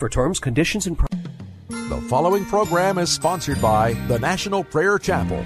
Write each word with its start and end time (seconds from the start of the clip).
For 0.00 0.08
terms, 0.08 0.40
conditions, 0.40 0.86
and. 0.86 0.96
The 1.68 2.00
following 2.08 2.46
program 2.46 2.96
is 2.96 3.10
sponsored 3.10 3.60
by 3.60 3.92
the 4.08 4.18
National 4.18 4.64
Prayer 4.64 4.98
Chapel. 4.98 5.44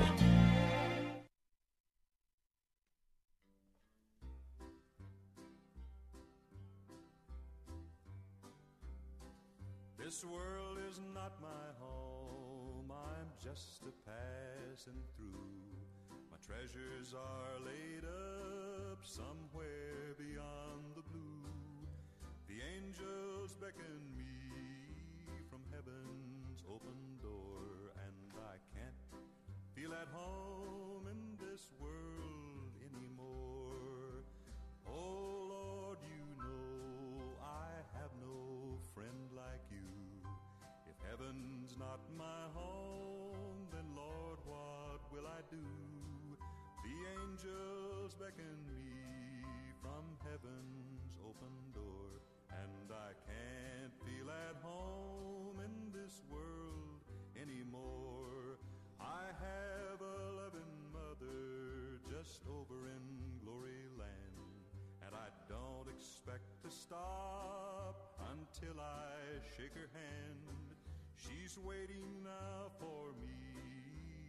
Angels 47.44 48.14
beckon 48.14 48.58
me 48.66 49.44
from 49.82 50.04
heaven's 50.24 51.18
open 51.20 51.52
door, 51.74 52.20
and 52.50 52.90
I 52.90 53.12
can't 53.26 53.92
feel 54.04 54.30
at 54.30 54.56
home 54.62 55.60
in 55.60 55.92
this 55.92 56.22
world 56.30 57.04
anymore. 57.36 58.58
I 59.00 59.28
have 59.40 60.00
a 60.00 60.20
loving 60.40 60.76
mother 60.92 62.00
just 62.08 62.42
over 62.48 62.88
in 62.88 63.04
glory 63.44 63.88
land, 63.98 64.64
and 65.04 65.14
I 65.14 65.28
don't 65.48 65.88
expect 65.88 66.62
to 66.64 66.70
stop 66.70 68.16
until 68.32 68.80
I 68.80 69.40
shake 69.56 69.74
her 69.74 69.90
hand. 69.92 70.76
She's 71.16 71.58
waiting 71.58 72.22
now 72.22 72.70
for 72.78 73.12
me 73.20 73.36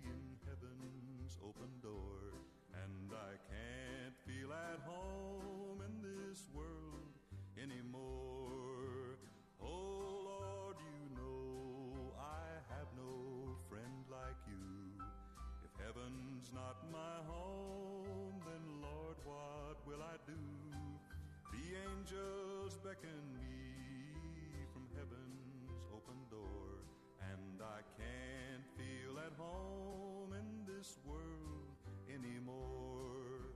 in 0.03 0.37
heaven's 0.47 1.37
open 1.43 1.69
door, 1.81 2.24
my 16.95 17.19
home, 17.27 18.39
then 18.47 18.63
Lord, 18.81 19.17
what 19.25 19.77
will 19.85 20.01
I 20.01 20.15
do? 20.25 20.39
The 21.51 21.65
angels 21.91 22.77
beckon 22.83 23.19
me 23.33 24.63
from 24.71 24.87
heaven's 24.95 25.71
open 25.93 26.15
door, 26.31 26.87
and 27.33 27.59
I 27.61 27.81
can't 27.99 28.65
feel 28.77 29.19
at 29.19 29.33
home 29.37 30.31
in 30.33 30.73
this 30.73 30.97
world 31.05 31.75
anymore. 32.07 33.51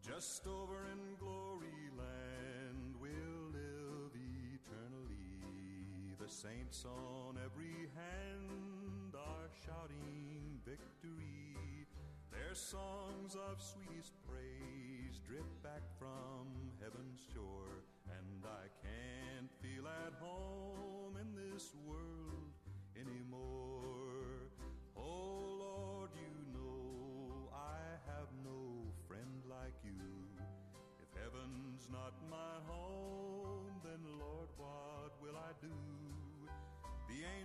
Just 0.00 0.46
over 0.46 0.86
in 0.92 1.16
glory 1.18 1.53
saints 6.34 6.84
on 6.84 7.38
every 7.38 7.86
hand 7.94 9.14
are 9.14 9.48
shouting 9.64 10.58
victory. 10.66 11.86
Their 12.32 12.54
songs 12.54 13.36
of 13.36 13.62
sweetest 13.62 14.14
praise 14.26 15.20
drip 15.24 15.46
back 15.62 15.82
from 15.96 16.50
heaven's 16.82 17.20
shore, 17.32 17.86
and 18.10 18.42
I 18.42 18.66
can't 18.82 19.48
feel 19.62 19.86
at 19.86 20.14
home 20.18 21.14
in 21.22 21.38
this 21.38 21.70
world 21.86 22.50
anymore. 22.98 24.50
Oh 24.96 25.38
Lord, 25.62 26.10
you 26.18 26.34
know 26.50 27.48
I 27.54 27.78
have 28.10 28.26
no 28.42 28.90
friend 29.06 29.38
like 29.46 29.78
you. 29.84 30.02
If 30.98 31.14
heaven's 31.14 31.86
not 31.92 32.14
my 32.28 32.58
home, 32.66 32.83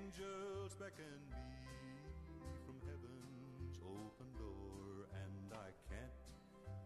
angels 0.10 0.74
beckon 0.80 1.06
me 1.30 1.38
from 2.66 2.76
heaven's 2.86 3.78
open 3.84 4.26
door, 4.38 5.06
and 5.14 5.54
I 5.54 5.70
can't 5.88 6.12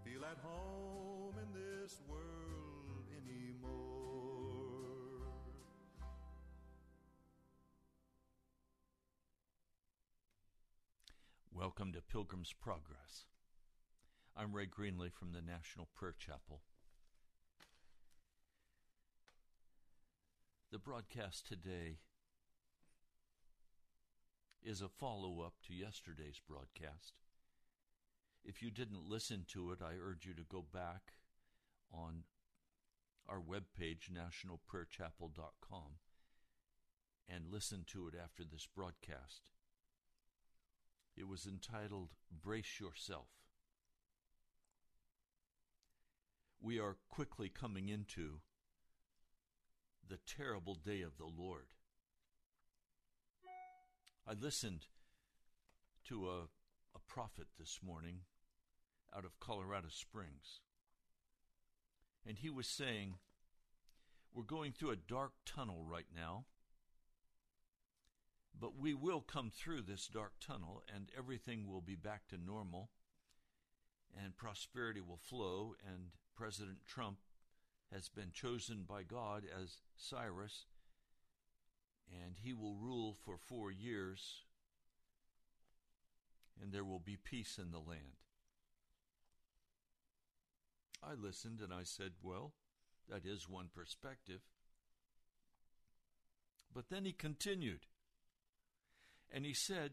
feel 0.03 0.25
at 0.25 0.37
home 0.43 1.35
in 1.37 1.53
this 1.53 2.01
world 2.09 3.07
anymore. 3.15 3.69
Welcome 11.53 11.93
to 11.93 12.01
Pilgrim's 12.01 12.53
Progress. 12.53 13.25
I'm 14.35 14.53
Ray 14.53 14.65
Greenley 14.65 15.11
from 15.11 15.31
the 15.31 15.41
National 15.41 15.87
Prayer 15.95 16.15
Chapel. 16.17 16.61
The 20.71 20.79
broadcast 20.79 21.47
today 21.47 21.99
is 24.65 24.81
a 24.81 24.87
follow 24.87 25.41
up 25.41 25.53
to 25.67 25.73
yesterday's 25.73 26.39
broadcast. 26.47 27.13
If 28.45 28.61
you 28.61 28.71
didn't 28.71 29.09
listen 29.09 29.45
to 29.53 29.71
it, 29.71 29.79
I 29.81 29.93
urge 30.01 30.25
you 30.25 30.33
to 30.33 30.43
go 30.43 30.63
back 30.73 31.13
on 31.91 32.23
our 33.27 33.39
webpage, 33.39 34.09
nationalprayerchapel.com, 34.11 35.97
and 37.29 37.51
listen 37.51 37.85
to 37.87 38.07
it 38.07 38.13
after 38.21 38.43
this 38.43 38.67
broadcast. 38.73 39.51
It 41.15 41.27
was 41.27 41.45
entitled 41.45 42.09
Brace 42.31 42.79
Yourself. 42.79 43.27
We 46.59 46.79
are 46.79 46.97
quickly 47.09 47.49
coming 47.49 47.89
into 47.89 48.39
the 50.09 50.19
terrible 50.25 50.75
day 50.75 51.01
of 51.01 51.17
the 51.17 51.25
Lord. 51.25 51.67
I 54.25 54.33
listened 54.33 54.85
to 56.07 56.29
a, 56.29 56.39
a 56.95 56.99
prophet 57.07 57.47
this 57.59 57.79
morning 57.83 58.19
out 59.15 59.25
of 59.25 59.39
Colorado 59.41 59.89
Springs, 59.89 60.61
and 62.25 62.37
he 62.37 62.49
was 62.49 62.67
saying, 62.67 63.15
We're 64.33 64.43
going 64.43 64.71
through 64.71 64.91
a 64.91 64.95
dark 64.95 65.33
tunnel 65.45 65.83
right 65.85 66.07
now. 66.15 66.45
But 68.57 68.79
we 68.79 68.93
will 68.93 69.19
come 69.19 69.51
through 69.53 69.81
this 69.81 70.07
dark 70.07 70.33
tunnel 70.39 70.83
and 70.93 71.09
everything 71.17 71.67
will 71.67 71.81
be 71.81 71.95
back 71.95 72.27
to 72.29 72.37
normal 72.37 72.91
and 74.15 74.37
prosperity 74.37 75.01
will 75.01 75.19
flow. 75.21 75.75
And 75.85 76.11
President 76.35 76.77
Trump 76.85 77.17
has 77.91 78.09
been 78.09 78.31
chosen 78.31 78.85
by 78.87 79.03
God 79.03 79.43
as 79.43 79.81
Cyrus 79.97 80.67
and 82.11 82.35
he 82.41 82.53
will 82.53 82.75
rule 82.75 83.13
for 83.25 83.37
four 83.37 83.71
years 83.71 84.43
and 86.61 86.71
there 86.71 86.83
will 86.83 86.99
be 86.99 87.17
peace 87.17 87.57
in 87.57 87.71
the 87.71 87.79
land. 87.79 88.19
I 91.03 91.13
listened 91.13 91.59
and 91.59 91.73
I 91.73 91.83
said, 91.83 92.11
Well, 92.21 92.53
that 93.09 93.25
is 93.25 93.49
one 93.49 93.69
perspective. 93.73 94.41
But 96.73 96.89
then 96.89 97.05
he 97.05 97.11
continued. 97.11 97.81
And 99.31 99.45
he 99.45 99.53
said, 99.53 99.91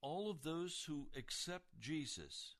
All 0.00 0.30
of 0.30 0.42
those 0.42 0.84
who 0.88 1.08
accept 1.16 1.78
Jesus, 1.80 2.54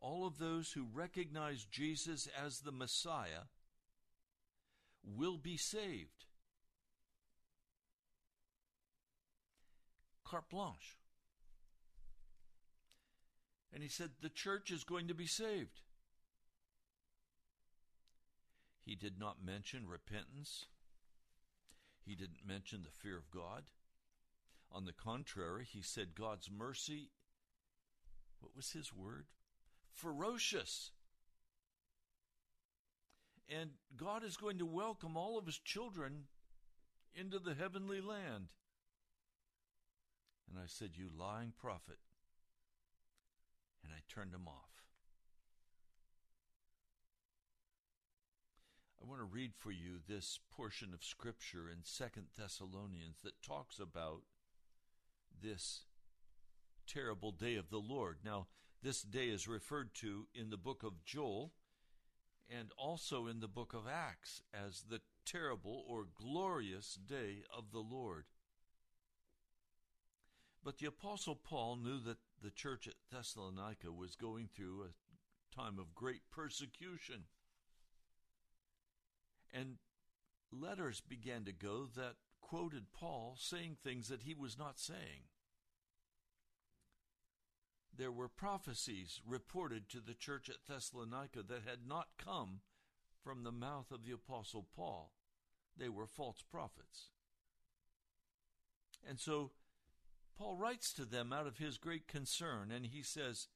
all 0.00 0.26
of 0.26 0.38
those 0.38 0.72
who 0.72 0.86
recognize 0.92 1.64
Jesus 1.64 2.28
as 2.44 2.60
the 2.60 2.72
Messiah 2.72 3.46
will 5.06 5.38
be 5.38 5.56
saved. 5.56 6.26
Carte 10.24 10.50
blanche. 10.50 10.98
And 13.72 13.82
he 13.82 13.88
said, 13.88 14.10
The 14.20 14.28
church 14.28 14.70
is 14.70 14.84
going 14.84 15.08
to 15.08 15.14
be 15.14 15.26
saved. 15.26 15.80
He 18.84 18.94
did 18.94 19.18
not 19.18 19.44
mention 19.44 19.86
repentance. 19.86 20.66
He 22.04 22.14
didn't 22.14 22.46
mention 22.46 22.82
the 22.82 22.90
fear 22.90 23.16
of 23.16 23.30
God. 23.30 23.64
On 24.70 24.84
the 24.84 24.92
contrary, 24.92 25.64
he 25.64 25.82
said 25.82 26.14
God's 26.14 26.50
mercy, 26.50 27.10
what 28.40 28.54
was 28.54 28.72
his 28.72 28.94
word? 28.94 29.26
Ferocious. 29.90 30.92
And 33.48 33.70
God 33.96 34.24
is 34.24 34.36
going 34.36 34.58
to 34.58 34.66
welcome 34.66 35.16
all 35.16 35.38
of 35.38 35.46
his 35.46 35.58
children 35.58 36.24
into 37.14 37.38
the 37.38 37.54
heavenly 37.54 38.00
land. 38.00 38.48
And 40.50 40.58
I 40.58 40.66
said, 40.66 40.90
You 40.94 41.08
lying 41.16 41.52
prophet. 41.56 41.98
And 43.84 43.92
I 43.92 44.00
turned 44.12 44.34
him 44.34 44.48
off. 44.48 44.76
I 49.00 49.08
want 49.08 49.20
to 49.20 49.24
read 49.32 49.52
for 49.56 49.70
you 49.70 49.98
this 50.08 50.40
portion 50.50 50.92
of 50.92 51.04
scripture 51.04 51.70
in 51.70 51.84
Second 51.84 52.26
Thessalonians 52.36 53.18
that 53.22 53.40
talks 53.40 53.78
about 53.78 54.22
this 55.40 55.82
terrible 56.88 57.30
day 57.30 57.54
of 57.54 57.70
the 57.70 57.78
Lord. 57.78 58.18
Now, 58.24 58.48
this 58.82 59.02
day 59.02 59.28
is 59.28 59.46
referred 59.46 59.94
to 59.96 60.26
in 60.34 60.50
the 60.50 60.56
book 60.56 60.82
of 60.82 61.04
Joel 61.04 61.52
and 62.48 62.70
also 62.76 63.26
in 63.26 63.40
the 63.40 63.48
book 63.48 63.74
of 63.74 63.86
Acts 63.86 64.42
as 64.54 64.84
the 64.88 65.00
terrible 65.24 65.84
or 65.88 66.06
glorious 66.14 66.94
day 66.94 67.42
of 67.56 67.72
the 67.72 67.80
Lord. 67.80 68.24
But 70.62 70.78
the 70.78 70.86
Apostle 70.86 71.36
Paul 71.36 71.76
knew 71.76 72.00
that 72.00 72.18
the 72.42 72.50
church 72.50 72.88
at 72.88 72.94
Thessalonica 73.12 73.92
was 73.92 74.16
going 74.16 74.48
through 74.54 74.82
a 74.82 75.56
time 75.56 75.78
of 75.78 75.94
great 75.94 76.22
persecution. 76.30 77.24
And 79.52 79.76
letters 80.52 81.00
began 81.00 81.44
to 81.44 81.52
go 81.52 81.86
that 81.96 82.16
quoted 82.40 82.92
Paul 82.92 83.36
saying 83.38 83.76
things 83.82 84.08
that 84.08 84.22
he 84.22 84.34
was 84.34 84.58
not 84.58 84.78
saying. 84.78 85.28
There 87.96 88.12
were 88.12 88.28
prophecies 88.28 89.20
reported 89.26 89.88
to 89.88 90.00
the 90.00 90.14
church 90.14 90.50
at 90.50 90.66
Thessalonica 90.68 91.42
that 91.42 91.62
had 91.66 91.86
not 91.86 92.08
come 92.22 92.60
from 93.22 93.42
the 93.42 93.52
mouth 93.52 93.90
of 93.90 94.04
the 94.04 94.12
Apostle 94.12 94.66
Paul. 94.74 95.12
They 95.76 95.88
were 95.88 96.06
false 96.06 96.42
prophets. 96.42 97.10
And 99.08 99.18
so 99.18 99.52
Paul 100.36 100.56
writes 100.56 100.92
to 100.94 101.04
them 101.04 101.32
out 101.32 101.46
of 101.46 101.58
his 101.58 101.78
great 101.78 102.06
concern, 102.06 102.70
and 102.70 102.86
he 102.86 103.02
says, 103.02 103.48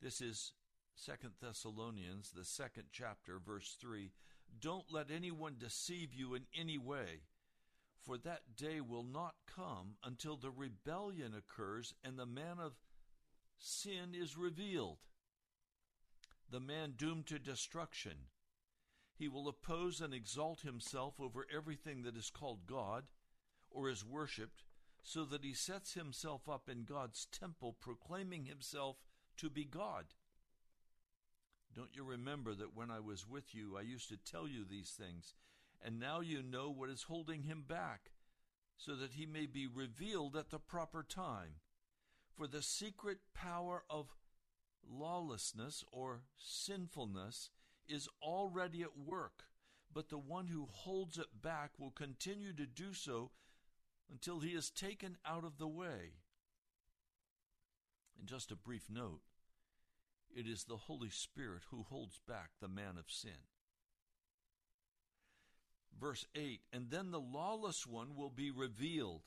This 0.00 0.20
is 0.20 0.52
Second 0.94 1.34
Thessalonians, 1.40 2.30
the 2.30 2.44
second 2.44 2.84
chapter, 2.92 3.38
verse 3.38 3.76
3 3.80 4.10
Don't 4.60 4.92
let 4.92 5.10
anyone 5.10 5.56
deceive 5.58 6.12
you 6.12 6.34
in 6.34 6.46
any 6.56 6.78
way, 6.78 7.22
for 8.02 8.18
that 8.18 8.56
day 8.56 8.80
will 8.80 9.04
not 9.04 9.34
come 9.46 9.96
until 10.04 10.36
the 10.36 10.50
rebellion 10.50 11.34
occurs 11.34 11.94
and 12.04 12.18
the 12.18 12.26
man 12.26 12.58
of 12.60 12.74
sin 13.58 14.14
is 14.14 14.36
revealed. 14.36 14.98
The 16.50 16.60
man 16.60 16.94
doomed 16.96 17.26
to 17.26 17.38
destruction. 17.38 18.28
He 19.14 19.28
will 19.28 19.48
oppose 19.48 20.00
and 20.00 20.14
exalt 20.14 20.60
himself 20.60 21.14
over 21.20 21.46
everything 21.54 22.02
that 22.02 22.16
is 22.16 22.30
called 22.30 22.66
God 22.66 23.04
or 23.70 23.90
is 23.90 24.04
worshipped 24.04 24.62
so 25.02 25.24
that 25.24 25.44
he 25.44 25.52
sets 25.52 25.94
himself 25.94 26.48
up 26.48 26.68
in 26.68 26.84
God's 26.84 27.26
temple, 27.26 27.76
proclaiming 27.80 28.44
himself 28.44 28.96
to 29.38 29.50
be 29.50 29.64
God. 29.64 30.06
Don't 31.74 31.94
you 31.94 32.04
remember 32.04 32.54
that 32.54 32.74
when 32.74 32.90
I 32.90 33.00
was 33.00 33.26
with 33.28 33.54
you, 33.54 33.76
I 33.76 33.82
used 33.82 34.08
to 34.08 34.16
tell 34.16 34.48
you 34.48 34.64
these 34.64 34.90
things, 34.90 35.34
and 35.84 36.00
now 36.00 36.20
you 36.20 36.42
know 36.42 36.70
what 36.70 36.90
is 36.90 37.04
holding 37.04 37.42
him 37.42 37.64
back, 37.66 38.10
so 38.76 38.96
that 38.96 39.12
he 39.12 39.26
may 39.26 39.46
be 39.46 39.66
revealed 39.66 40.36
at 40.36 40.50
the 40.50 40.58
proper 40.58 41.02
time? 41.02 41.54
For 42.38 42.46
the 42.46 42.62
secret 42.62 43.18
power 43.34 43.82
of 43.90 44.14
lawlessness 44.88 45.84
or 45.90 46.22
sinfulness 46.38 47.50
is 47.88 48.08
already 48.22 48.82
at 48.82 48.96
work, 48.96 49.42
but 49.92 50.08
the 50.08 50.18
one 50.18 50.46
who 50.46 50.68
holds 50.70 51.18
it 51.18 51.42
back 51.42 51.72
will 51.80 51.90
continue 51.90 52.52
to 52.52 52.64
do 52.64 52.94
so 52.94 53.32
until 54.08 54.38
he 54.38 54.50
is 54.50 54.70
taken 54.70 55.16
out 55.26 55.42
of 55.42 55.58
the 55.58 55.66
way. 55.66 56.12
And 58.16 58.28
just 58.28 58.52
a 58.52 58.56
brief 58.56 58.84
note 58.88 59.22
it 60.30 60.46
is 60.46 60.62
the 60.62 60.76
Holy 60.76 61.10
Spirit 61.10 61.62
who 61.72 61.82
holds 61.82 62.20
back 62.28 62.50
the 62.60 62.68
man 62.68 62.98
of 62.98 63.10
sin. 63.10 63.48
Verse 66.00 66.24
8 66.36 66.60
And 66.72 66.92
then 66.92 67.10
the 67.10 67.18
lawless 67.18 67.84
one 67.84 68.14
will 68.14 68.30
be 68.30 68.52
revealed, 68.52 69.22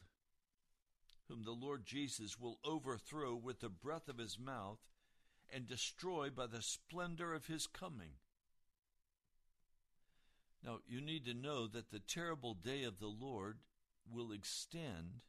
whom 1.32 1.44
the 1.46 1.52
Lord 1.52 1.86
Jesus 1.86 2.38
will 2.38 2.60
overthrow 2.66 3.36
with 3.36 3.62
the 3.62 3.70
breath 3.70 4.10
of 4.10 4.18
his 4.18 4.38
mouth 4.38 4.80
and 5.50 5.66
destroy 5.66 6.30
by 6.30 6.46
the 6.46 6.62
splendor 6.62 7.34
of 7.34 7.46
his 7.46 7.68
coming. 7.68 8.16
Now, 10.64 10.80
you 10.88 11.00
need 11.00 11.26
to 11.26 11.34
know 11.34 11.68
that 11.68 11.90
the 11.90 12.00
terrible 12.00 12.54
day 12.54 12.84
of 12.84 13.00
the 13.00 13.08
Lord 13.08 13.60
will 14.12 14.34
extend. 14.34 15.22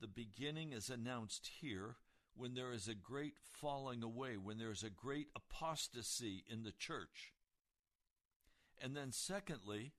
The 0.00 0.06
beginning 0.06 0.72
is 0.72 0.90
announced 0.90 1.50
here 1.60 1.96
when 2.34 2.54
there 2.54 2.72
is 2.72 2.88
a 2.88 2.94
great 2.94 3.34
falling 3.38 4.02
away, 4.02 4.36
when 4.36 4.58
there 4.58 4.70
is 4.70 4.82
a 4.82 4.90
great 4.90 5.28
apostasy 5.34 6.44
in 6.46 6.62
the 6.62 6.72
church. 6.72 7.32
And 8.80 8.94
then, 8.94 9.12
secondly, 9.12 9.92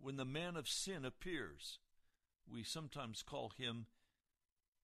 when 0.00 0.16
the 0.16 0.24
man 0.24 0.56
of 0.56 0.68
sin 0.68 1.04
appears, 1.04 1.78
we 2.50 2.62
sometimes 2.62 3.22
call 3.22 3.52
him 3.56 3.86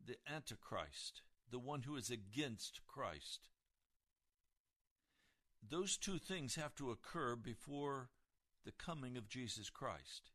the 0.04 0.16
Antichrist, 0.32 1.22
the 1.50 1.58
one 1.58 1.82
who 1.82 1.96
is 1.96 2.10
against 2.10 2.80
Christ. 2.86 3.48
Those 5.68 5.96
two 5.96 6.18
things 6.18 6.56
have 6.56 6.74
to 6.76 6.90
occur 6.90 7.36
before 7.36 8.10
the 8.64 8.72
coming 8.72 9.16
of 9.16 9.28
Jesus 9.28 9.70
Christ. 9.70 10.30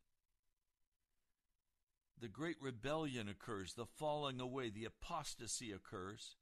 The 2.20 2.28
great 2.28 2.56
rebellion 2.60 3.28
occurs, 3.28 3.74
the 3.74 3.86
falling 3.86 4.40
away, 4.40 4.70
the 4.70 4.86
apostasy 4.86 5.70
occurs, 5.70 6.36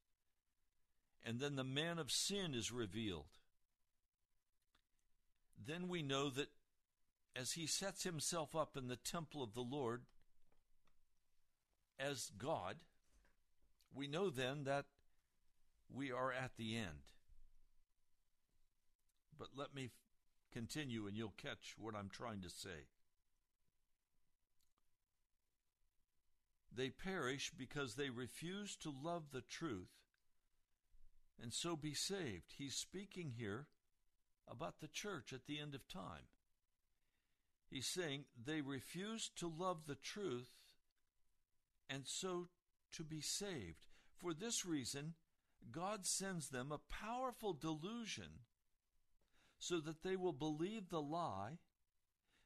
and 1.25 1.40
then 1.40 1.56
the 1.56 1.64
man 1.64 1.99
of 1.99 2.11
sin 2.11 2.54
is 2.54 2.72
revealed. 2.72 3.26
Then 5.66 5.88
we 5.88 6.02
know 6.02 6.30
that 6.30 6.49
as 7.34 7.52
he 7.52 7.66
sets 7.66 8.04
himself 8.04 8.54
up 8.54 8.76
in 8.76 8.88
the 8.88 8.96
temple 8.96 9.42
of 9.42 9.52
the 9.52 9.61
Lord 9.61 10.02
as 11.98 12.30
God, 12.38 12.76
we 13.94 14.06
know 14.06 14.30
then 14.30 14.64
that 14.64 14.86
we 15.92 16.12
are 16.12 16.32
at 16.32 16.52
the 16.56 16.76
end. 16.76 17.12
But 19.38 19.48
let 19.56 19.74
me 19.74 19.90
continue 20.52 21.06
and 21.06 21.16
you'll 21.16 21.34
catch 21.36 21.74
what 21.78 21.94
I'm 21.94 22.08
trying 22.08 22.42
to 22.42 22.50
say. 22.50 22.88
They 26.74 26.90
perish 26.90 27.52
because 27.56 27.94
they 27.94 28.10
refuse 28.10 28.76
to 28.76 28.92
love 29.02 29.30
the 29.32 29.40
truth 29.40 29.88
and 31.42 31.52
so 31.52 31.76
be 31.76 31.94
saved. 31.94 32.54
He's 32.56 32.74
speaking 32.74 33.32
here 33.36 33.66
about 34.48 34.80
the 34.80 34.88
church 34.88 35.32
at 35.32 35.46
the 35.46 35.58
end 35.58 35.74
of 35.74 35.88
time. 35.88 36.28
He's 37.68 37.86
saying 37.86 38.24
they 38.42 38.60
refuse 38.60 39.30
to 39.36 39.48
love 39.48 39.86
the 39.86 39.96
truth 39.96 40.50
and 41.88 42.02
so 42.07 42.49
to 42.93 43.05
be 43.05 43.21
saved. 43.21 43.87
For 44.16 44.33
this 44.33 44.64
reason, 44.64 45.14
God 45.71 46.07
sends 46.07 46.49
them 46.49 46.73
a 46.73 46.78
powerful 46.78 47.52
delusion 47.52 48.40
so 49.59 49.81
that 49.81 50.02
they 50.02 50.16
will 50.16 50.33
believe 50.33 50.90
the 50.90 51.00
lie, 51.00 51.59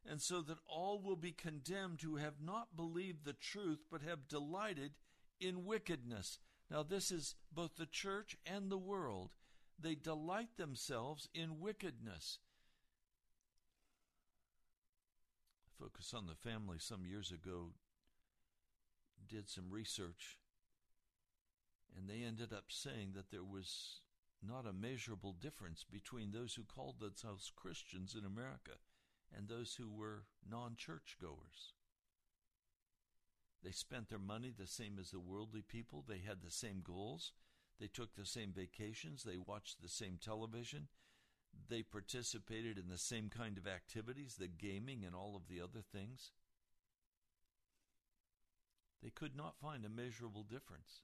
and 0.09 0.21
so 0.21 0.41
that 0.43 0.59
all 0.67 1.01
will 1.01 1.17
be 1.17 1.33
condemned 1.33 2.01
who 2.03 2.17
have 2.17 2.41
not 2.43 2.77
believed 2.77 3.25
the 3.25 3.35
truth 3.35 3.81
but 3.91 4.03
have 4.03 4.29
delighted 4.29 4.93
in 5.39 5.65
wickedness. 5.65 6.39
Now, 6.71 6.83
this 6.83 7.11
is 7.11 7.35
both 7.53 7.77
the 7.77 7.87
church 7.87 8.37
and 8.47 8.71
the 8.71 8.79
world. 8.79 9.31
They 9.79 9.95
delight 9.95 10.57
themselves 10.57 11.29
in 11.35 11.61
wickedness. 11.61 12.39
Focus 15.79 16.15
on 16.15 16.27
the 16.27 16.35
Family 16.35 16.77
some 16.79 17.05
years 17.05 17.33
ago 17.33 17.73
did 19.31 19.49
some 19.49 19.71
research 19.71 20.39
And 21.97 22.09
they 22.09 22.23
ended 22.27 22.53
up 22.53 22.67
saying 22.69 23.13
that 23.15 23.31
there 23.31 23.45
was 23.45 24.01
not 24.43 24.67
a 24.67 24.73
measurable 24.73 25.33
difference 25.33 25.85
between 25.85 26.33
those 26.33 26.55
who 26.55 26.65
called 26.65 27.01
themselves 27.01 27.53
Christians 27.55 28.15
in 28.15 28.25
America 28.25 28.79
and 29.37 29.49
those 29.49 29.75
who 29.75 29.89
were 29.89 30.25
non 30.49 30.77
church 30.77 31.17
goers. 31.21 31.75
They 33.63 33.73
spent 33.73 34.09
their 34.09 34.19
money 34.19 34.53
the 34.57 34.67
same 34.67 34.99
as 34.99 35.11
the 35.11 35.21
worldly 35.21 35.63
people. 35.63 36.05
They 36.07 36.19
had 36.19 36.43
the 36.43 36.51
same 36.51 36.81
goals. 36.83 37.33
They 37.79 37.89
took 37.89 38.15
the 38.15 38.27
same 38.27 38.53
vacations. 38.53 39.23
They 39.23 39.37
watched 39.37 39.83
the 39.83 39.89
same 39.89 40.19
television. 40.23 40.89
They 41.69 41.83
participated 41.83 42.79
in 42.79 42.89
the 42.89 42.99
same 42.99 43.29
kind 43.29 43.59
of 43.59 43.67
activities, 43.67 44.37
the 44.37 44.49
gaming 44.49 45.05
and 45.05 45.15
all 45.15 45.37
of 45.37 45.49
the 45.49 45.61
other 45.61 45.83
things. 45.83 46.31
They 49.03 49.11
could 49.11 49.37
not 49.37 49.59
find 49.61 49.85
a 49.85 49.89
measurable 49.89 50.43
difference. 50.43 51.03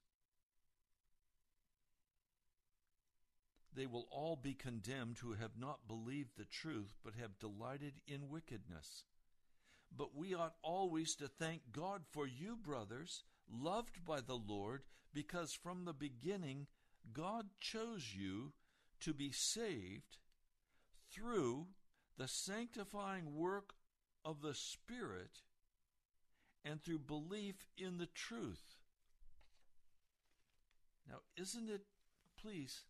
They 3.73 3.85
will 3.85 4.07
all 4.11 4.35
be 4.35 4.53
condemned 4.53 5.19
who 5.19 5.33
have 5.33 5.57
not 5.59 5.87
believed 5.87 6.37
the 6.37 6.45
truth, 6.45 6.95
but 7.03 7.13
have 7.13 7.39
delighted 7.39 7.93
in 8.07 8.29
wickedness. 8.29 9.03
But 9.95 10.15
we 10.15 10.33
ought 10.33 10.55
always 10.63 11.15
to 11.15 11.27
thank 11.27 11.71
God 11.71 12.01
for 12.09 12.27
you, 12.27 12.55
brothers, 12.55 13.23
loved 13.49 14.03
by 14.03 14.21
the 14.21 14.35
Lord, 14.37 14.83
because 15.13 15.53
from 15.53 15.85
the 15.85 15.93
beginning 15.93 16.67
God 17.13 17.47
chose 17.59 18.13
you 18.15 18.53
to 19.01 19.13
be 19.13 19.31
saved 19.31 20.17
through 21.11 21.67
the 22.17 22.27
sanctifying 22.27 23.35
work 23.35 23.73
of 24.25 24.41
the 24.41 24.53
Spirit 24.53 25.41
and 26.69 26.83
through 26.83 26.99
belief 26.99 27.55
in 27.77 27.97
the 27.97 28.07
truth. 28.07 28.75
Now, 31.09 31.17
isn't 31.37 31.69
it, 31.69 31.81
please, 32.41 32.83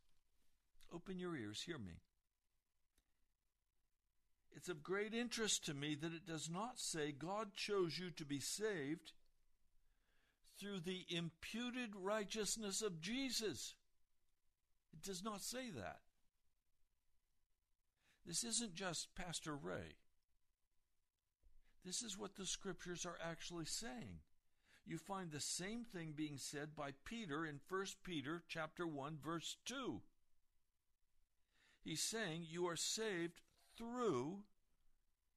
open 0.93 1.19
your 1.19 1.35
ears, 1.35 1.63
hear 1.65 1.77
me. 1.77 2.01
It's 4.55 4.69
of 4.69 4.81
great 4.81 5.13
interest 5.13 5.65
to 5.65 5.73
me 5.75 5.95
that 5.95 6.13
it 6.13 6.25
does 6.25 6.49
not 6.49 6.79
say 6.79 7.11
God 7.11 7.53
chose 7.53 7.99
you 7.99 8.09
to 8.11 8.25
be 8.25 8.39
saved 8.39 9.11
through 10.59 10.79
the 10.79 11.05
imputed 11.09 11.91
righteousness 11.95 12.81
of 12.81 12.99
Jesus. 12.99 13.75
It 14.93 15.03
does 15.03 15.23
not 15.23 15.43
say 15.43 15.69
that. 15.75 15.99
This 18.25 18.43
isn't 18.43 18.73
just 18.73 19.13
Pastor 19.15 19.55
Ray. 19.55 19.95
This 21.87 22.01
is 22.01 22.17
what 22.17 22.35
the 22.35 22.45
scriptures 22.45 23.05
are 23.05 23.17
actually 23.23 23.63
saying. 23.63 24.19
You 24.85 24.97
find 24.97 25.31
the 25.31 25.39
same 25.39 25.85
thing 25.85 26.11
being 26.13 26.37
said 26.37 26.75
by 26.75 26.89
Peter 27.05 27.45
in 27.45 27.61
1 27.69 27.85
Peter 28.03 28.43
chapter 28.49 28.85
1 28.85 29.19
verse 29.23 29.55
2. 29.65 30.01
He's 31.85 32.01
saying 32.01 32.45
you 32.49 32.67
are 32.67 32.75
saved 32.75 33.39
through 33.77 34.39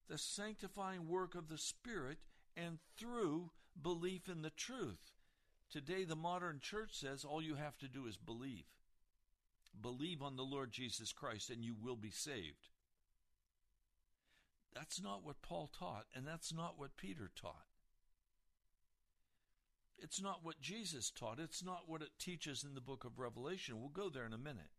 the 0.08 0.18
sanctifying 0.18 1.06
work 1.06 1.36
of 1.36 1.48
the 1.48 1.56
Spirit 1.56 2.18
and 2.56 2.80
through 2.98 3.50
belief 3.80 4.28
in 4.28 4.42
the 4.42 4.50
truth. 4.50 5.12
Today, 5.70 6.02
the 6.02 6.16
modern 6.16 6.58
church 6.58 6.90
says 6.94 7.24
all 7.24 7.40
you 7.40 7.54
have 7.54 7.78
to 7.78 7.86
do 7.86 8.08
is 8.08 8.16
believe. 8.16 8.66
Believe 9.80 10.20
on 10.20 10.34
the 10.34 10.42
Lord 10.42 10.72
Jesus 10.72 11.12
Christ 11.12 11.48
and 11.48 11.64
you 11.64 11.76
will 11.80 11.94
be 11.94 12.10
saved. 12.10 12.70
That's 14.74 15.02
not 15.02 15.24
what 15.24 15.42
Paul 15.42 15.70
taught, 15.76 16.06
and 16.14 16.26
that's 16.26 16.52
not 16.52 16.78
what 16.78 16.96
Peter 16.96 17.30
taught. 17.34 17.66
It's 19.98 20.22
not 20.22 20.40
what 20.42 20.60
Jesus 20.60 21.10
taught. 21.10 21.38
It's 21.38 21.62
not 21.62 21.82
what 21.86 22.02
it 22.02 22.18
teaches 22.18 22.64
in 22.64 22.74
the 22.74 22.80
book 22.80 23.04
of 23.04 23.18
Revelation. 23.18 23.80
We'll 23.80 23.90
go 23.90 24.08
there 24.08 24.24
in 24.24 24.32
a 24.32 24.38
minute. 24.38 24.70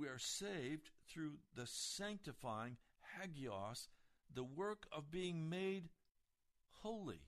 we 0.00 0.08
are 0.08 0.18
saved 0.18 0.90
through 1.08 1.32
the 1.54 1.66
sanctifying 1.66 2.76
hagios, 3.18 3.88
the 4.32 4.44
work 4.44 4.86
of 4.90 5.10
being 5.10 5.50
made 5.50 5.90
holy, 6.82 7.20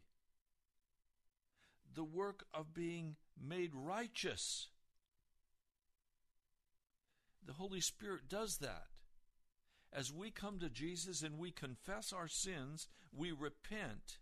the 1.94 2.04
work 2.04 2.44
of 2.54 2.72
being 2.72 3.16
made 3.38 3.72
righteous. 3.74 4.68
The 7.46 7.54
Holy 7.54 7.80
Spirit 7.80 8.28
does 8.28 8.58
that. 8.58 8.86
As 9.92 10.12
we 10.12 10.30
come 10.30 10.58
to 10.60 10.70
Jesus 10.70 11.22
and 11.22 11.38
we 11.38 11.50
confess 11.50 12.12
our 12.12 12.28
sins, 12.28 12.88
we 13.12 13.30
repent. 13.30 14.18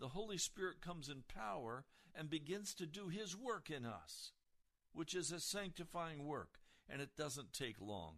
The 0.00 0.08
Holy 0.08 0.38
Spirit 0.38 0.80
comes 0.80 1.08
in 1.08 1.22
power 1.22 1.84
and 2.14 2.28
begins 2.28 2.74
to 2.74 2.86
do 2.86 3.08
His 3.08 3.36
work 3.36 3.70
in 3.70 3.84
us, 3.84 4.32
which 4.92 5.14
is 5.14 5.30
a 5.30 5.40
sanctifying 5.40 6.26
work 6.26 6.58
and 6.88 7.00
it 7.00 7.16
doesn't 7.16 7.52
take 7.52 7.80
long. 7.80 8.16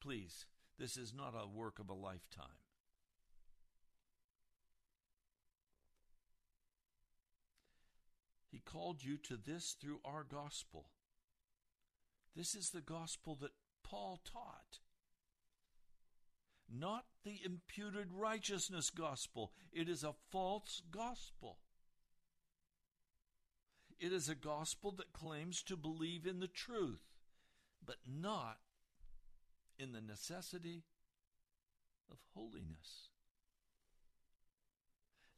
Please, 0.00 0.46
this 0.78 0.96
is 0.96 1.12
not 1.14 1.34
a 1.34 1.46
work 1.46 1.78
of 1.78 1.88
a 1.88 1.94
lifetime. 1.94 2.46
He 8.50 8.60
called 8.60 9.04
you 9.04 9.18
to 9.18 9.36
this 9.36 9.76
through 9.80 10.00
our 10.04 10.24
gospel. 10.24 10.86
This 12.38 12.54
is 12.54 12.70
the 12.70 12.80
gospel 12.80 13.36
that 13.40 13.50
Paul 13.82 14.20
taught. 14.24 14.78
Not 16.72 17.06
the 17.24 17.40
imputed 17.44 18.12
righteousness 18.12 18.90
gospel. 18.90 19.50
It 19.72 19.88
is 19.88 20.04
a 20.04 20.14
false 20.30 20.80
gospel. 20.92 21.58
It 23.98 24.12
is 24.12 24.28
a 24.28 24.36
gospel 24.36 24.92
that 24.92 25.12
claims 25.12 25.64
to 25.64 25.76
believe 25.76 26.26
in 26.26 26.38
the 26.38 26.46
truth 26.46 27.02
but 27.84 27.96
not 28.06 28.58
in 29.76 29.90
the 29.90 30.00
necessity 30.00 30.84
of 32.08 32.18
holiness. 32.34 33.08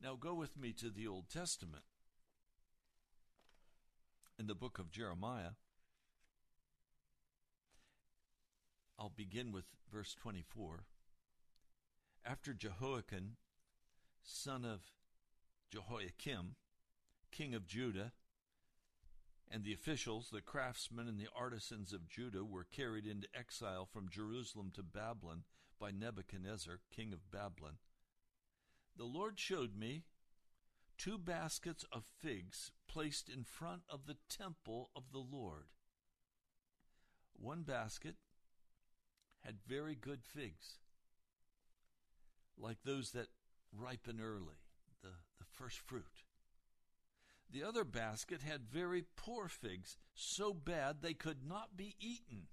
Now 0.02 0.16
go 0.16 0.34
with 0.34 0.58
me 0.58 0.74
to 0.74 0.90
the 0.90 1.06
Old 1.06 1.30
Testament. 1.30 1.84
In 4.38 4.48
the 4.48 4.54
book 4.54 4.78
of 4.78 4.90
Jeremiah, 4.90 5.52
I'll 9.00 9.08
begin 9.08 9.50
with 9.50 9.64
verse 9.90 10.14
24. 10.20 10.84
After 12.22 12.52
Jehoiachin, 12.52 13.36
son 14.22 14.66
of 14.66 14.82
Jehoiakim, 15.70 16.56
king 17.32 17.54
of 17.54 17.66
Judah, 17.66 18.12
and 19.50 19.64
the 19.64 19.72
officials, 19.72 20.28
the 20.30 20.42
craftsmen, 20.42 21.08
and 21.08 21.18
the 21.18 21.30
artisans 21.34 21.94
of 21.94 22.10
Judah 22.10 22.44
were 22.44 22.66
carried 22.70 23.06
into 23.06 23.26
exile 23.34 23.88
from 23.90 24.10
Jerusalem 24.10 24.70
to 24.74 24.82
Babylon 24.82 25.44
by 25.80 25.90
Nebuchadnezzar, 25.90 26.80
king 26.94 27.14
of 27.14 27.30
Babylon. 27.30 27.78
The 28.98 29.04
Lord 29.04 29.38
showed 29.38 29.74
me 29.74 30.02
two 30.98 31.16
baskets 31.16 31.86
of 31.90 32.04
figs 32.20 32.70
placed 32.86 33.30
in 33.30 33.44
front 33.44 33.82
of 33.88 34.04
the 34.04 34.18
temple 34.28 34.90
of 34.94 35.04
the 35.10 35.18
Lord. 35.18 35.68
One 37.32 37.62
basket 37.62 38.16
had 39.44 39.56
very 39.66 39.94
good 39.94 40.20
figs, 40.24 40.78
like 42.58 42.78
those 42.84 43.12
that 43.12 43.28
ripen 43.72 44.20
early, 44.20 44.60
the, 45.02 45.08
the 45.38 45.44
first 45.52 45.78
fruit. 45.78 46.24
The 47.52 47.64
other 47.64 47.84
basket 47.84 48.42
had 48.42 48.70
very 48.70 49.04
poor 49.16 49.48
figs, 49.48 49.96
so 50.14 50.54
bad 50.54 51.02
they 51.02 51.14
could 51.14 51.46
not 51.46 51.76
be 51.76 51.96
eaten. 51.98 52.46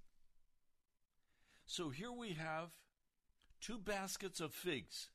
So 1.66 1.90
here 1.90 2.12
we 2.12 2.30
have 2.30 2.70
two 3.60 3.78
baskets 3.78 4.40
of 4.40 4.52
figs. 4.52 5.10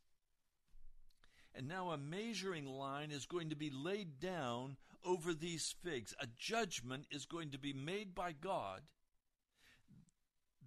And 1.55 1.67
now 1.67 1.91
a 1.91 1.97
measuring 1.97 2.65
line 2.65 3.11
is 3.11 3.25
going 3.25 3.49
to 3.49 3.55
be 3.55 3.69
laid 3.69 4.19
down 4.19 4.77
over 5.03 5.33
these 5.33 5.75
figs. 5.83 6.15
A 6.19 6.27
judgment 6.37 7.05
is 7.11 7.25
going 7.25 7.51
to 7.51 7.59
be 7.59 7.73
made 7.73 8.15
by 8.15 8.31
God. 8.31 8.81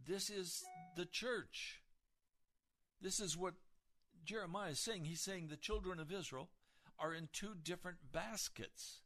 This 0.07 0.31
is 0.31 0.65
the 0.97 1.05
church. 1.05 1.83
This 3.01 3.21
is 3.21 3.37
what 3.37 3.55
Jeremiah 4.25 4.71
is 4.71 4.81
saying. 4.81 5.05
He's 5.05 5.21
saying 5.21 5.49
the 5.49 5.57
children 5.57 5.99
of 5.99 6.13
Israel 6.13 6.49
are 6.99 7.13
in 7.13 7.29
two 7.33 7.55
different 7.63 7.99
baskets. 8.13 9.01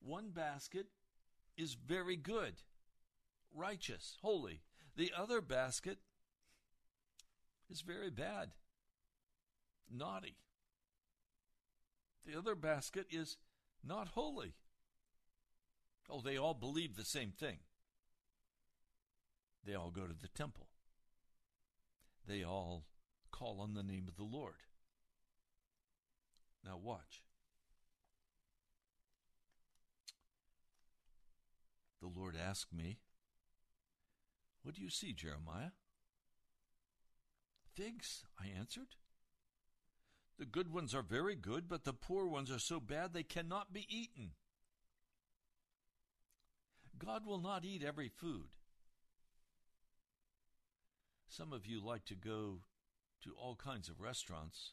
One 0.00 0.30
basket 0.30 0.86
is 1.56 1.74
very 1.74 2.16
good, 2.16 2.54
righteous, 3.54 4.16
holy. 4.22 4.60
The 4.96 5.12
other 5.16 5.40
basket 5.40 5.98
is 7.68 7.80
very 7.80 8.10
bad, 8.10 8.50
naughty. 9.90 10.36
The 12.26 12.38
other 12.38 12.54
basket 12.54 13.06
is 13.10 13.36
not 13.84 14.08
holy. 14.08 14.54
Oh, 16.08 16.20
they 16.20 16.36
all 16.36 16.54
believe 16.54 16.96
the 16.96 17.04
same 17.04 17.30
thing. 17.30 17.58
They 19.64 19.74
all 19.74 19.90
go 19.90 20.06
to 20.06 20.14
the 20.14 20.28
temple. 20.28 20.68
They 22.26 22.42
all 22.42 22.84
call 23.30 23.60
on 23.60 23.74
the 23.74 23.82
name 23.82 24.06
of 24.08 24.16
the 24.16 24.24
Lord. 24.24 24.54
Now, 26.64 26.76
watch. 26.76 27.22
The 32.00 32.08
Lord 32.08 32.36
asked 32.36 32.72
me, 32.72 32.98
What 34.62 34.74
do 34.74 34.82
you 34.82 34.90
see, 34.90 35.12
Jeremiah? 35.12 35.72
Figs, 37.74 38.24
I 38.38 38.46
answered. 38.58 38.96
The 40.38 40.46
good 40.46 40.72
ones 40.72 40.94
are 40.94 41.02
very 41.02 41.36
good, 41.36 41.68
but 41.68 41.84
the 41.84 41.92
poor 41.92 42.26
ones 42.26 42.50
are 42.50 42.58
so 42.58 42.80
bad 42.80 43.12
they 43.12 43.22
cannot 43.22 43.72
be 43.72 43.86
eaten. 43.88 44.30
God 46.98 47.26
will 47.26 47.40
not 47.40 47.64
eat 47.64 47.82
every 47.82 48.08
food. 48.08 48.48
Some 51.30 51.52
of 51.52 51.64
you 51.64 51.80
like 51.80 52.04
to 52.06 52.16
go 52.16 52.58
to 53.22 53.30
all 53.40 53.54
kinds 53.54 53.88
of 53.88 54.00
restaurants 54.00 54.72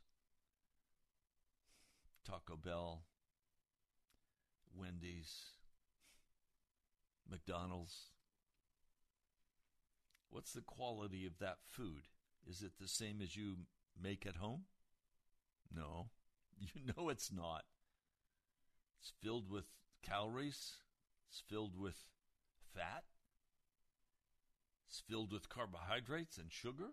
Taco 2.26 2.58
Bell, 2.58 3.04
Wendy's, 4.76 5.52
McDonald's. 7.30 8.08
What's 10.32 10.52
the 10.52 10.62
quality 10.62 11.28
of 11.28 11.38
that 11.38 11.58
food? 11.70 12.08
Is 12.50 12.64
it 12.64 12.72
the 12.82 12.88
same 12.88 13.22
as 13.22 13.38
you 13.38 13.58
make 14.02 14.26
at 14.26 14.38
home? 14.38 14.64
No, 15.72 16.10
you 16.60 16.82
know 16.98 17.10
it's 17.10 17.32
not. 17.32 17.66
It's 19.00 19.14
filled 19.22 19.48
with 19.48 19.66
calories, 20.02 20.78
it's 21.30 21.44
filled 21.48 21.80
with 21.80 21.98
fat, 22.76 23.04
it's 24.98 25.04
filled 25.08 25.32
with 25.32 25.50
carbohydrates 25.50 26.38
and 26.38 26.52
sugar. 26.52 26.90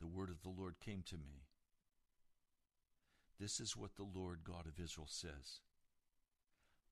The 0.00 0.06
word 0.06 0.30
of 0.30 0.42
the 0.42 0.48
Lord 0.48 0.80
came 0.84 1.02
to 1.06 1.16
me. 1.16 1.44
This 3.38 3.60
is 3.60 3.76
what 3.76 3.94
the 3.94 4.06
Lord 4.18 4.40
God 4.42 4.66
of 4.66 4.82
Israel 4.82 5.06
says. 5.08 5.60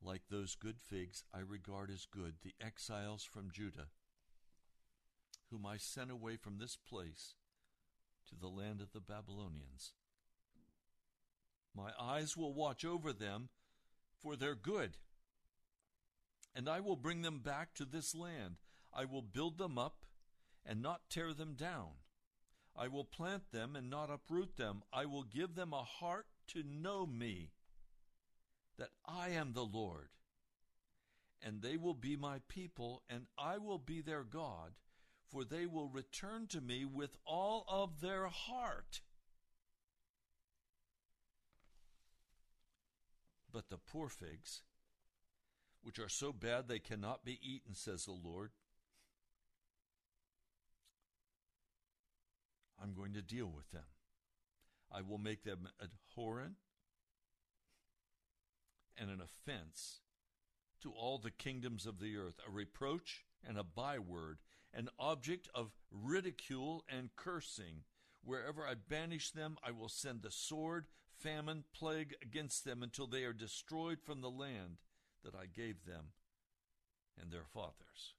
Like 0.00 0.22
those 0.30 0.54
good 0.54 0.76
figs, 0.78 1.24
I 1.34 1.40
regard 1.40 1.90
as 1.90 2.06
good 2.06 2.34
the 2.42 2.54
exiles 2.64 3.24
from 3.24 3.50
Judah, 3.52 3.88
whom 5.50 5.66
I 5.66 5.76
sent 5.76 6.10
away 6.10 6.36
from 6.36 6.58
this 6.58 6.76
place 6.76 7.34
to 8.28 8.36
the 8.36 8.48
land 8.48 8.80
of 8.80 8.92
the 8.92 9.00
Babylonians. 9.00 9.94
My 11.74 11.90
eyes 11.98 12.36
will 12.36 12.54
watch 12.54 12.84
over 12.84 13.12
them 13.12 13.48
for 14.20 14.36
their 14.36 14.54
good, 14.54 14.98
and 16.54 16.68
I 16.68 16.80
will 16.80 16.96
bring 16.96 17.22
them 17.22 17.38
back 17.38 17.74
to 17.74 17.84
this 17.84 18.14
land. 18.14 18.56
I 18.92 19.04
will 19.04 19.22
build 19.22 19.58
them 19.58 19.76
up 19.76 20.04
and 20.64 20.80
not 20.80 21.10
tear 21.10 21.32
them 21.32 21.54
down. 21.54 21.90
I 22.76 22.88
will 22.88 23.04
plant 23.04 23.50
them 23.52 23.76
and 23.76 23.88
not 23.90 24.10
uproot 24.10 24.56
them. 24.56 24.82
I 24.92 25.04
will 25.06 25.22
give 25.22 25.54
them 25.54 25.72
a 25.72 25.82
heart 25.82 26.26
to 26.48 26.62
know 26.62 27.06
me, 27.06 27.50
that 28.78 28.90
I 29.06 29.30
am 29.30 29.52
the 29.52 29.64
Lord. 29.64 30.08
And 31.42 31.62
they 31.62 31.76
will 31.76 31.94
be 31.94 32.16
my 32.16 32.40
people, 32.48 33.02
and 33.08 33.26
I 33.38 33.58
will 33.58 33.78
be 33.78 34.00
their 34.00 34.24
God, 34.24 34.72
for 35.28 35.44
they 35.44 35.66
will 35.66 35.88
return 35.88 36.46
to 36.48 36.60
me 36.60 36.84
with 36.84 37.16
all 37.26 37.64
of 37.68 38.00
their 38.00 38.26
heart. 38.26 39.00
But 43.52 43.68
the 43.68 43.78
poor 43.78 44.08
figs, 44.08 44.62
which 45.84 45.98
are 45.98 46.08
so 46.08 46.32
bad 46.32 46.66
they 46.66 46.78
cannot 46.78 47.24
be 47.24 47.38
eaten, 47.42 47.74
says 47.74 48.06
the 48.06 48.12
Lord, 48.12 48.50
I'm 52.82 52.94
going 52.94 53.12
to 53.12 53.22
deal 53.22 53.46
with 53.54 53.70
them. 53.70 53.84
I 54.90 55.02
will 55.02 55.18
make 55.18 55.44
them 55.44 55.68
abhorrent 55.82 56.54
and 58.96 59.10
an 59.10 59.20
offense 59.20 60.00
to 60.82 60.90
all 60.90 61.18
the 61.18 61.30
kingdoms 61.30 61.86
of 61.86 61.98
the 61.98 62.16
earth, 62.16 62.40
a 62.46 62.50
reproach 62.50 63.24
and 63.46 63.58
a 63.58 63.64
byword, 63.64 64.38
an 64.72 64.88
object 64.98 65.48
of 65.54 65.72
ridicule 65.90 66.84
and 66.88 67.14
cursing. 67.14 67.82
Wherever 68.22 68.66
I 68.66 68.74
banish 68.74 69.32
them, 69.32 69.56
I 69.62 69.70
will 69.70 69.88
send 69.88 70.22
the 70.22 70.30
sword, 70.30 70.86
famine, 71.18 71.64
plague 71.74 72.14
against 72.22 72.64
them 72.64 72.82
until 72.82 73.06
they 73.06 73.24
are 73.24 73.32
destroyed 73.34 73.98
from 74.00 74.20
the 74.22 74.30
land 74.30 74.78
that 75.24 75.34
I 75.34 75.46
gave 75.46 75.84
them 75.84 76.12
and 77.20 77.32
their 77.32 77.44
fathers. 77.44 78.14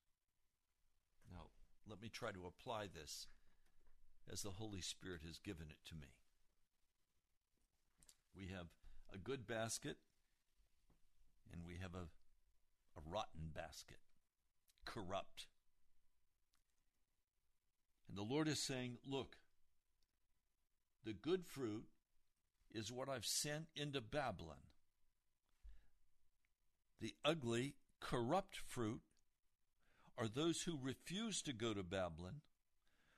Now, 1.31 1.47
let 1.89 2.01
me 2.01 2.09
try 2.09 2.31
to 2.31 2.47
apply 2.47 2.87
this 2.93 3.27
as 4.31 4.41
the 4.41 4.51
Holy 4.51 4.81
Spirit 4.81 5.21
has 5.25 5.37
given 5.39 5.67
it 5.69 5.77
to 5.89 5.95
me. 5.95 6.15
We 8.35 8.47
have 8.47 8.67
a 9.13 9.17
good 9.17 9.47
basket 9.47 9.97
and 11.51 11.61
we 11.65 11.75
have 11.81 11.93
a, 11.93 12.07
a 12.97 13.01
rotten 13.09 13.51
basket, 13.53 13.99
corrupt. 14.85 15.47
And 18.09 18.17
the 18.17 18.23
Lord 18.23 18.47
is 18.47 18.59
saying, 18.59 18.97
Look, 19.05 19.37
the 21.05 21.13
good 21.13 21.45
fruit 21.45 21.85
is 22.73 22.91
what 22.91 23.09
I've 23.09 23.25
sent 23.25 23.67
into 23.75 24.01
Babylon. 24.01 24.64
The 26.99 27.15
ugly, 27.23 27.75
corrupt 27.99 28.58
fruit 28.58 29.01
are 30.17 30.27
those 30.27 30.62
who 30.62 30.79
refuse 30.81 31.41
to 31.41 31.53
go 31.53 31.73
to 31.73 31.84
Babylon, 31.84 32.41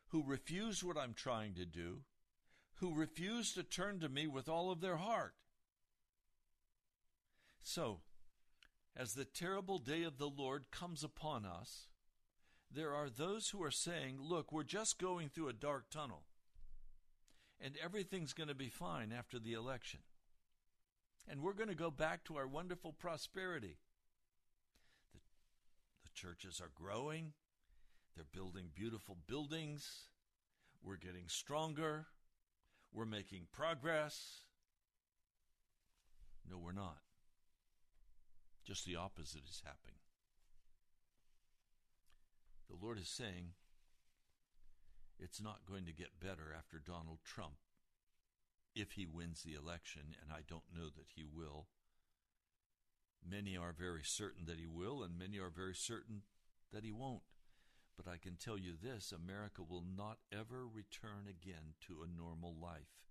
who 0.10 0.24
refuse 0.24 0.84
what 0.84 0.98
I'm 0.98 1.14
trying 1.14 1.54
to 1.56 1.66
do, 1.66 2.02
who 2.76 2.94
refuse 2.94 3.54
to 3.54 3.64
turn 3.64 4.00
to 4.00 4.10
me 4.10 4.28
with 4.28 4.48
all 4.48 4.72
of 4.72 4.82
their 4.82 4.98
heart. 4.98 5.34
So, 7.62 8.00
as 8.96 9.14
the 9.14 9.26
terrible 9.26 9.78
day 9.78 10.04
of 10.04 10.18
the 10.18 10.30
Lord 10.30 10.72
comes 10.72 11.04
upon 11.04 11.46
us, 11.46 11.88
there 12.72 12.94
are 12.94 13.10
those 13.10 13.50
who 13.50 13.64
are 13.64 13.72
saying, 13.72 14.18
Look, 14.20 14.52
we're 14.52 14.64
just 14.64 15.00
going 15.00 15.30
through 15.30 15.50
a 15.50 15.54
dark 15.54 15.90
tunnel, 15.90 16.24
and 17.60 17.76
everything's 17.84 18.34
going 18.34 18.50
to 18.50 18.56
be 18.56 18.70
fine 18.70 19.12
after 19.12 19.40
the 19.40 19.54
election. 19.54 20.00
And 21.30 21.42
we're 21.42 21.54
going 21.54 21.70
to 21.70 21.76
go 21.76 21.92
back 21.92 22.24
to 22.26 22.38
our 22.38 22.48
wonderful 22.48 22.94
prosperity. 22.94 23.78
The, 25.14 25.20
the 26.04 26.10
churches 26.14 26.62
are 26.62 26.72
growing, 26.74 27.34
they're 28.16 28.26
building 28.32 28.70
beautiful 28.74 29.18
buildings, 29.28 30.08
we're 30.82 30.98
getting 30.98 31.28
stronger, 31.28 32.08
we're 32.94 33.06
making 33.06 33.48
progress. 33.52 34.42
No, 36.50 36.58
we're 36.58 36.72
not. 36.72 37.00
Just 38.66 38.86
the 38.86 38.96
opposite 38.96 39.44
is 39.50 39.62
happening. 39.66 40.00
The 42.70 42.78
Lord 42.82 42.98
is 42.98 43.10
saying 43.10 43.52
it's 45.20 45.42
not 45.42 45.66
going 45.70 45.86
to 45.86 45.94
get 45.94 46.20
better 46.22 46.56
after 46.58 46.80
Donald 46.80 47.20
Trump 47.26 47.56
if 48.78 48.94
he 48.94 49.06
wins 49.06 49.44
the 49.44 49.54
election, 49.54 50.16
and 50.22 50.32
I 50.32 50.42
don't 50.48 50.74
know 50.74 50.90
that 50.96 51.12
he 51.16 51.24
will. 51.24 51.68
Many 53.28 53.58
are 53.58 53.74
very 53.78 54.04
certain 54.04 54.46
that 54.46 54.60
he 54.60 54.68
will, 54.68 55.04
and 55.04 55.18
many 55.18 55.38
are 55.40 55.50
very 55.50 55.76
certain 55.76 56.22
that 56.72 56.84
he 56.84 56.92
won't. 56.92 57.24
But 57.98 58.08
I 58.08 58.18
can 58.18 58.36
tell 58.36 58.58
you 58.58 58.74
this 58.82 59.12
America 59.12 59.64
will 59.68 59.84
not 59.84 60.20
ever 60.32 60.68
return 60.68 61.26
again 61.28 61.74
to 61.88 62.04
a 62.04 62.08
normal 62.08 62.56
life 62.62 63.02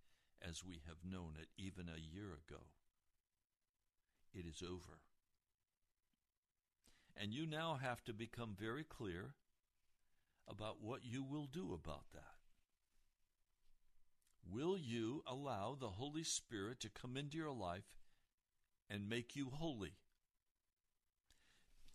as 0.40 0.64
we 0.64 0.80
have 0.86 1.10
known 1.10 1.34
it 1.40 1.48
even 1.58 1.88
a 1.88 1.98
year 1.98 2.26
ago. 2.26 2.62
It 4.32 4.46
is 4.46 4.62
over. 4.62 5.00
And 7.16 7.32
you 7.32 7.46
now 7.46 7.78
have 7.82 8.04
to 8.04 8.12
become 8.12 8.54
very 8.58 8.84
clear 8.84 9.34
about 10.48 10.80
what 10.80 11.00
you 11.04 11.24
will 11.24 11.46
do 11.46 11.72
about 11.72 12.04
that. 12.12 12.35
Will 14.50 14.76
you 14.78 15.22
allow 15.26 15.76
the 15.78 15.90
Holy 15.90 16.24
Spirit 16.24 16.80
to 16.80 16.88
come 16.88 17.16
into 17.16 17.36
your 17.36 17.52
life 17.52 17.96
and 18.88 19.08
make 19.08 19.34
you 19.36 19.50
holy? 19.50 19.94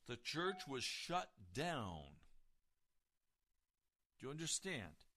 The 0.08 0.18
church 0.18 0.68
was 0.68 0.84
shut 0.84 1.30
down 1.54 2.04
do 4.22 4.28
you 4.28 4.32
understand? 4.32 5.08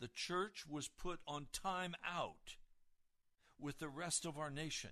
The 0.00 0.08
church 0.08 0.64
was 0.66 0.88
put 0.88 1.20
on 1.26 1.48
time 1.52 1.94
out 2.06 2.56
with 3.60 3.78
the 3.78 3.88
rest 3.88 4.24
of 4.24 4.38
our 4.38 4.50
nation. 4.50 4.90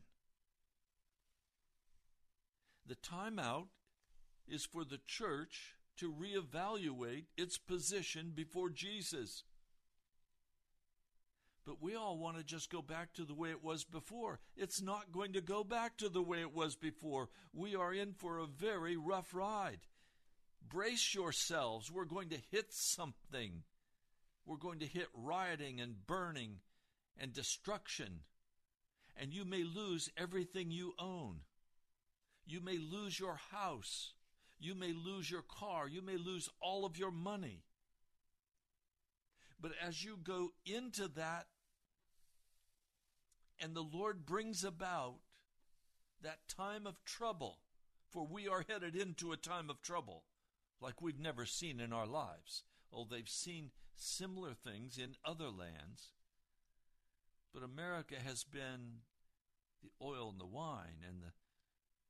The 2.87 2.95
time 2.97 3.39
out 3.39 3.69
is 4.47 4.67
for 4.67 4.85
the 4.85 5.01
church 5.07 5.77
to 5.97 6.13
reevaluate 6.13 7.25
its 7.39 7.57
position 7.57 8.33
before 8.35 8.69
Jesus. 8.69 9.45
But 11.67 11.81
we 11.83 11.95
all 11.95 12.19
want 12.19 12.37
to 12.37 12.45
just 12.45 12.71
go 12.71 12.83
back 12.83 13.15
to 13.15 13.25
the 13.25 13.35
way 13.35 13.51
it 13.51 13.65
was 13.65 13.85
before. 13.85 14.39
It's 14.57 14.83
not 14.83 15.13
going 15.13 15.33
to 15.33 15.41
go 15.41 15.65
back 15.65 15.97
to 15.99 16.09
the 16.11 16.23
way 16.23 16.41
it 16.41 16.55
was 16.55 16.77
before. 16.77 17.29
We 17.55 17.75
are 17.75 17.95
in 17.95 18.13
for 18.13 18.39
a 18.39 18.47
very 18.47 18.97
rough 18.97 19.35
ride. 19.35 19.81
Brace 20.69 21.15
yourselves. 21.15 21.91
We're 21.91 22.05
going 22.05 22.29
to 22.31 22.39
hit 22.51 22.67
something. 22.73 23.63
We're 24.45 24.57
going 24.59 24.81
to 24.81 24.87
hit 24.87 25.09
rioting 25.15 25.81
and 25.81 26.07
burning 26.07 26.59
and 27.19 27.33
destruction. 27.33 28.21
and 29.17 29.33
you 29.33 29.45
may 29.45 29.63
lose 29.63 30.11
everything 30.17 30.71
you 30.71 30.93
own. 30.99 31.41
You 32.47 32.61
may 32.61 32.79
lose 32.79 33.19
your 33.19 33.39
house. 33.53 34.13
You 34.59 34.75
may 34.75 34.93
lose 34.93 35.31
your 35.31 35.43
car. 35.43 35.89
You 35.89 36.03
may 36.03 36.17
lose 36.17 36.49
all 36.61 36.85
of 36.85 36.99
your 36.99 37.11
money. 37.11 37.63
But 39.61 39.73
as 39.81 40.05
you 40.05 40.19
go 40.23 40.51
into 40.67 41.09
that, 41.17 41.47
and 43.61 43.75
the 43.75 43.83
Lord 43.83 44.27
brings 44.27 44.65
about 44.65 45.17
that 46.23 46.49
time 46.49 46.87
of 46.87 47.05
trouble, 47.05 47.59
for 48.11 48.27
we 48.27 48.49
are 48.49 48.65
headed 48.69 48.97
into 48.97 49.33
a 49.33 49.37
time 49.37 49.71
of 49.71 49.83
trouble 49.83 50.25
like 50.81 51.01
we've 51.01 51.21
never 51.21 51.47
seen 51.47 51.81
in 51.81 51.93
our 51.93 52.07
lives. 52.07 52.63
Oh, 52.93 53.07
they've 53.11 53.29
seen 53.29 53.71
similar 53.97 54.53
things 54.53 54.99
in 54.99 55.17
other 55.25 55.49
lands, 55.49 56.13
but 57.53 57.63
America 57.63 58.17
has 58.25 58.45
been 58.45 59.01
the 59.83 59.91
oil 60.03 60.31
and 60.31 60.41
the 60.41 60.47
wine, 60.47 61.05
and 61.07 61.23
the, 61.23 61.33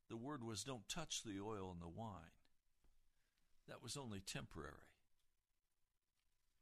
the 0.09 0.17
word 0.17 0.43
was 0.43 0.65
don't 0.65 0.89
touch 0.89 1.23
the 1.23 1.41
oil 1.41 1.71
and 1.73 1.81
the 1.81 1.89
wine. 1.89 2.35
That 3.69 3.83
was 3.83 3.97
only 3.97 4.21
temporary. 4.21 4.91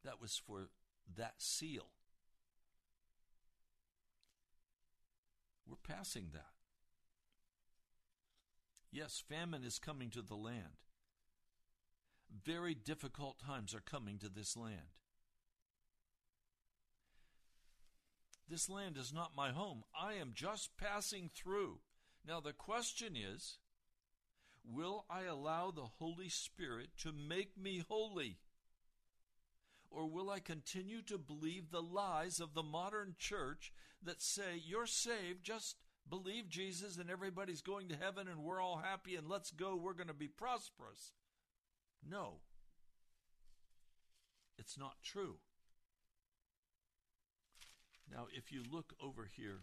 That 0.03 0.21
was 0.21 0.41
for 0.45 0.69
that 1.17 1.35
seal. 1.37 1.87
We're 5.67 5.95
passing 5.95 6.29
that. 6.33 6.51
Yes, 8.91 9.23
famine 9.27 9.63
is 9.63 9.79
coming 9.79 10.09
to 10.11 10.21
the 10.21 10.35
land. 10.35 10.77
Very 12.45 12.73
difficult 12.73 13.39
times 13.39 13.73
are 13.73 13.81
coming 13.81 14.17
to 14.19 14.29
this 14.29 14.55
land. 14.55 14.97
This 18.49 18.69
land 18.69 18.97
is 18.97 19.13
not 19.13 19.35
my 19.35 19.51
home. 19.51 19.83
I 19.99 20.13
am 20.13 20.31
just 20.35 20.77
passing 20.77 21.29
through. 21.33 21.79
Now, 22.25 22.39
the 22.39 22.53
question 22.53 23.15
is 23.15 23.57
Will 24.63 25.05
I 25.09 25.23
allow 25.23 25.71
the 25.71 25.89
Holy 25.99 26.29
Spirit 26.29 26.89
to 26.99 27.11
make 27.11 27.57
me 27.57 27.83
holy? 27.87 28.37
Or 29.93 30.07
will 30.07 30.31
I 30.31 30.39
continue 30.39 31.03
to 31.03 31.19
believe 31.19 31.69
the 31.69 31.81
lies 31.81 32.39
of 32.39 32.55
the 32.55 32.63
modern 32.63 33.13
church 33.17 33.71
that 34.01 34.21
say, 34.21 34.59
You're 34.65 34.87
saved, 34.87 35.43
just 35.43 35.77
believe 36.09 36.49
Jesus 36.49 36.97
and 36.97 37.09
everybody's 37.09 37.61
going 37.61 37.89
to 37.89 37.95
heaven 37.95 38.27
and 38.27 38.43
we're 38.43 38.61
all 38.61 38.77
happy 38.77 39.15
and 39.15 39.29
let's 39.29 39.51
go, 39.51 39.75
we're 39.75 39.93
going 39.93 40.07
to 40.07 40.13
be 40.13 40.27
prosperous? 40.27 41.13
No. 42.07 42.39
It's 44.57 44.77
not 44.77 44.95
true. 45.03 45.35
Now, 48.11 48.27
if 48.35 48.51
you 48.51 48.63
look 48.69 48.93
over 49.01 49.29
here 49.31 49.61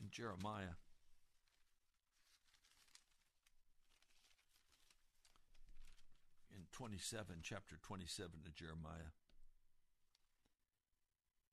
in 0.00 0.10
Jeremiah, 0.10 0.76
in 6.54 6.64
27, 6.78 7.40
chapter 7.42 7.74
27 7.82 8.30
of 8.46 8.54
Jeremiah, 8.54 9.10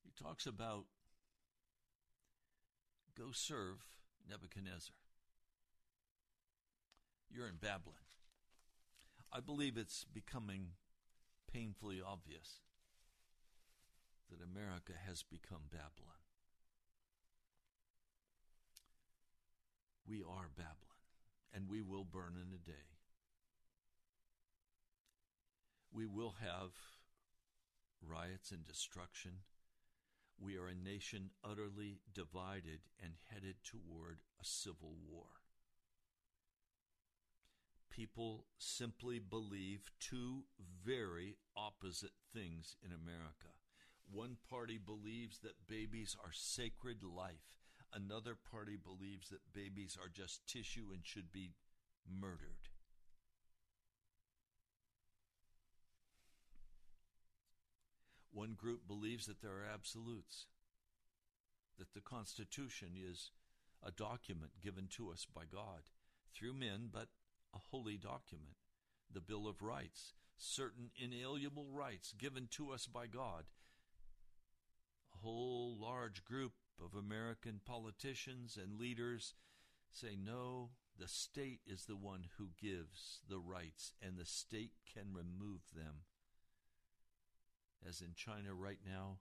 he 0.03 0.11
talks 0.23 0.45
about 0.45 0.83
go 3.17 3.31
serve 3.31 3.87
Nebuchadnezzar. 4.29 4.93
You're 7.27 7.47
in 7.47 7.55
Babylon. 7.59 8.05
I 9.33 9.39
believe 9.39 9.77
it's 9.77 10.05
becoming 10.05 10.73
painfully 11.51 11.99
obvious 12.05 12.59
that 14.29 14.45
America 14.45 14.93
has 15.07 15.23
become 15.23 15.71
Babylon. 15.71 16.21
We 20.07 20.21
are 20.21 20.49
Babylon, 20.55 21.01
and 21.51 21.67
we 21.67 21.81
will 21.81 22.03
burn 22.03 22.35
in 22.35 22.53
a 22.53 22.59
day. 22.59 22.94
We 25.95 26.05
will 26.05 26.35
have 26.41 26.71
riots 28.05 28.51
and 28.51 28.65
destruction. 28.65 29.31
We 30.37 30.57
are 30.57 30.67
a 30.67 30.75
nation 30.75 31.29
utterly 31.43 32.01
divided 32.13 32.81
and 33.01 33.13
headed 33.31 33.55
toward 33.63 34.17
a 34.39 34.43
civil 34.43 34.95
war 35.09 35.27
people 37.95 38.45
simply 38.57 39.19
believe 39.19 39.89
two 39.99 40.43
very 40.85 41.37
opposite 41.55 42.11
things 42.33 42.75
in 42.83 42.91
America. 42.91 43.55
One 44.11 44.37
party 44.49 44.77
believes 44.77 45.39
that 45.39 45.67
babies 45.67 46.15
are 46.23 46.31
sacred 46.33 46.97
life. 47.03 47.55
Another 47.93 48.35
party 48.51 48.77
believes 48.77 49.29
that 49.29 49.53
babies 49.53 49.97
are 50.01 50.09
just 50.09 50.45
tissue 50.45 50.87
and 50.93 51.05
should 51.05 51.31
be 51.31 51.53
murdered. 52.05 52.67
One 58.35 58.53
group 58.53 58.85
believes 58.85 59.27
that 59.27 59.41
there 59.41 59.53
are 59.53 59.73
absolutes, 59.73 60.47
that 61.79 61.93
the 61.93 62.01
Constitution 62.01 62.89
is 63.01 63.31
a 63.81 63.91
document 63.91 64.51
given 64.61 64.87
to 64.97 65.09
us 65.09 65.25
by 65.25 65.43
God 65.49 65.83
through 66.33 66.53
men, 66.53 66.89
but 66.91 67.07
a 67.53 67.59
holy 67.71 67.95
document, 67.95 68.57
the 69.09 69.21
Bill 69.21 69.47
of 69.47 69.61
Rights, 69.61 70.15
certain 70.35 70.89
inalienable 71.01 71.69
rights 71.71 72.11
given 72.11 72.49
to 72.51 72.71
us 72.71 72.87
by 72.87 73.07
God. 73.07 73.45
A 75.13 75.17
whole 75.23 75.77
large 75.79 76.25
group 76.25 76.51
of 76.83 76.93
American 76.93 77.61
politicians 77.65 78.59
and 78.61 78.77
leaders 78.77 79.33
say, 79.93 80.17
no, 80.21 80.71
the 80.99 81.07
state 81.07 81.61
is 81.65 81.85
the 81.85 81.95
one 81.95 82.25
who 82.37 82.49
gives 82.61 83.21
the 83.29 83.39
rights, 83.39 83.93
and 84.01 84.17
the 84.17 84.25
state 84.25 84.73
can 84.93 85.13
remove 85.13 85.61
them. 85.73 86.03
As 87.87 88.01
in 88.01 88.13
China 88.15 88.53
right 88.53 88.79
now, 88.85 89.17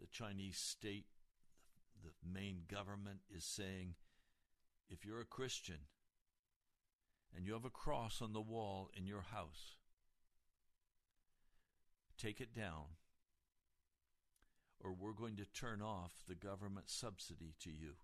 the 0.00 0.06
Chinese 0.06 0.58
state, 0.58 1.06
the 2.02 2.10
main 2.28 2.62
government, 2.68 3.20
is 3.34 3.44
saying, 3.44 3.94
if 4.88 5.04
you're 5.04 5.20
a 5.20 5.24
Christian, 5.24 5.78
and 7.34 7.46
you 7.46 7.52
have 7.52 7.64
a 7.64 7.70
cross 7.70 8.20
on 8.20 8.32
the 8.32 8.40
wall 8.40 8.90
in 8.96 9.06
your 9.06 9.22
house, 9.32 9.76
take 12.18 12.40
it 12.40 12.54
down, 12.54 12.96
or 14.80 14.92
we're 14.92 15.12
going 15.12 15.36
to 15.36 15.44
turn 15.44 15.80
off 15.80 16.12
the 16.28 16.34
government 16.34 16.88
subsidy 16.88 17.54
to 17.60 17.70
you, 17.70 17.94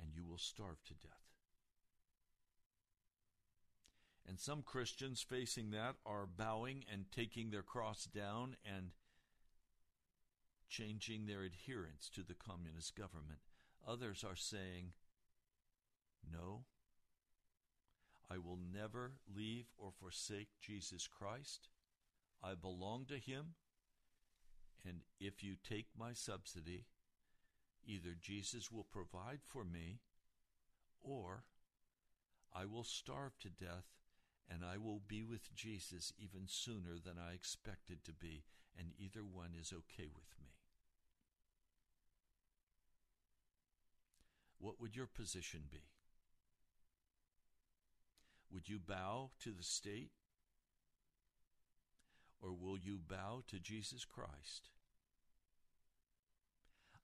and 0.00 0.14
you 0.14 0.24
will 0.24 0.38
starve 0.38 0.82
to 0.86 0.94
death. 0.94 1.29
And 4.30 4.38
some 4.38 4.62
Christians 4.62 5.26
facing 5.28 5.72
that 5.72 5.96
are 6.06 6.24
bowing 6.24 6.84
and 6.88 7.06
taking 7.10 7.50
their 7.50 7.64
cross 7.64 8.04
down 8.04 8.54
and 8.64 8.92
changing 10.68 11.26
their 11.26 11.42
adherence 11.42 12.08
to 12.14 12.22
the 12.22 12.34
communist 12.34 12.94
government. 12.94 13.40
Others 13.88 14.22
are 14.24 14.36
saying, 14.36 14.92
no, 16.32 16.60
I 18.30 18.38
will 18.38 18.60
never 18.72 19.14
leave 19.34 19.66
or 19.76 19.90
forsake 19.90 20.50
Jesus 20.60 21.08
Christ. 21.08 21.68
I 22.40 22.54
belong 22.54 23.06
to 23.06 23.18
Him. 23.18 23.54
And 24.86 25.00
if 25.18 25.42
you 25.42 25.56
take 25.68 25.88
my 25.98 26.12
subsidy, 26.12 26.84
either 27.84 28.14
Jesus 28.20 28.70
will 28.70 28.86
provide 28.92 29.40
for 29.42 29.64
me 29.64 29.98
or 31.02 31.42
I 32.54 32.66
will 32.66 32.84
starve 32.84 33.36
to 33.40 33.48
death 33.48 33.86
and 34.50 34.62
I 34.64 34.76
will 34.76 35.00
be 35.06 35.22
with 35.22 35.54
Jesus 35.54 36.12
even 36.18 36.42
sooner 36.46 36.98
than 37.02 37.14
I 37.18 37.34
expected 37.34 38.04
to 38.04 38.12
be, 38.12 38.42
and 38.76 38.88
either 38.98 39.20
one 39.20 39.52
is 39.58 39.72
okay 39.72 40.08
with 40.08 40.34
me. 40.40 40.48
What 44.58 44.80
would 44.80 44.96
your 44.96 45.06
position 45.06 45.62
be? 45.70 45.84
Would 48.52 48.68
you 48.68 48.78
bow 48.78 49.30
to 49.44 49.50
the 49.50 49.62
state? 49.62 50.10
Or 52.42 52.52
will 52.52 52.78
you 52.78 52.98
bow 52.98 53.42
to 53.48 53.58
Jesus 53.58 54.04
Christ? 54.04 54.70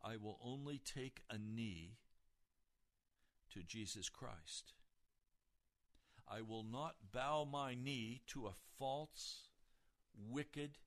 I 0.05 0.17
will 0.17 0.39
only 0.43 0.79
take 0.79 1.23
a 1.31 1.37
knee 1.39 1.99
to 3.53 3.63
Jesus 3.63 4.09
Christ. 4.09 4.73
I 6.29 6.41
will 6.43 6.65
not 6.65 6.97
bow 7.13 7.47
my 7.51 7.75
knee 7.75 8.23
to 8.29 8.47
a 8.47 8.55
false, 8.79 9.49
wicked, 10.29 10.79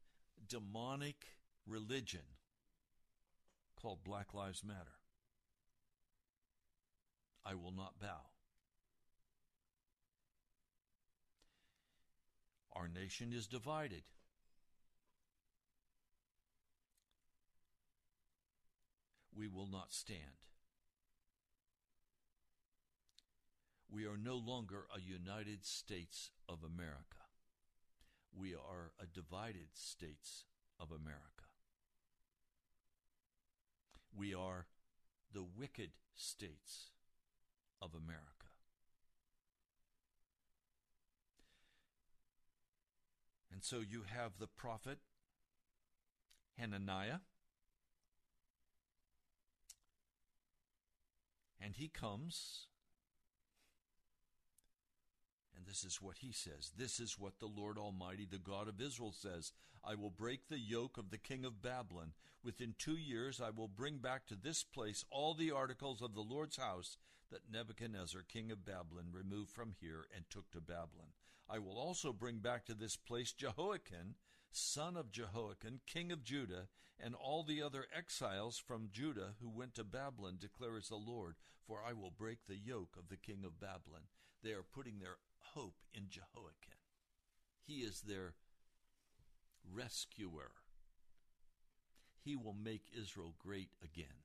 demonic 0.48 1.26
religion 1.66 2.36
called 3.76 4.04
Black 4.04 4.34
Lives 4.34 4.64
Matter. 4.64 4.98
I 7.46 7.56
will 7.56 7.72
not 7.72 8.00
bow. 8.00 8.28
Our 12.74 12.88
nation 12.88 13.34
is 13.34 13.48
divided. 13.48 14.04
we 19.40 19.48
will 19.48 19.68
not 19.68 19.94
stand. 19.94 20.49
We 23.92 24.06
are 24.06 24.18
no 24.18 24.36
longer 24.36 24.86
a 24.96 25.02
United 25.02 25.66
States 25.66 26.30
of 26.48 26.60
America. 26.64 27.26
We 28.38 28.54
are 28.54 28.92
a 29.02 29.08
divided 29.08 29.70
States 29.74 30.46
of 30.80 30.92
America. 30.92 31.50
We 34.16 34.34
are 34.34 34.68
the 35.34 35.44
wicked 35.44 35.92
states 36.16 36.92
of 37.82 37.94
America. 37.94 38.50
And 43.52 43.64
so 43.64 43.80
you 43.80 44.04
have 44.08 44.34
the 44.40 44.48
prophet 44.48 45.00
Hananiah. 46.58 47.20
And 51.62 51.76
he 51.76 51.90
comes, 51.90 52.68
and 55.56 55.59
this 55.70 55.84
is 55.84 56.02
what 56.02 56.18
he 56.18 56.32
says. 56.32 56.72
This 56.76 57.00
is 57.00 57.20
what 57.20 57.38
the 57.40 57.46
Lord 57.46 57.78
Almighty, 57.78 58.26
the 58.30 58.40
God 58.40 58.68
of 58.68 58.82
Israel, 58.82 59.14
says 59.16 59.52
I 59.86 59.94
will 59.94 60.10
break 60.10 60.48
the 60.48 60.58
yoke 60.58 60.98
of 60.98 61.12
the 61.12 61.20
king 61.20 61.46
of 61.46 61.62
Babylon. 61.62 62.14
Within 62.44 62.74
two 62.80 62.98
years, 62.98 63.40
I 63.40 63.52
will 63.52 63.68
bring 63.68 64.00
back 64.00 64.26
to 64.28 64.36
this 64.36 64.64
place 64.64 65.06
all 65.12 65.36
the 65.36 65.52
articles 65.52 66.02
of 66.02 66.16
the 66.16 66.22
Lord's 66.22 66.58
house 66.58 66.98
that 67.32 67.52
Nebuchadnezzar, 67.52 68.24
king 68.28 68.52
of 68.52 68.66
Babylon, 68.66 69.10
removed 69.12 69.52
from 69.52 69.76
here 69.80 70.08
and 70.16 70.26
took 70.28 70.50
to 70.52 70.60
Babylon. 70.60 71.14
I 71.48 71.60
will 71.60 71.78
also 71.78 72.14
bring 72.14 72.40
back 72.40 72.66
to 72.66 72.74
this 72.74 72.96
place 72.96 73.32
Jehoiachin, 73.32 74.16
son 74.52 74.98
of 74.98 75.12
Jehoiakim, 75.12 75.82
king 75.86 76.12
of 76.12 76.24
Judah, 76.24 76.68
and 77.00 77.14
all 77.14 77.44
the 77.44 77.62
other 77.62 77.86
exiles 77.96 78.58
from 78.58 78.90
Judah 78.92 79.36
who 79.40 79.50
went 79.50 79.76
to 79.76 79.84
Babylon, 79.84 80.38
declares 80.42 80.90
the 80.90 80.96
Lord, 80.96 81.36
for 81.68 81.84
I 81.88 81.94
will 81.94 82.12
break 82.12 82.48
the 82.48 82.58
yoke 82.58 82.96
of 82.98 83.10
the 83.10 83.18
king 83.18 83.44
of 83.46 83.60
Babylon. 83.60 84.08
They 84.42 84.52
are 84.52 84.64
putting 84.64 85.00
their 85.00 85.18
hope 85.60 85.76
in 85.94 86.04
Jehoiakim. 86.10 86.80
He 87.66 87.80
is 87.82 88.02
their 88.02 88.34
rescuer. 89.70 90.52
He 92.24 92.36
will 92.36 92.56
make 92.56 92.84
Israel 92.98 93.36
great 93.38 93.72
again. 93.84 94.24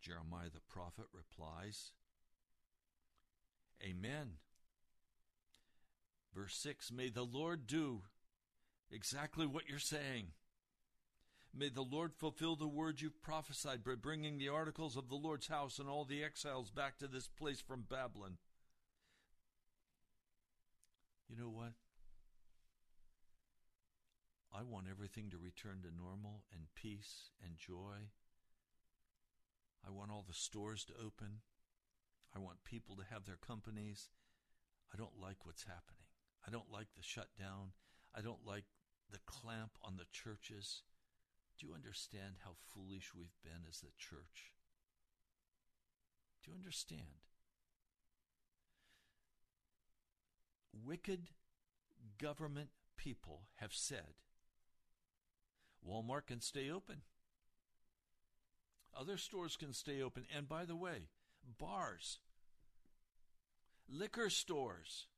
Jeremiah 0.00 0.50
the 0.52 0.60
prophet 0.60 1.06
replies, 1.12 1.92
Amen. 3.82 4.34
Verse 6.34 6.54
6 6.56 6.92
May 6.92 7.08
the 7.08 7.22
Lord 7.24 7.66
do 7.66 8.02
exactly 8.90 9.46
what 9.46 9.68
you're 9.68 9.78
saying. 9.78 10.28
May 11.52 11.68
the 11.68 11.82
Lord 11.82 12.14
fulfill 12.14 12.54
the 12.54 12.68
word 12.68 13.00
you've 13.00 13.22
prophesied 13.22 13.82
by 13.82 13.94
bringing 14.00 14.38
the 14.38 14.48
articles 14.48 14.96
of 14.96 15.08
the 15.08 15.16
Lord's 15.16 15.48
house 15.48 15.78
and 15.78 15.88
all 15.88 16.04
the 16.04 16.22
exiles 16.22 16.70
back 16.70 16.98
to 16.98 17.08
this 17.08 17.26
place 17.26 17.60
from 17.60 17.84
Babylon. 17.88 18.38
You 21.28 21.36
know 21.36 21.50
what? 21.50 21.72
I 24.52 24.62
want 24.62 24.86
everything 24.90 25.30
to 25.30 25.38
return 25.38 25.82
to 25.82 25.96
normal 25.96 26.42
and 26.52 26.64
peace 26.74 27.30
and 27.44 27.56
joy. 27.56 28.10
I 29.86 29.90
want 29.90 30.10
all 30.10 30.24
the 30.26 30.34
stores 30.34 30.84
to 30.86 30.92
open. 30.94 31.42
I 32.34 32.38
want 32.38 32.64
people 32.64 32.96
to 32.96 33.04
have 33.12 33.26
their 33.26 33.38
companies. 33.44 34.10
I 34.92 34.96
don't 34.96 35.20
like 35.20 35.46
what's 35.46 35.64
happening. 35.64 36.06
I 36.46 36.50
don't 36.50 36.72
like 36.72 36.88
the 36.96 37.02
shutdown. 37.02 37.72
I 38.14 38.22
don't 38.22 38.46
like 38.46 38.64
the 39.10 39.20
clamp 39.26 39.72
on 39.82 39.96
the 39.96 40.06
churches. 40.12 40.82
Do 41.60 41.66
you 41.66 41.74
understand 41.74 42.36
how 42.42 42.52
foolish 42.72 43.12
we've 43.14 43.36
been 43.42 43.66
as 43.68 43.80
the 43.80 43.90
church? 43.98 44.54
Do 46.42 46.50
you 46.50 46.56
understand? 46.56 47.02
Wicked 50.72 51.28
government 52.18 52.70
people 52.96 53.42
have 53.56 53.74
said 53.74 54.14
Walmart 55.86 56.26
can 56.26 56.40
stay 56.40 56.70
open. 56.70 57.02
Other 58.98 59.18
stores 59.18 59.56
can 59.56 59.74
stay 59.74 60.00
open. 60.00 60.24
And 60.34 60.48
by 60.48 60.64
the 60.64 60.76
way, 60.76 61.08
bars, 61.58 62.20
liquor 63.88 64.30
stores, 64.30 65.08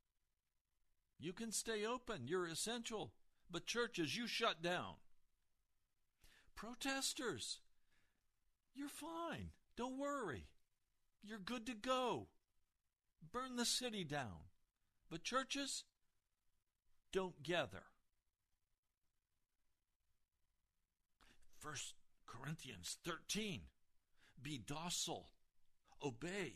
you 1.19 1.33
can 1.33 1.53
stay 1.53 1.87
open. 1.87 2.27
You're 2.27 2.47
essential. 2.47 3.13
But 3.51 3.67
churches, 3.67 4.17
you 4.17 4.27
shut 4.27 4.63
down. 4.63 4.95
Protesters, 6.55 7.61
you're 8.75 8.89
fine. 8.89 9.51
Don't 9.77 9.99
worry. 9.99 10.49
You're 11.23 11.39
good 11.39 11.67
to 11.67 11.75
go. 11.75 12.29
Burn 13.33 13.57
the 13.57 13.65
city 13.65 14.05
down. 14.05 14.49
But 15.11 15.25
churches, 15.25 15.85
don't 17.13 17.43
gather. 17.43 17.85
First 21.59 21.95
Corinthians 22.27 22.97
13. 23.05 23.63
Be 24.43 24.59
docile. 24.59 25.29
Obey. 26.05 26.55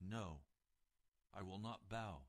No, 0.00 0.40
I 1.34 1.42
will 1.42 1.58
not 1.58 1.88
bow. 1.88 2.22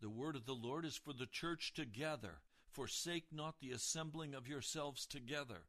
The 0.00 0.10
word 0.10 0.36
of 0.36 0.46
the 0.46 0.52
Lord 0.52 0.84
is 0.84 0.96
for 0.96 1.12
the 1.12 1.26
church 1.26 1.72
to 1.74 1.84
gather. 1.84 2.42
Forsake 2.72 3.26
not 3.32 3.60
the 3.60 3.70
assembling 3.70 4.34
of 4.34 4.48
yourselves 4.48 5.06
together. 5.06 5.62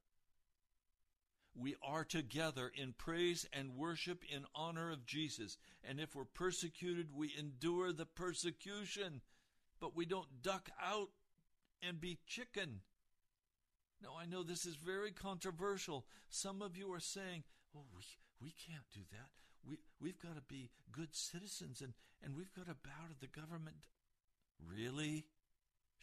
We 1.56 1.76
are 1.84 2.04
together 2.04 2.72
in 2.76 2.94
praise 2.94 3.46
and 3.54 3.76
worship 3.76 4.24
in 4.28 4.46
honor 4.56 4.92
of 4.92 5.06
Jesus. 5.06 5.58
And 5.84 6.00
if 6.00 6.16
we're 6.16 6.24
persecuted, 6.26 7.10
we 7.13 7.32
endure 7.38 7.94
the 7.94 8.08
persecution, 8.08 9.22
but 9.80 9.96
we 9.96 10.06
don't 10.06 10.42
duck 10.42 10.70
out 10.82 11.10
and 11.88 12.02
be 12.02 12.18
chicken. 12.26 12.82
Now, 14.02 14.16
I 14.20 14.26
know 14.26 14.44
this 14.44 14.66
is 14.66 14.76
very 14.76 15.12
controversial. 15.12 16.06
Some 16.30 16.62
of 16.62 16.76
you 16.76 16.92
are 16.94 17.00
saying, 17.00 17.44
oh, 17.76 17.86
we, 17.96 18.02
we 18.42 18.52
can't 18.52 18.89
do 18.94 19.02
that. 19.12 19.30
We, 19.66 19.78
we've 20.02 20.20
got 20.20 20.36
to 20.36 20.42
be 20.42 20.72
good 20.92 21.16
citizens 21.16 21.82
and, 21.82 21.94
and 22.24 22.36
we've 22.36 22.54
got 22.54 22.66
to 22.66 22.74
bow 22.74 23.08
to 23.10 23.16
the 23.20 23.28
government. 23.28 23.88
Really? 24.60 25.26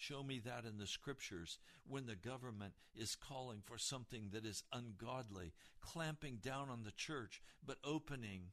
Show 0.01 0.23
me 0.23 0.41
that 0.47 0.65
in 0.65 0.79
the 0.79 0.87
scriptures 0.87 1.59
when 1.87 2.07
the 2.07 2.17
government 2.17 2.73
is 2.95 3.15
calling 3.15 3.61
for 3.63 3.77
something 3.77 4.31
that 4.33 4.47
is 4.47 4.65
ungodly, 4.73 5.53
clamping 5.83 6.39
down 6.43 6.71
on 6.71 6.85
the 6.85 6.91
church, 6.91 7.43
but 7.63 7.77
opening 7.85 8.53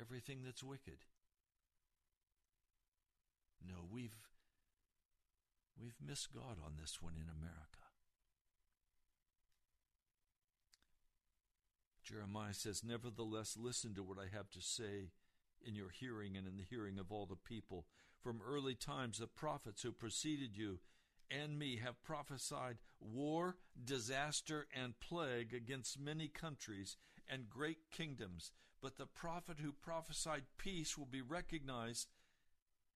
everything 0.00 0.42
that's 0.44 0.62
wicked. 0.62 0.98
No, 3.66 3.88
we've 3.90 4.14
we've 5.76 5.98
missed 6.00 6.32
God 6.32 6.58
on 6.64 6.74
this 6.80 7.02
one 7.02 7.14
in 7.16 7.28
America. 7.28 7.88
Jeremiah 12.04 12.54
says, 12.54 12.84
Nevertheless, 12.86 13.56
listen 13.60 13.92
to 13.96 14.04
what 14.04 14.18
I 14.18 14.34
have 14.34 14.50
to 14.50 14.60
say 14.60 15.10
in 15.66 15.74
your 15.74 15.90
hearing 15.90 16.36
and 16.36 16.46
in 16.46 16.58
the 16.58 16.62
hearing 16.62 16.96
of 17.00 17.10
all 17.10 17.26
the 17.26 17.34
people. 17.34 17.86
From 18.22 18.40
early 18.46 18.74
times, 18.74 19.18
the 19.18 19.26
prophets 19.26 19.82
who 19.82 19.92
preceded 19.92 20.56
you 20.56 20.80
and 21.30 21.58
me 21.58 21.76
have 21.76 22.02
prophesied 22.02 22.78
war, 23.00 23.56
disaster, 23.84 24.66
and 24.74 24.98
plague 25.00 25.54
against 25.54 26.00
many 26.00 26.28
countries 26.28 26.96
and 27.28 27.50
great 27.50 27.90
kingdoms. 27.90 28.50
But 28.80 28.96
the 28.96 29.06
prophet 29.06 29.58
who 29.60 29.72
prophesied 29.72 30.44
peace 30.56 30.96
will 30.96 31.06
be 31.06 31.20
recognized 31.20 32.08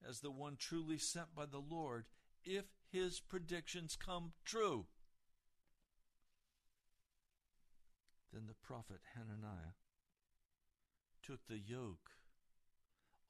as 0.08 0.20
the 0.20 0.30
one 0.30 0.56
truly 0.56 0.98
sent 0.98 1.34
by 1.34 1.46
the 1.46 1.58
Lord 1.60 2.06
if 2.44 2.64
his 2.90 3.20
predictions 3.20 3.96
come 3.96 4.32
true. 4.44 4.86
Then 8.32 8.46
the 8.46 8.66
prophet 8.66 9.00
Hananiah 9.14 9.74
took 11.22 11.46
the 11.46 11.58
yoke 11.58 12.10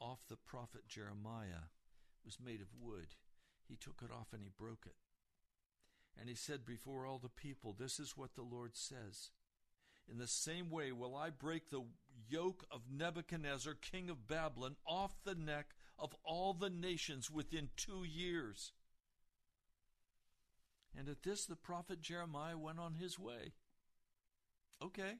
off 0.00 0.20
the 0.28 0.36
prophet 0.36 0.86
Jeremiah. 0.88 1.68
Was 2.24 2.38
made 2.44 2.60
of 2.60 2.68
wood. 2.80 3.14
He 3.68 3.76
took 3.76 4.02
it 4.04 4.12
off 4.12 4.28
and 4.32 4.42
he 4.42 4.50
broke 4.56 4.84
it. 4.86 4.96
And 6.18 6.28
he 6.28 6.34
said 6.34 6.64
before 6.64 7.06
all 7.06 7.18
the 7.18 7.28
people, 7.28 7.74
This 7.76 7.98
is 7.98 8.16
what 8.16 8.34
the 8.34 8.42
Lord 8.42 8.76
says. 8.76 9.30
In 10.10 10.18
the 10.18 10.26
same 10.26 10.70
way 10.70 10.92
will 10.92 11.16
I 11.16 11.30
break 11.30 11.70
the 11.70 11.82
yoke 12.28 12.66
of 12.70 12.82
Nebuchadnezzar, 12.90 13.74
king 13.74 14.10
of 14.10 14.28
Babylon, 14.28 14.76
off 14.86 15.12
the 15.24 15.34
neck 15.34 15.74
of 15.98 16.14
all 16.24 16.52
the 16.52 16.70
nations 16.70 17.30
within 17.30 17.70
two 17.76 18.04
years. 18.04 18.72
And 20.96 21.08
at 21.08 21.22
this 21.22 21.46
the 21.46 21.56
prophet 21.56 22.02
Jeremiah 22.02 22.58
went 22.58 22.78
on 22.78 22.94
his 22.94 23.18
way. 23.18 23.52
Okay. 24.82 25.14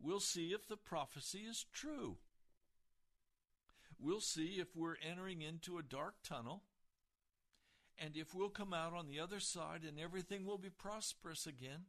We'll 0.00 0.20
see 0.20 0.52
if 0.52 0.68
the 0.68 0.76
prophecy 0.76 1.40
is 1.40 1.66
true. 1.72 2.18
We'll 4.00 4.20
see 4.20 4.58
if 4.60 4.76
we're 4.76 4.96
entering 5.02 5.42
into 5.42 5.78
a 5.78 5.82
dark 5.82 6.14
tunnel 6.22 6.62
and 7.98 8.16
if 8.16 8.34
we'll 8.34 8.48
come 8.48 8.72
out 8.72 8.94
on 8.94 9.08
the 9.08 9.18
other 9.18 9.40
side 9.40 9.82
and 9.86 9.98
everything 9.98 10.46
will 10.46 10.58
be 10.58 10.70
prosperous 10.70 11.46
again, 11.46 11.86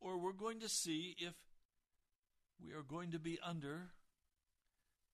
or 0.00 0.18
we're 0.18 0.32
going 0.32 0.60
to 0.60 0.68
see 0.68 1.16
if 1.18 1.34
we 2.62 2.72
are 2.72 2.82
going 2.82 3.10
to 3.12 3.18
be 3.18 3.38
under 3.42 3.88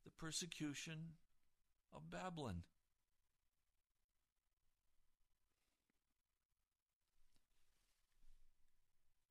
the 0.05 0.11
persecution 0.11 1.15
of 1.95 2.11
Babylon. 2.11 2.63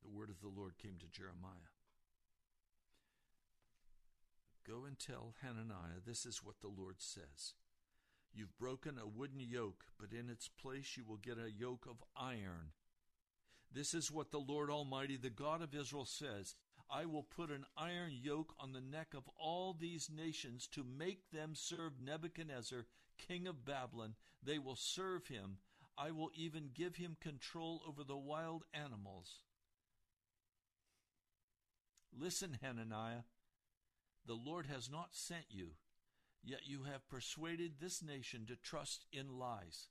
The 0.04 0.10
word 0.10 0.30
of 0.30 0.40
the 0.42 0.48
Lord 0.48 0.78
came 0.78 0.96
to 1.00 1.08
Jeremiah. 1.08 1.79
Go 4.70 4.86
and 4.86 5.00
tell 5.00 5.34
Hananiah, 5.42 6.00
this 6.06 6.28
is 6.28 6.44
what 6.44 6.62
the 6.62 6.68
Lord 6.68 6.98
says. 7.00 7.56
You've 8.32 8.56
broken 8.60 9.00
a 9.00 9.08
wooden 9.08 9.40
yoke, 9.40 9.86
but 10.00 10.12
in 10.12 10.30
its 10.30 10.48
place 10.48 10.96
you 10.96 11.04
will 11.04 11.18
get 11.18 11.40
a 11.40 11.50
yoke 11.50 11.88
of 11.90 12.04
iron. 12.16 12.74
This 13.74 13.96
is 13.96 14.12
what 14.12 14.30
the 14.30 14.40
Lord 14.40 14.70
Almighty, 14.70 15.18
the 15.18 15.32
God 15.32 15.64
of 15.64 15.74
Israel, 15.74 16.06
says 16.06 16.54
I 16.88 17.06
will 17.06 17.24
put 17.24 17.50
an 17.50 17.66
iron 17.76 18.12
yoke 18.12 18.54
on 18.60 18.74
the 18.74 18.82
neck 18.82 19.16
of 19.16 19.24
all 19.40 19.74
these 19.74 20.08
nations 20.16 20.68
to 20.74 20.84
make 20.84 21.32
them 21.32 21.56
serve 21.56 21.94
Nebuchadnezzar, 22.04 22.86
king 23.18 23.48
of 23.48 23.66
Babylon. 23.66 24.14
They 24.44 24.60
will 24.60 24.76
serve 24.76 25.28
him. 25.28 25.58
I 25.98 26.12
will 26.12 26.30
even 26.36 26.70
give 26.76 26.98
him 26.98 27.18
control 27.20 27.82
over 27.88 28.04
the 28.04 28.18
wild 28.18 28.66
animals. 28.72 29.40
Listen, 32.16 32.60
Hananiah. 32.62 33.24
The 34.26 34.34
Lord 34.34 34.68
has 34.68 34.90
not 34.90 35.10
sent 35.16 35.46
you, 35.50 35.72
yet 36.44 36.62
you 36.66 36.84
have 36.84 37.10
persuaded 37.10 37.74
this 37.80 38.04
nation 38.04 38.46
to 38.48 38.56
trust 38.56 39.06
in 39.12 39.40
lies. 39.40 39.88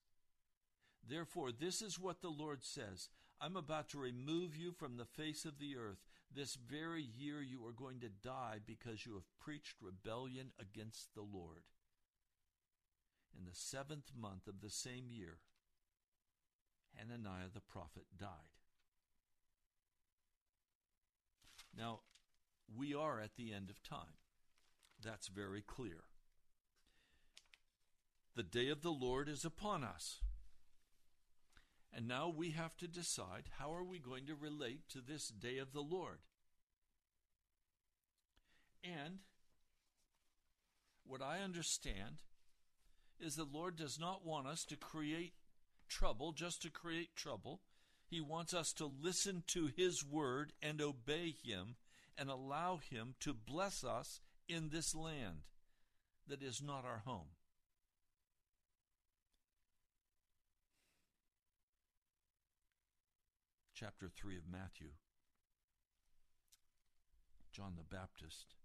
Therefore, 1.07 1.51
this 1.53 1.83
is 1.83 1.99
what 1.99 2.21
the 2.21 2.31
Lord 2.31 2.63
says 2.63 3.09
I'm 3.41 3.57
about 3.57 3.89
to 3.91 3.99
remove 3.99 4.57
you 4.57 4.73
from 4.73 4.97
the 4.97 5.05
face 5.05 5.45
of 5.45 5.59
the 5.59 5.77
earth. 5.77 6.05
This 6.35 6.57
very 6.57 7.03
year 7.03 7.41
you 7.41 7.65
are 7.67 7.73
going 7.73 8.01
to 8.01 8.09
die 8.09 8.59
because 8.65 9.07
you 9.07 9.15
have 9.15 9.39
preached 9.39 9.77
rebellion 9.81 10.51
against 10.61 11.15
the 11.15 11.23
Lord. 11.23 11.63
In 13.39 13.45
the 13.45 13.55
seventh 13.55 14.11
month 14.19 14.47
of 14.49 14.61
the 14.61 14.71
same 14.71 15.07
year, 15.11 15.39
Hananiah 16.97 17.49
the 17.55 17.61
prophet 17.61 18.07
died. 18.19 18.29
Now, 21.77 22.01
we 22.77 22.95
are 22.95 23.21
at 23.21 23.37
the 23.37 23.53
end 23.53 23.71
of 23.71 23.83
time. 23.83 24.19
That's 25.03 25.29
very 25.29 25.63
clear. 25.63 26.05
The 28.35 28.43
day 28.43 28.69
of 28.69 28.83
the 28.83 28.91
Lord 28.91 29.29
is 29.29 29.45
upon 29.45 29.83
us. 29.83 30.21
And 31.93 32.07
now 32.07 32.29
we 32.29 32.51
have 32.51 32.77
to 32.77 32.87
decide 32.87 33.45
how 33.59 33.75
are 33.75 33.85
we 33.85 33.99
going 33.99 34.27
to 34.27 34.35
relate 34.35 34.89
to 34.91 35.01
this 35.01 35.29
day 35.29 35.59
of 35.59 35.73
the 35.73 35.81
Lord? 35.81 36.19
And 38.85 39.21
what 41.05 41.23
I 41.23 41.41
understand 41.41 42.23
is 43.19 43.35
the 43.35 43.45
Lord 43.45 43.77
does 43.77 43.99
not 43.99 44.25
want 44.25 44.47
us 44.47 44.65
to 44.67 44.77
create 44.77 45.33
trouble 45.89 46.33
just 46.33 46.63
to 46.63 46.71
create 46.71 47.17
trouble. 47.17 47.63
He 48.07 48.21
wants 48.21 48.55
us 48.55 48.73
to 48.75 48.87
listen 48.87 49.43
to 49.49 49.71
His 49.75 50.05
word 50.05 50.53
and 50.63 50.81
obey 50.81 51.35
Him 51.43 51.77
and 52.19 52.29
allow 52.29 52.79
Him 52.79 53.15
to 53.21 53.33
bless 53.33 53.85
us 53.85 54.21
in 54.49 54.71
this 54.71 54.95
land 54.95 55.43
that 56.27 56.43
is 56.43 56.63
not 56.63 56.85
our 56.85 57.03
home. 57.05 57.29
chapter 63.79 64.09
3 64.09 64.37
of 64.37 64.43
Matthew, 64.51 64.89
John 67.53 67.75
the 67.77 67.97
Baptist 67.97 68.57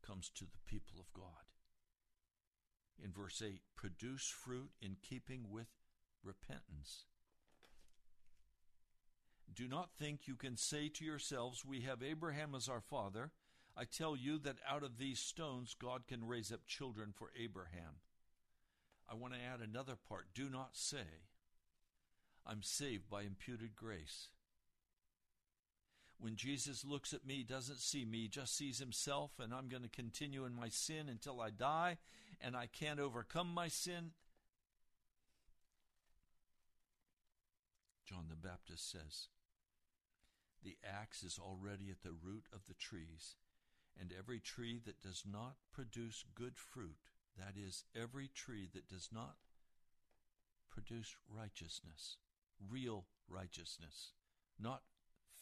comes 0.00 0.30
to 0.34 0.44
the 0.44 0.64
people 0.64 0.98
of 0.98 1.12
God. 1.12 1.44
In 3.04 3.12
verse 3.12 3.42
8, 3.44 3.60
produce 3.76 4.28
fruit 4.28 4.70
in 4.80 4.96
keeping 5.02 5.50
with 5.50 5.66
repentance. 6.24 7.04
Do 9.54 9.68
not 9.68 9.90
think 9.98 10.26
you 10.26 10.36
can 10.36 10.56
say 10.56 10.88
to 10.88 11.04
yourselves, 11.04 11.64
We 11.64 11.80
have 11.82 12.02
Abraham 12.02 12.54
as 12.54 12.68
our 12.68 12.80
father. 12.80 13.30
I 13.76 13.84
tell 13.84 14.16
you 14.16 14.38
that 14.40 14.56
out 14.68 14.82
of 14.82 14.98
these 14.98 15.18
stones 15.18 15.74
God 15.78 16.06
can 16.06 16.26
raise 16.26 16.52
up 16.52 16.66
children 16.66 17.12
for 17.14 17.30
Abraham. 17.38 18.00
I 19.10 19.14
want 19.14 19.34
to 19.34 19.40
add 19.40 19.60
another 19.60 19.96
part. 20.08 20.26
Do 20.34 20.48
not 20.48 20.70
say, 20.72 21.26
I'm 22.46 22.62
saved 22.62 23.08
by 23.10 23.22
imputed 23.22 23.76
grace. 23.76 24.28
When 26.18 26.36
Jesus 26.36 26.84
looks 26.84 27.12
at 27.12 27.26
me, 27.26 27.36
he 27.36 27.42
doesn't 27.42 27.80
see 27.80 28.04
me, 28.04 28.22
he 28.22 28.28
just 28.28 28.56
sees 28.56 28.78
himself, 28.78 29.32
and 29.40 29.52
I'm 29.52 29.68
going 29.68 29.82
to 29.82 29.88
continue 29.88 30.44
in 30.44 30.54
my 30.54 30.68
sin 30.68 31.08
until 31.08 31.40
I 31.40 31.50
die, 31.50 31.98
and 32.40 32.56
I 32.56 32.66
can't 32.66 33.00
overcome 33.00 33.52
my 33.52 33.68
sin. 33.68 34.12
John 38.06 38.26
the 38.28 38.36
Baptist 38.36 38.90
says, 38.90 39.28
The 40.62 40.76
axe 40.84 41.22
is 41.22 41.38
already 41.38 41.90
at 41.90 42.02
the 42.02 42.12
root 42.12 42.44
of 42.52 42.66
the 42.66 42.74
trees, 42.74 43.36
and 43.98 44.12
every 44.16 44.40
tree 44.40 44.80
that 44.84 45.00
does 45.00 45.24
not 45.30 45.56
produce 45.72 46.24
good 46.34 46.56
fruit, 46.56 47.10
that 47.36 47.54
is, 47.56 47.84
every 47.94 48.28
tree 48.28 48.68
that 48.72 48.88
does 48.88 49.08
not 49.12 49.36
produce 50.70 51.16
righteousness, 51.28 52.16
real 52.70 53.06
righteousness, 53.28 54.12
not 54.58 54.82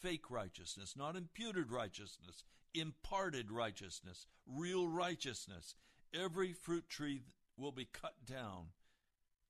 fake 0.01 0.29
righteousness, 0.31 0.95
not 0.97 1.15
imputed 1.15 1.71
righteousness, 1.71 2.43
imparted 2.73 3.51
righteousness, 3.51 4.25
real 4.47 4.87
righteousness. 4.87 5.75
Every 6.13 6.53
fruit 6.53 6.89
tree 6.89 7.21
will 7.57 7.71
be 7.71 7.85
cut 7.85 8.25
down 8.25 8.67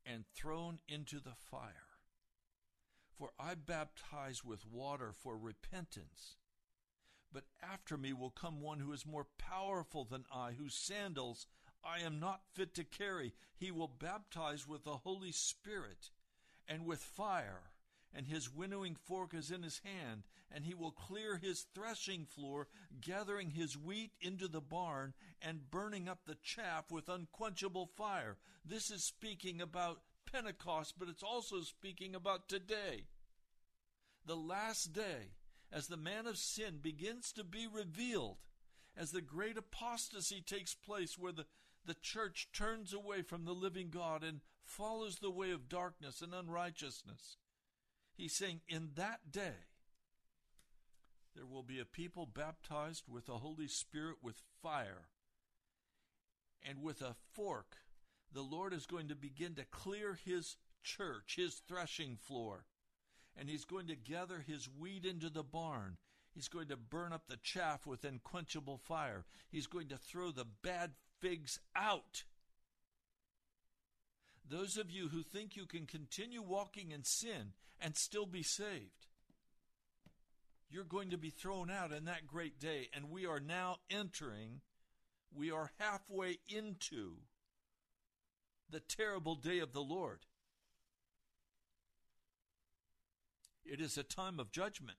and 0.06 0.26
thrown 0.36 0.80
into 0.88 1.20
the 1.20 1.36
fire. 1.36 1.91
For 3.22 3.30
I 3.38 3.54
baptize 3.54 4.44
with 4.44 4.66
water 4.66 5.14
for 5.14 5.38
repentance. 5.38 6.38
But 7.32 7.44
after 7.62 7.96
me 7.96 8.14
will 8.14 8.32
come 8.32 8.62
one 8.62 8.80
who 8.80 8.94
is 8.94 9.06
more 9.06 9.28
powerful 9.38 10.06
than 10.06 10.26
I, 10.34 10.54
whose 10.54 10.74
sandals 10.74 11.46
I 11.84 12.00
am 12.00 12.20
not 12.20 12.42
fit 12.56 12.74
to 12.74 12.84
carry. 12.84 13.34
He 13.56 13.70
will 13.70 13.88
baptize 13.88 14.68
with 14.68 14.86
the 14.86 14.98
Holy 14.98 15.32
Spirit 15.32 16.10
and 16.68 16.84
with 16.84 17.00
fire, 17.00 17.70
and 18.12 18.26
his 18.26 18.52
winnowing 18.52 18.96
fork 18.96 19.36
is 19.36 19.52
in 19.52 19.62
his 19.62 19.82
hand, 19.84 20.24
and 20.52 20.66
he 20.66 20.74
will 20.74 20.90
clear 20.90 21.38
his 21.38 21.68
threshing 21.76 22.26
floor, 22.26 22.70
gathering 23.02 23.52
his 23.52 23.78
wheat 23.78 24.14
into 24.20 24.48
the 24.48 24.62
barn, 24.62 25.14
and 25.44 25.70
burning 25.70 26.10
up 26.10 26.26
the 26.26 26.40
chaff 26.42 26.90
with 26.90 27.08
unquenchable 27.08 27.86
fire. 27.86 28.38
This 28.66 28.90
is 28.90 29.04
speaking 29.04 29.62
about 29.62 30.02
Pentecost, 30.32 30.96
but 30.98 31.10
it's 31.10 31.24
also 31.24 31.62
speaking 31.62 32.16
about 32.16 32.48
today. 32.48 33.06
The 34.26 34.36
last 34.36 34.94
day, 34.94 35.34
as 35.72 35.88
the 35.88 35.98
man 35.98 36.28
of 36.28 36.38
sin 36.38 36.80
begins 36.82 37.32
to 37.34 37.44
be 37.44 37.68
revealed, 37.68 38.38
as 38.96 39.12
the 39.12 39.22
great 39.22 39.58
apostasy 39.58 40.42
takes 40.42 40.76
place, 40.76 41.18
where 41.18 41.32
the, 41.32 41.46
the 41.86 41.96
church 41.96 42.50
turns 42.54 42.94
away 42.94 43.22
from 43.22 43.46
the 43.46 43.54
living 43.54 43.90
God 43.90 44.24
and 44.24 44.42
follows 44.64 45.18
the 45.18 45.32
way 45.32 45.52
of 45.52 45.70
darkness 45.70 46.22
and 46.22 46.34
unrighteousness. 46.34 47.38
He's 48.14 48.36
saying, 48.36 48.62
in 48.68 48.92
that 48.96 49.32
day, 49.32 49.66
there 51.36 51.46
will 51.46 51.64
be 51.64 51.80
a 51.80 51.86
people 51.86 52.26
baptized 52.26 53.06
with 53.08 53.26
the 53.26 53.38
Holy 53.38 53.68
Spirit 53.68 54.18
with 54.22 54.42
fire. 54.62 55.08
And 56.64 56.84
with 56.84 57.02
a 57.02 57.16
fork, 57.34 57.78
the 58.34 58.42
Lord 58.42 58.74
is 58.74 58.86
going 58.86 59.10
to 59.10 59.16
begin 59.16 59.56
to 59.56 59.66
clear 59.66 60.18
his 60.26 60.58
church, 60.84 61.36
his 61.38 61.62
threshing 61.68 62.18
floor. 62.18 62.66
And 63.38 63.50
he's 63.50 63.66
going 63.66 63.88
to 63.88 63.96
gather 63.96 64.40
his 64.40 64.68
wheat 64.68 65.06
into 65.06 65.30
the 65.30 65.44
barn. 65.44 65.98
He's 66.34 66.48
going 66.48 66.68
to 66.68 66.78
burn 66.78 67.14
up 67.14 67.24
the 67.28 67.40
chaff 67.42 67.86
with 67.86 68.06
unquenchable 68.06 68.78
fire. 68.78 69.26
He's 69.50 69.68
going 69.68 69.90
to 69.90 69.98
throw 69.98 70.32
the 70.32 70.48
bad 70.64 70.92
figs 71.20 71.60
out. 71.76 72.24
Those 74.50 74.78
of 74.78 74.90
you 74.90 75.10
who 75.10 75.24
think 75.24 75.56
you 75.56 75.66
can 75.66 75.86
continue 75.86 76.42
walking 76.42 76.92
in 76.92 77.04
sin 77.04 77.54
and 77.80 77.96
still 77.96 78.26
be 78.26 78.44
saved, 78.44 79.08
you're 80.70 80.84
going 80.84 81.10
to 81.12 81.18
be 81.18 81.30
thrown 81.30 81.70
out 81.70 81.92
in 81.92 82.06
that 82.06 82.28
great 82.28 82.60
day. 82.60 82.90
And 82.94 83.10
we 83.10 83.26
are 83.26 83.40
now 83.40 83.78
entering, 83.90 84.62
we 85.34 85.52
are 85.52 85.72
halfway 85.80 86.40
into 86.50 87.16
the 88.72 88.80
terrible 88.80 89.36
day 89.36 89.60
of 89.60 89.74
the 89.74 89.82
Lord. 89.82 90.20
It 93.66 93.80
is 93.80 93.98
a 93.98 94.04
time 94.04 94.40
of 94.40 94.52
judgment. 94.52 94.98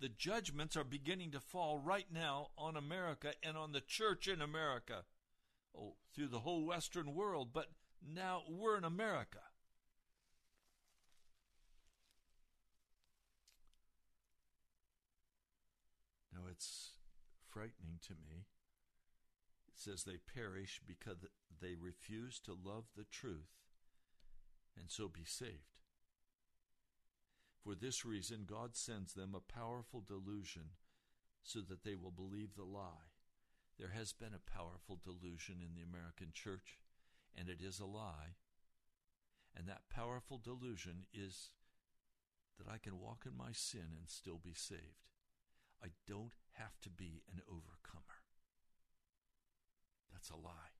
The 0.00 0.08
judgments 0.08 0.76
are 0.76 0.84
beginning 0.84 1.30
to 1.32 1.40
fall 1.40 1.78
right 1.78 2.06
now 2.12 2.48
on 2.56 2.76
America 2.76 3.32
and 3.42 3.56
on 3.56 3.72
the 3.72 3.80
church 3.80 4.28
in 4.28 4.40
America. 4.40 5.04
Oh, 5.76 5.94
through 6.14 6.28
the 6.28 6.40
whole 6.40 6.64
Western 6.64 7.14
world, 7.14 7.50
but 7.52 7.66
Now 8.02 8.42
we're 8.48 8.78
in 8.78 8.84
America. 8.84 9.40
Now 16.32 16.40
it's 16.50 16.92
frightening 17.46 17.98
to 18.06 18.14
me. 18.14 18.46
It 19.68 19.74
says 19.74 20.04
they 20.04 20.16
perish 20.16 20.80
because 20.86 21.18
they 21.60 21.74
refuse 21.74 22.40
to 22.40 22.52
love 22.52 22.84
the 22.96 23.04
truth 23.10 23.50
and 24.78 24.90
so 24.90 25.08
be 25.08 25.24
saved. 25.24 25.80
For 27.62 27.74
this 27.74 28.04
reason, 28.04 28.46
God 28.48 28.74
sends 28.74 29.12
them 29.12 29.34
a 29.34 29.52
powerful 29.52 30.02
delusion 30.06 30.70
so 31.42 31.60
that 31.68 31.84
they 31.84 31.94
will 31.94 32.10
believe 32.10 32.56
the 32.56 32.64
lie. 32.64 33.12
There 33.78 33.90
has 33.94 34.12
been 34.12 34.34
a 34.34 34.50
powerful 34.50 34.98
delusion 35.02 35.56
in 35.60 35.74
the 35.74 35.82
American 35.82 36.28
church, 36.32 36.78
and 37.36 37.48
it 37.48 37.60
is 37.60 37.80
a 37.80 37.86
lie. 37.86 38.36
And 39.56 39.68
that 39.68 39.88
powerful 39.90 40.40
delusion 40.42 41.06
is 41.12 41.50
that 42.58 42.70
I 42.70 42.78
can 42.78 43.00
walk 43.00 43.24
in 43.26 43.36
my 43.36 43.52
sin 43.52 43.96
and 43.98 44.08
still 44.08 44.40
be 44.42 44.54
saved. 44.54 45.08
I 45.82 45.88
don't 46.06 46.34
have 46.52 46.78
to 46.82 46.90
be 46.90 47.22
an 47.32 47.40
overcomer. 47.48 48.20
That's 50.12 50.30
a 50.30 50.36
lie. 50.36 50.79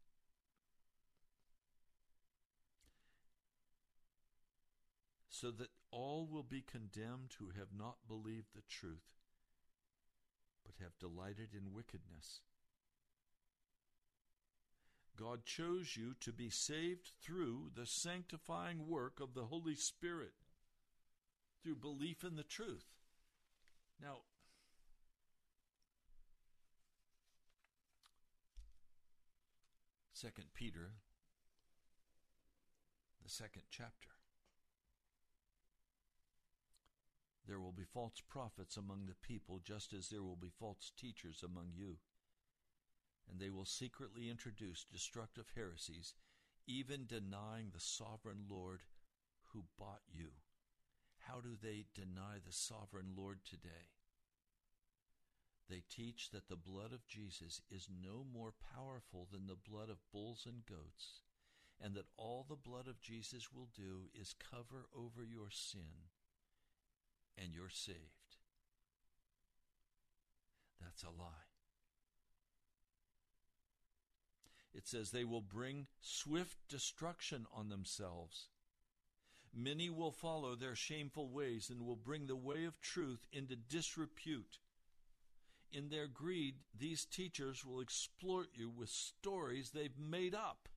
So 5.40 5.50
that 5.52 5.70
all 5.90 6.28
will 6.30 6.42
be 6.42 6.60
condemned 6.60 7.30
who 7.38 7.46
have 7.58 7.68
not 7.74 7.96
believed 8.06 8.48
the 8.54 8.60
truth, 8.68 9.08
but 10.66 10.74
have 10.82 10.98
delighted 10.98 11.54
in 11.54 11.72
wickedness. 11.72 12.40
God 15.18 15.46
chose 15.46 15.96
you 15.96 16.14
to 16.20 16.30
be 16.30 16.50
saved 16.50 17.12
through 17.22 17.70
the 17.74 17.86
sanctifying 17.86 18.86
work 18.86 19.18
of 19.18 19.32
the 19.32 19.46
Holy 19.46 19.74
Spirit, 19.74 20.34
through 21.62 21.76
belief 21.76 22.22
in 22.22 22.36
the 22.36 22.42
truth. 22.42 22.84
Now, 23.98 24.18
Second 30.12 30.48
Peter, 30.52 30.90
the 33.22 33.30
second 33.30 33.62
chapter. 33.70 34.19
There 37.50 37.58
will 37.58 37.72
be 37.72 37.82
false 37.82 38.22
prophets 38.28 38.76
among 38.76 39.06
the 39.06 39.26
people, 39.26 39.58
just 39.58 39.92
as 39.92 40.08
there 40.08 40.22
will 40.22 40.36
be 40.36 40.52
false 40.60 40.92
teachers 40.96 41.42
among 41.42 41.72
you. 41.74 41.96
And 43.28 43.40
they 43.40 43.50
will 43.50 43.64
secretly 43.64 44.30
introduce 44.30 44.84
destructive 44.84 45.46
heresies, 45.56 46.14
even 46.68 47.06
denying 47.06 47.70
the 47.72 47.80
sovereign 47.80 48.44
Lord 48.48 48.82
who 49.52 49.64
bought 49.76 50.02
you. 50.08 50.28
How 51.26 51.40
do 51.40 51.56
they 51.60 51.86
deny 51.92 52.38
the 52.38 52.52
sovereign 52.52 53.14
Lord 53.16 53.40
today? 53.44 53.90
They 55.68 55.82
teach 55.90 56.30
that 56.30 56.46
the 56.48 56.54
blood 56.54 56.92
of 56.92 57.08
Jesus 57.08 57.62
is 57.68 57.88
no 57.90 58.24
more 58.32 58.54
powerful 58.76 59.26
than 59.32 59.48
the 59.48 59.56
blood 59.56 59.90
of 59.90 60.08
bulls 60.12 60.46
and 60.46 60.64
goats, 60.64 61.22
and 61.80 61.96
that 61.96 62.06
all 62.16 62.46
the 62.48 62.54
blood 62.54 62.86
of 62.86 63.00
Jesus 63.00 63.52
will 63.52 63.70
do 63.74 64.08
is 64.14 64.36
cover 64.38 64.86
over 64.96 65.24
your 65.24 65.50
sin, 65.50 66.10
and 67.40 67.54
you're 67.54 67.70
saved. 67.70 67.96
That's 70.80 71.02
a 71.02 71.06
lie. 71.06 71.46
It 74.74 74.86
says 74.86 75.10
they 75.10 75.24
will 75.24 75.40
bring 75.40 75.86
swift 76.00 76.56
destruction 76.68 77.46
on 77.54 77.68
themselves. 77.68 78.48
Many 79.52 79.90
will 79.90 80.12
follow 80.12 80.54
their 80.54 80.76
shameful 80.76 81.28
ways 81.28 81.70
and 81.70 81.84
will 81.84 81.96
bring 81.96 82.26
the 82.26 82.36
way 82.36 82.64
of 82.64 82.80
truth 82.80 83.26
into 83.32 83.56
disrepute. 83.56 84.58
In 85.72 85.88
their 85.88 86.06
greed, 86.06 86.56
these 86.76 87.04
teachers 87.04 87.64
will 87.64 87.80
exploit 87.80 88.48
you 88.54 88.68
with 88.68 88.88
stories 88.88 89.70
they've 89.70 89.98
made 89.98 90.34
up. 90.34 90.68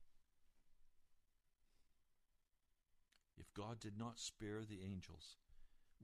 If 3.36 3.52
God 3.54 3.78
did 3.80 3.98
not 3.98 4.18
spare 4.18 4.62
the 4.68 4.80
angels 4.84 5.36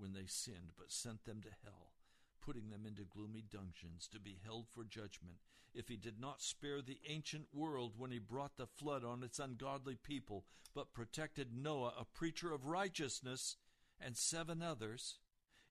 when 0.01 0.12
they 0.12 0.26
sinned, 0.26 0.72
but 0.78 0.90
sent 0.90 1.24
them 1.24 1.40
to 1.42 1.51
hell, 1.64 1.92
putting 2.40 2.70
them 2.70 2.86
into 2.86 3.03
gloomy 3.03 3.44
dungeons 3.51 4.09
to 4.09 4.18
be 4.18 4.38
held 4.44 4.66
for 4.68 4.84
judgment, 4.84 5.36
if 5.74 5.88
he 5.88 5.96
did 5.96 6.18
not 6.18 6.42
spare 6.42 6.82
the 6.82 7.01
ancient 7.09 7.46
world 7.53 7.92
when 7.96 8.11
he 8.11 8.18
brought 8.18 8.57
the 8.57 8.66
flood 8.66 9.05
on 9.05 9.22
its 9.22 9.38
ungodly 9.38 9.96
people, 9.96 10.44
but 10.74 10.94
protected 10.94 11.48
Noah, 11.55 11.94
a 11.98 12.05
preacher 12.05 12.53
of 12.53 12.66
righteousness, 12.66 13.57
and 14.01 14.16
seven 14.16 14.62
others, 14.62 15.18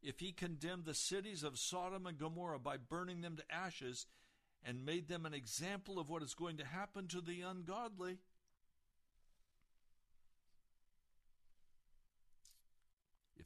if 0.02 0.20
he 0.20 0.32
condemned 0.32 0.86
the 0.86 0.94
cities 0.94 1.44
of 1.44 1.58
Sodom 1.58 2.06
and 2.06 2.18
Gomorrah 2.18 2.60
by 2.60 2.78
burning 2.78 3.22
them 3.22 3.36
to 3.36 3.54
ashes 3.54 4.06
and 4.64 4.86
made 4.86 5.08
them 5.08 5.26
an 5.26 5.34
example 5.34 6.00
of 6.00 6.10
what 6.10 6.24
is 6.24 6.34
going 6.34 6.58
to 6.58 6.66
happen 6.66 7.08
to 7.08 7.22
the 7.22 7.42
ungodly, 7.42 8.18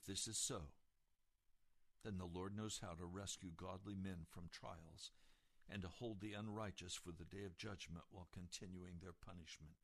if 0.04 0.08
this 0.08 0.28
is 0.28 0.38
so, 0.38 0.62
then 2.04 2.18
the 2.18 2.26
Lord 2.26 2.56
knows 2.56 2.80
how 2.82 2.93
to 2.93 3.06
rescue 3.06 3.51
godly 3.56 3.95
men 3.95 4.26
from 4.30 4.49
trials 4.51 5.12
and 5.72 5.82
to 5.82 5.88
hold 5.88 6.20
the 6.20 6.34
unrighteous 6.34 6.93
for 6.93 7.12
the 7.12 7.24
day 7.24 7.45
of 7.45 7.58
judgment 7.58 8.04
while 8.12 8.28
continuing 8.34 8.95
their 9.01 9.14
punishment. 9.14 9.76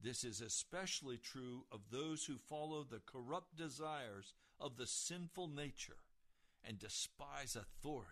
This 0.00 0.22
is 0.22 0.40
especially 0.40 1.16
true 1.16 1.64
of 1.72 1.90
those 1.90 2.24
who 2.24 2.36
follow 2.36 2.84
the 2.84 3.00
corrupt 3.04 3.56
desires 3.56 4.34
of 4.60 4.76
the 4.76 4.86
sinful 4.86 5.48
nature 5.48 5.96
and 6.62 6.78
despise 6.78 7.56
authority. 7.56 8.10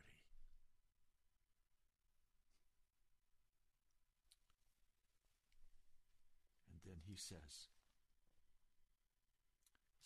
And 6.70 6.80
then 6.84 7.02
he 7.06 7.16
says, 7.16 7.68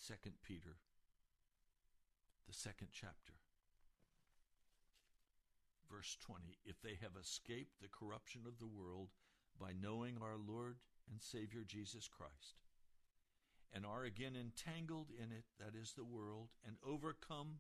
2 0.06 0.14
Peter, 0.46 0.76
the 2.46 2.54
second 2.54 2.88
chapter, 2.92 3.32
verse 5.90 6.16
20 6.20 6.58
if 6.64 6.80
they 6.80 6.96
have 7.02 7.20
escaped 7.20 7.80
the 7.80 7.88
corruption 7.88 8.42
of 8.46 8.60
the 8.60 8.68
world 8.68 9.08
by 9.60 9.72
knowing 9.72 10.18
our 10.22 10.36
Lord 10.38 10.76
and 11.10 11.20
Savior 11.20 11.62
Jesus 11.66 12.06
Christ, 12.06 12.54
and 13.74 13.84
are 13.84 14.04
again 14.04 14.36
entangled 14.36 15.08
in 15.10 15.32
it, 15.32 15.42
that 15.58 15.76
is 15.76 15.94
the 15.94 16.04
world, 16.04 16.50
and 16.64 16.76
overcome, 16.86 17.58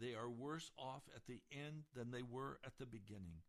they 0.00 0.14
are 0.14 0.30
worse 0.30 0.70
off 0.78 1.02
at 1.14 1.26
the 1.26 1.42
end 1.52 1.84
than 1.94 2.10
they 2.10 2.22
were 2.22 2.60
at 2.64 2.78
the 2.78 2.86
beginning. 2.86 3.44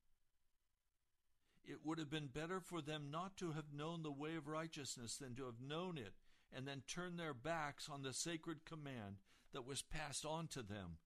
It 1.64 1.86
would 1.86 2.00
have 2.00 2.10
been 2.10 2.28
better 2.28 2.60
for 2.60 2.82
them 2.82 3.06
not 3.10 3.38
to 3.38 3.54
have 3.54 3.74
known 3.74 4.04
the 4.04 4.12
way 4.12 4.36
of 4.36 4.50
righteousness 4.50 5.16
than 5.16 5.36
to 5.36 5.46
have 5.46 5.62
known 5.66 5.98
it 5.98 6.16
and 6.56 6.68
then 6.68 6.84
turn 6.88 7.18
their 7.18 7.34
backs 7.34 7.89
on 7.91 8.01
the 8.01 8.14
sacred 8.14 8.64
command 8.66 9.18
that 9.53 9.68
was 9.68 9.82
passed 9.82 10.26
on 10.26 10.47
to 10.47 10.64
them. 10.64 10.97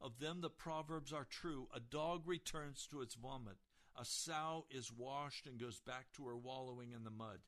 Of 0.00 0.18
them 0.18 0.40
the 0.40 0.50
proverbs 0.50 1.12
are 1.12 1.26
true 1.28 1.68
a 1.74 1.80
dog 1.80 2.22
returns 2.26 2.86
to 2.90 3.00
its 3.00 3.14
vomit, 3.14 3.56
a 3.98 4.04
sow 4.04 4.66
is 4.70 4.92
washed 4.92 5.46
and 5.46 5.60
goes 5.60 5.80
back 5.80 6.06
to 6.16 6.26
her 6.26 6.36
wallowing 6.36 6.92
in 6.92 7.04
the 7.04 7.10
mud. 7.10 7.38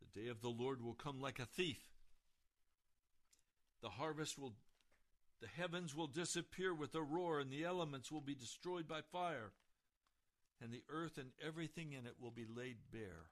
The 0.00 0.20
day 0.20 0.28
of 0.28 0.40
the 0.40 0.48
Lord 0.48 0.82
will 0.82 0.94
come 0.94 1.20
like 1.20 1.38
a 1.38 1.46
thief. 1.46 1.88
The 3.82 3.90
harvest 3.90 4.38
will, 4.38 4.54
the 5.40 5.48
heavens 5.48 5.94
will 5.94 6.08
disappear 6.08 6.74
with 6.74 6.94
a 6.94 7.02
roar, 7.02 7.40
and 7.40 7.50
the 7.50 7.64
elements 7.64 8.12
will 8.12 8.20
be 8.20 8.34
destroyed 8.34 8.86
by 8.86 9.00
fire, 9.00 9.52
and 10.62 10.72
the 10.72 10.82
earth 10.88 11.18
and 11.18 11.30
everything 11.44 11.92
in 11.92 12.06
it 12.06 12.14
will 12.20 12.30
be 12.30 12.46
laid 12.46 12.76
bare. 12.92 13.30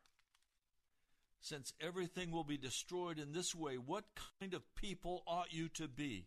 Since 1.40 1.72
everything 1.80 2.30
will 2.30 2.44
be 2.44 2.56
destroyed 2.56 3.18
in 3.18 3.32
this 3.32 3.54
way, 3.54 3.76
what 3.76 4.04
kind 4.40 4.54
of 4.54 4.74
people 4.74 5.22
ought 5.26 5.52
you 5.52 5.68
to 5.70 5.86
be? 5.86 6.26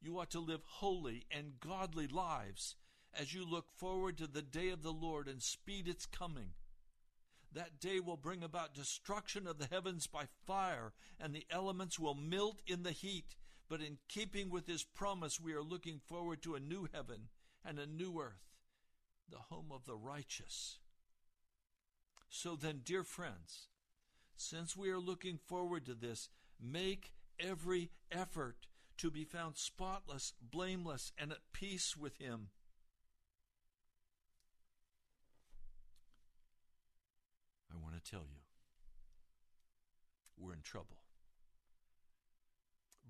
You 0.00 0.18
ought 0.18 0.30
to 0.30 0.40
live 0.40 0.62
holy 0.64 1.26
and 1.30 1.60
godly 1.60 2.06
lives 2.06 2.76
as 3.12 3.34
you 3.34 3.44
look 3.44 3.66
forward 3.76 4.16
to 4.18 4.26
the 4.26 4.42
day 4.42 4.70
of 4.70 4.82
the 4.82 4.92
Lord 4.92 5.28
and 5.28 5.42
speed 5.42 5.88
its 5.88 6.06
coming. 6.06 6.50
That 7.52 7.80
day 7.80 7.98
will 8.00 8.16
bring 8.16 8.42
about 8.42 8.74
destruction 8.74 9.46
of 9.46 9.58
the 9.58 9.66
heavens 9.66 10.06
by 10.06 10.24
fire, 10.46 10.92
and 11.18 11.34
the 11.34 11.46
elements 11.50 11.98
will 11.98 12.14
melt 12.14 12.60
in 12.66 12.82
the 12.82 12.92
heat. 12.92 13.36
But 13.68 13.80
in 13.80 13.98
keeping 14.08 14.50
with 14.50 14.66
his 14.66 14.84
promise, 14.84 15.40
we 15.40 15.52
are 15.52 15.62
looking 15.62 16.00
forward 16.06 16.42
to 16.42 16.54
a 16.54 16.60
new 16.60 16.88
heaven 16.92 17.28
and 17.64 17.78
a 17.78 17.86
new 17.86 18.20
earth, 18.20 18.47
the 19.30 19.54
home 19.54 19.70
of 19.72 19.84
the 19.84 19.96
righteous. 19.96 20.78
So 22.28 22.56
then, 22.56 22.80
dear 22.84 23.04
friends, 23.04 23.68
since 24.36 24.76
we 24.76 24.90
are 24.90 24.98
looking 24.98 25.38
forward 25.46 25.86
to 25.86 25.94
this, 25.94 26.28
make 26.60 27.12
every 27.40 27.90
effort 28.10 28.66
to 28.98 29.10
be 29.10 29.24
found 29.24 29.56
spotless, 29.56 30.34
blameless, 30.40 31.12
and 31.16 31.32
at 31.32 31.52
peace 31.52 31.96
with 31.96 32.18
him. 32.18 32.48
I 37.72 37.76
want 37.82 37.94
to 37.94 38.10
tell 38.10 38.24
you, 38.28 38.40
we're 40.36 40.52
in 40.52 40.62
trouble. 40.62 41.02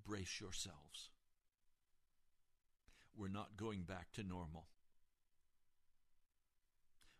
Brace 0.04 0.40
yourselves. 0.40 1.10
We're 3.16 3.28
not 3.28 3.56
going 3.56 3.82
back 3.82 4.12
to 4.14 4.22
normal. 4.22 4.66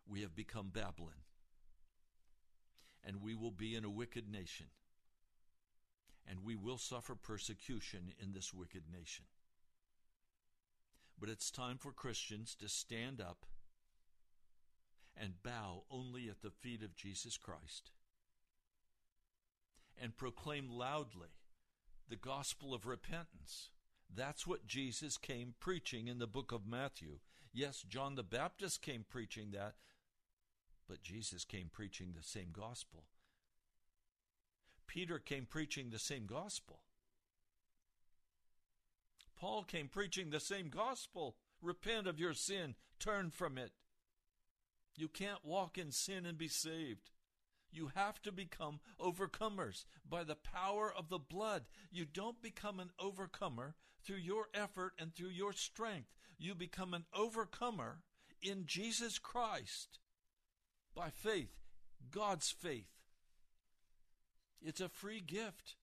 We 0.09 0.21
have 0.21 0.35
become 0.35 0.71
Babylon, 0.73 1.21
and 3.05 3.21
we 3.21 3.35
will 3.35 3.51
be 3.51 3.75
in 3.75 3.85
a 3.85 3.89
wicked 3.89 4.29
nation, 4.31 4.67
and 6.27 6.43
we 6.43 6.55
will 6.55 6.79
suffer 6.79 7.15
persecution 7.15 8.13
in 8.21 8.33
this 8.33 8.53
wicked 8.53 8.83
nation. 8.91 9.25
But 11.19 11.29
it's 11.29 11.51
time 11.51 11.77
for 11.77 11.91
Christians 11.91 12.55
to 12.55 12.67
stand 12.67 13.21
up 13.21 13.45
and 15.15 15.43
bow 15.43 15.83
only 15.91 16.29
at 16.29 16.41
the 16.41 16.49
feet 16.49 16.81
of 16.81 16.95
Jesus 16.95 17.37
Christ 17.37 17.91
and 20.01 20.15
proclaim 20.15 20.69
loudly 20.69 21.29
the 22.07 22.15
gospel 22.15 22.73
of 22.73 22.85
repentance. 22.85 23.69
That's 24.13 24.47
what 24.47 24.65
Jesus 24.65 25.17
came 25.17 25.53
preaching 25.59 26.07
in 26.07 26.19
the 26.19 26.25
book 26.25 26.51
of 26.51 26.65
Matthew. 26.65 27.19
Yes, 27.53 27.83
John 27.87 28.15
the 28.15 28.23
Baptist 28.23 28.81
came 28.81 29.05
preaching 29.07 29.51
that, 29.51 29.73
but 30.89 31.03
Jesus 31.03 31.45
came 31.45 31.69
preaching 31.71 32.13
the 32.17 32.23
same 32.23 32.49
gospel. 32.51 33.05
Peter 34.87 35.19
came 35.19 35.45
preaching 35.45 35.91
the 35.91 35.99
same 35.99 36.25
gospel. 36.25 36.79
Paul 39.39 39.63
came 39.63 39.87
preaching 39.87 40.31
the 40.31 40.39
same 40.39 40.69
gospel. 40.69 41.35
Repent 41.61 42.07
of 42.07 42.19
your 42.19 42.33
sin, 42.33 42.73
turn 42.99 43.29
from 43.29 43.57
it. 43.57 43.71
You 44.97 45.07
can't 45.07 45.45
walk 45.45 45.77
in 45.77 45.91
sin 45.91 46.25
and 46.25 46.37
be 46.37 46.47
saved. 46.47 47.11
You 47.71 47.91
have 47.93 48.19
to 48.23 48.31
become 48.31 48.79
overcomers 48.99 49.85
by 50.09 50.23
the 50.23 50.35
power 50.35 50.91
of 50.91 51.09
the 51.09 51.19
blood. 51.19 51.65
You 51.91 52.05
don't 52.05 52.41
become 52.41 52.79
an 52.79 52.89
overcomer 52.99 53.75
through 54.03 54.17
your 54.17 54.47
effort 54.55 54.93
and 54.97 55.13
through 55.13 55.29
your 55.29 55.53
strength. 55.53 56.09
You 56.39 56.55
become 56.55 56.95
an 56.95 57.05
overcomer 57.13 58.01
in 58.41 58.65
Jesus 58.65 59.19
Christ 59.19 59.99
by 60.99 61.09
faith, 61.09 61.55
God's 62.11 62.51
faith. 62.51 62.91
It's 64.61 64.81
a 64.81 64.89
free 64.89 65.21
gift. 65.21 65.75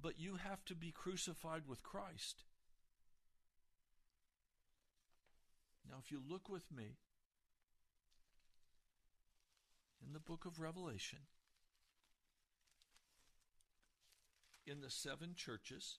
But 0.00 0.18
you 0.18 0.36
have 0.36 0.64
to 0.64 0.74
be 0.74 0.90
crucified 0.90 1.64
with 1.68 1.82
Christ. 1.82 2.44
Now, 5.86 5.96
if 6.02 6.10
you 6.10 6.22
look 6.26 6.48
with 6.48 6.72
me 6.74 6.96
in 10.04 10.14
the 10.14 10.18
book 10.18 10.46
of 10.46 10.58
Revelation, 10.58 11.18
in 14.66 14.80
the 14.80 14.88
seven 14.88 15.34
churches, 15.36 15.98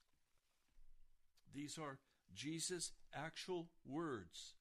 these 1.53 1.77
are 1.77 1.99
Jesus' 2.33 2.91
actual 3.15 3.67
words. 3.85 4.55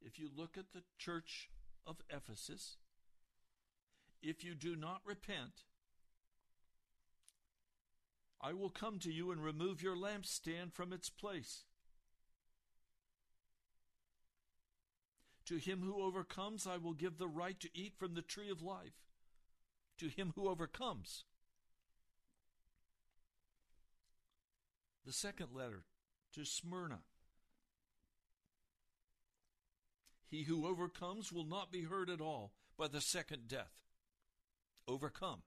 If 0.00 0.18
you 0.18 0.28
look 0.34 0.56
at 0.56 0.72
the 0.72 0.82
church 0.98 1.50
of 1.86 1.96
Ephesus, 2.08 2.76
if 4.22 4.44
you 4.44 4.54
do 4.54 4.76
not 4.76 5.00
repent, 5.04 5.64
I 8.40 8.52
will 8.54 8.70
come 8.70 8.98
to 9.00 9.12
you 9.12 9.30
and 9.30 9.44
remove 9.44 9.82
your 9.82 9.96
lampstand 9.96 10.72
from 10.72 10.92
its 10.92 11.10
place. 11.10 11.64
To 15.46 15.56
him 15.56 15.82
who 15.82 16.02
overcomes, 16.02 16.66
I 16.66 16.76
will 16.76 16.94
give 16.94 17.18
the 17.18 17.28
right 17.28 17.58
to 17.60 17.68
eat 17.74 17.94
from 17.98 18.14
the 18.14 18.22
tree 18.22 18.50
of 18.50 18.62
life. 18.62 18.94
To 19.98 20.08
him 20.08 20.32
who 20.36 20.48
overcomes. 20.48 21.24
The 25.04 25.12
second 25.12 25.48
letter 25.52 25.84
to 26.34 26.44
Smyrna. 26.44 27.00
He 30.30 30.44
who 30.44 30.66
overcomes 30.66 31.32
will 31.32 31.44
not 31.44 31.72
be 31.72 31.82
hurt 31.82 32.08
at 32.08 32.20
all 32.20 32.52
by 32.78 32.86
the 32.86 33.00
second 33.00 33.48
death. 33.48 33.72
Overcome. 34.86 35.42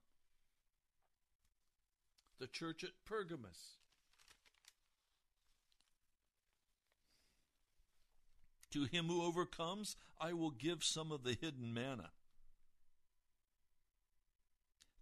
The 2.40 2.48
church 2.48 2.84
at 2.84 2.92
Pergamos. 3.06 3.78
To 8.72 8.84
him 8.84 9.06
who 9.06 9.24
overcomes, 9.24 9.96
I 10.20 10.34
will 10.34 10.52
give 10.52 10.84
some 10.84 11.12
of 11.12 11.24
the 11.24 11.38
hidden 11.40 11.74
manna. 11.74 12.10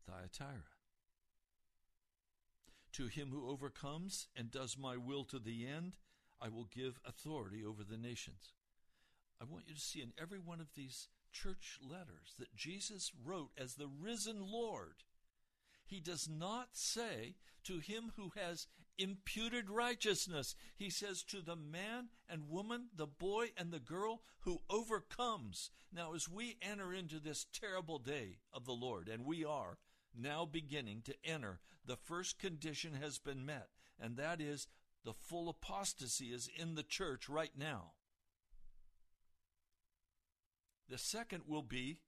Thyatira. 0.05 0.63
To 2.93 3.07
him 3.07 3.29
who 3.29 3.49
overcomes 3.49 4.27
and 4.35 4.51
does 4.51 4.77
my 4.77 4.97
will 4.97 5.23
to 5.23 5.39
the 5.39 5.65
end, 5.65 5.93
I 6.39 6.49
will 6.49 6.65
give 6.65 6.99
authority 7.05 7.63
over 7.65 7.83
the 7.83 7.97
nations. 7.97 8.53
I 9.41 9.45
want 9.49 9.67
you 9.67 9.73
to 9.73 9.81
see 9.81 10.01
in 10.01 10.13
every 10.21 10.37
one 10.37 10.59
of 10.59 10.75
these 10.75 11.07
church 11.33 11.79
letters 11.81 12.35
that 12.37 12.55
Jesus 12.55 13.11
wrote 13.25 13.49
as 13.57 13.73
the 13.73 13.87
risen 13.87 14.39
Lord. 14.51 15.03
He 15.83 15.99
does 15.99 16.29
not 16.29 16.69
say 16.73 17.35
to 17.63 17.79
him 17.79 18.11
who 18.15 18.31
has 18.35 18.67
imputed 18.99 19.69
righteousness. 19.69 20.55
He 20.75 20.91
says 20.91 21.23
to 21.23 21.41
the 21.41 21.55
man 21.55 22.09
and 22.29 22.49
woman, 22.49 22.89
the 22.95 23.07
boy 23.07 23.47
and 23.57 23.71
the 23.71 23.79
girl 23.79 24.21
who 24.41 24.61
overcomes. 24.69 25.71
Now, 25.91 26.13
as 26.13 26.29
we 26.29 26.57
enter 26.61 26.93
into 26.93 27.19
this 27.19 27.47
terrible 27.51 27.97
day 27.97 28.37
of 28.53 28.65
the 28.65 28.73
Lord, 28.73 29.07
and 29.07 29.25
we 29.25 29.43
are 29.43 29.79
now 30.15 30.45
beginning 30.45 31.01
to 31.05 31.15
enter, 31.25 31.59
the 31.85 31.97
first 31.97 32.37
condition 32.37 32.93
has 33.01 33.17
been 33.17 33.45
met, 33.45 33.69
and 33.99 34.17
that 34.17 34.39
is 34.39 34.67
the 35.03 35.13
full 35.13 35.49
apostasy 35.49 36.27
is 36.27 36.47
in 36.55 36.75
the 36.75 36.83
church 36.83 37.27
right 37.27 37.51
now. 37.57 37.93
The 40.91 40.97
second 40.97 41.43
will 41.47 41.61
be 41.61 41.99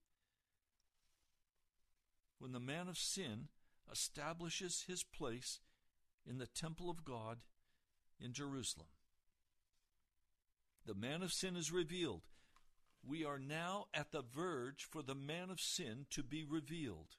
when 2.38 2.52
the 2.52 2.60
man 2.60 2.90
of 2.90 2.98
sin 2.98 3.48
establishes 3.90 4.84
his 4.88 5.04
place 5.04 5.62
in 6.28 6.38
the 6.38 6.48
temple 6.48 6.90
of 6.90 7.06
God 7.06 7.38
in 8.20 8.34
Jerusalem. 8.34 8.90
The 10.86 10.96
man 10.96 11.24
of 11.24 11.32
sin 11.32 11.56
is 11.56 11.72
revealed. 11.72 12.24
We 13.08 13.24
are 13.24 13.40
now 13.40 13.86
at 13.94 14.12
the 14.12 14.22
verge 14.22 14.84
for 14.84 15.02
the 15.02 15.16
man 15.16 15.50
of 15.50 15.62
sin 15.62 16.06
to 16.10 16.22
be 16.22 16.44
revealed. 16.44 17.16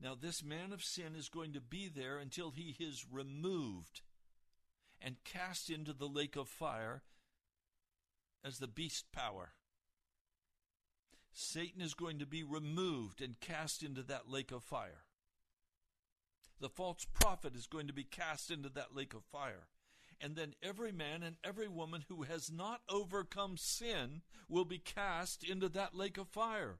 Now, 0.00 0.16
this 0.20 0.42
man 0.42 0.72
of 0.72 0.82
sin 0.82 1.14
is 1.14 1.28
going 1.28 1.52
to 1.52 1.60
be 1.60 1.86
there 1.88 2.18
until 2.18 2.50
he 2.50 2.74
is 2.80 3.06
removed 3.08 4.00
and 5.00 5.22
cast 5.22 5.70
into 5.70 5.92
the 5.92 6.08
lake 6.08 6.34
of 6.34 6.48
fire 6.48 7.02
as 8.44 8.58
the 8.58 8.68
beast 8.68 9.12
power. 9.12 9.52
Satan 11.32 11.80
is 11.80 11.94
going 11.94 12.18
to 12.18 12.26
be 12.26 12.42
removed 12.42 13.22
and 13.22 13.40
cast 13.40 13.82
into 13.82 14.02
that 14.02 14.28
lake 14.28 14.52
of 14.52 14.62
fire 14.62 15.04
the 16.62 16.70
false 16.70 17.04
prophet 17.12 17.54
is 17.54 17.66
going 17.66 17.88
to 17.88 17.92
be 17.92 18.04
cast 18.04 18.50
into 18.50 18.70
that 18.70 18.94
lake 18.94 19.12
of 19.12 19.24
fire. 19.24 19.66
And 20.20 20.36
then 20.36 20.54
every 20.62 20.92
man 20.92 21.24
and 21.24 21.36
every 21.42 21.66
woman 21.66 22.04
who 22.08 22.22
has 22.22 22.50
not 22.50 22.80
overcome 22.88 23.56
sin 23.56 24.22
will 24.48 24.64
be 24.64 24.78
cast 24.78 25.42
into 25.42 25.68
that 25.70 25.96
lake 25.96 26.16
of 26.16 26.28
fire. 26.28 26.78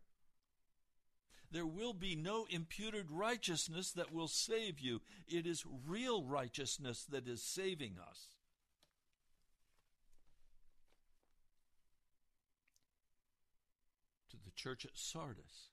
There 1.50 1.66
will 1.66 1.92
be 1.92 2.14
no 2.14 2.46
imputed 2.48 3.10
righteousness 3.10 3.90
that 3.90 4.14
will 4.14 4.28
save 4.28 4.78
you. 4.78 5.02
It 5.26 5.46
is 5.46 5.66
real 5.86 6.22
righteousness 6.24 7.04
that 7.10 7.26
is 7.26 7.42
saving 7.42 7.96
us. 7.98 8.28
The 14.52 14.60
church 14.60 14.84
at 14.84 14.96
Sardis, 14.96 15.70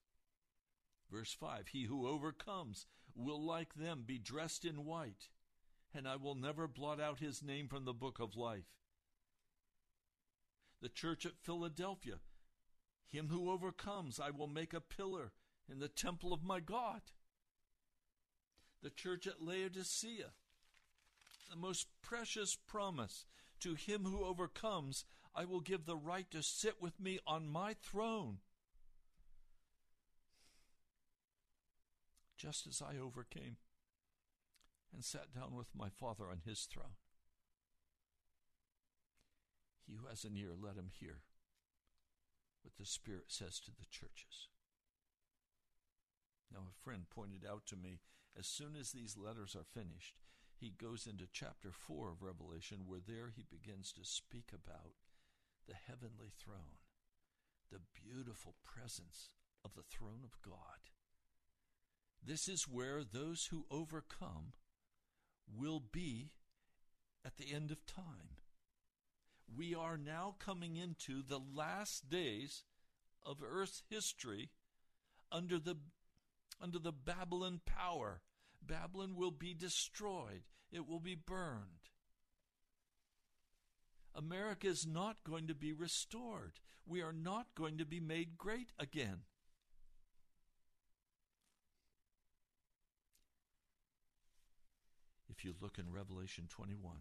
verse 1.12 1.34
5 1.34 1.70
He 1.70 1.86
who 1.86 2.08
overcomes 2.08 2.86
will 3.16 3.44
like 3.44 3.74
them 3.74 4.04
be 4.06 4.18
dressed 4.18 4.64
in 4.66 4.86
white, 4.86 5.30
and 5.94 6.08
I 6.08 6.16
will 6.16 6.36
never 6.36 6.68
blot 6.68 7.00
out 7.00 7.20
his 7.20 7.44
name 7.44 7.68
from 7.68 7.86
the 7.86 7.94
book 7.94 8.20
of 8.20 8.36
life. 8.36 8.68
The 10.82 10.90
church 10.90 11.26
at 11.26 11.38
Philadelphia, 11.42 12.16
him 13.06 13.28
who 13.30 13.52
overcomes, 13.52 14.20
I 14.20 14.30
will 14.30 14.48
make 14.48 14.74
a 14.74 14.82
pillar 14.82 15.32
in 15.70 15.80
the 15.80 15.90
temple 15.90 16.32
of 16.32 16.44
my 16.44 16.60
God. 16.60 17.02
The 18.82 18.92
church 18.92 19.28
at 19.28 19.42
Laodicea, 19.42 20.32
the 21.50 21.58
most 21.58 21.88
precious 22.02 22.56
promise 22.56 23.26
to 23.60 23.74
him 23.74 24.06
who 24.06 24.24
overcomes, 24.24 25.04
I 25.36 25.44
will 25.44 25.60
give 25.60 25.86
the 25.86 25.98
right 25.98 26.30
to 26.32 26.42
sit 26.42 26.82
with 26.82 27.00
me 27.00 27.20
on 27.28 27.50
my 27.50 27.74
throne 27.74 28.38
just 32.40 32.66
as 32.66 32.82
I 32.82 32.98
overcame 32.98 33.58
and 34.94 35.04
sat 35.04 35.34
down 35.36 35.56
with 35.56 35.68
my 35.78 35.90
Father 35.90 36.26
on 36.32 36.42
his 36.46 36.62
throne. 36.62 36.98
He 39.86 39.96
who 39.96 40.08
has 40.08 40.24
an 40.24 40.38
ear, 40.38 40.52
let 40.58 40.78
him 40.78 40.90
hear 40.90 41.22
what 42.64 42.76
the 42.80 42.86
Spirit 42.86 43.26
says 43.28 43.60
to 43.60 43.72
the 43.72 43.86
churches. 43.90 44.48
Now, 46.52 46.60
a 46.70 46.84
friend 46.84 47.04
pointed 47.14 47.46
out 47.48 47.66
to 47.68 47.76
me 47.76 48.00
as 48.38 48.48
soon 48.48 48.76
as 48.80 48.92
these 48.92 49.18
letters 49.18 49.56
are 49.56 49.66
finished, 49.66 50.16
he 50.56 50.72
goes 50.72 51.08
into 51.08 51.28
chapter 51.32 51.72
4 51.72 52.10
of 52.10 52.22
Revelation, 52.22 52.86
where 52.86 53.00
there 53.06 53.32
he 53.36 53.44
begins 53.44 53.92
to 53.94 54.04
speak 54.04 54.52
about 54.54 54.94
the 55.68 55.76
heavenly 55.76 56.32
throne, 56.38 56.80
the 57.72 57.82
beautiful 57.94 58.56
presence 58.64 59.30
of 59.64 59.74
the 59.76 59.84
throne 59.84 60.22
of 60.24 60.42
God. 60.42 60.90
This 62.26 62.48
is 62.48 62.68
where 62.68 63.04
those 63.04 63.46
who 63.46 63.66
overcome 63.72 64.54
will 65.48 65.80
be 65.80 66.32
at 67.26 67.38
the 67.38 67.54
end 67.54 67.72
of 67.72 67.86
time. 67.86 68.38
We 69.56 69.74
are 69.74 69.98
now 69.98 70.36
coming 70.38 70.76
into 70.76 71.24
the 71.24 71.40
last 71.40 72.10
days 72.10 72.64
of 73.26 73.44
Earth's 73.44 73.84
history 73.90 74.52
under 75.32 75.58
the 75.60 75.78
under 76.62 76.80
the 76.80 76.92
Babylon 76.92 77.62
power. 77.66 78.22
Babylon 78.62 79.16
will 79.16 79.32
be 79.32 79.54
destroyed. 79.54 80.44
It 80.72 80.88
will 80.88 81.00
be 81.00 81.16
burned. 81.16 81.90
America 84.14 84.68
is 84.68 84.86
not 84.86 85.24
going 85.24 85.48
to 85.48 85.56
be 85.56 85.72
restored. 85.72 86.60
We 86.86 87.02
are 87.02 87.14
not 87.14 87.48
going 87.56 87.78
to 87.78 87.86
be 87.86 88.00
made 88.00 88.38
great 88.38 88.72
again. 88.78 89.22
If 95.40 95.46
you 95.46 95.54
look 95.62 95.78
in 95.80 95.90
Revelation 95.90 96.48
21, 96.50 96.98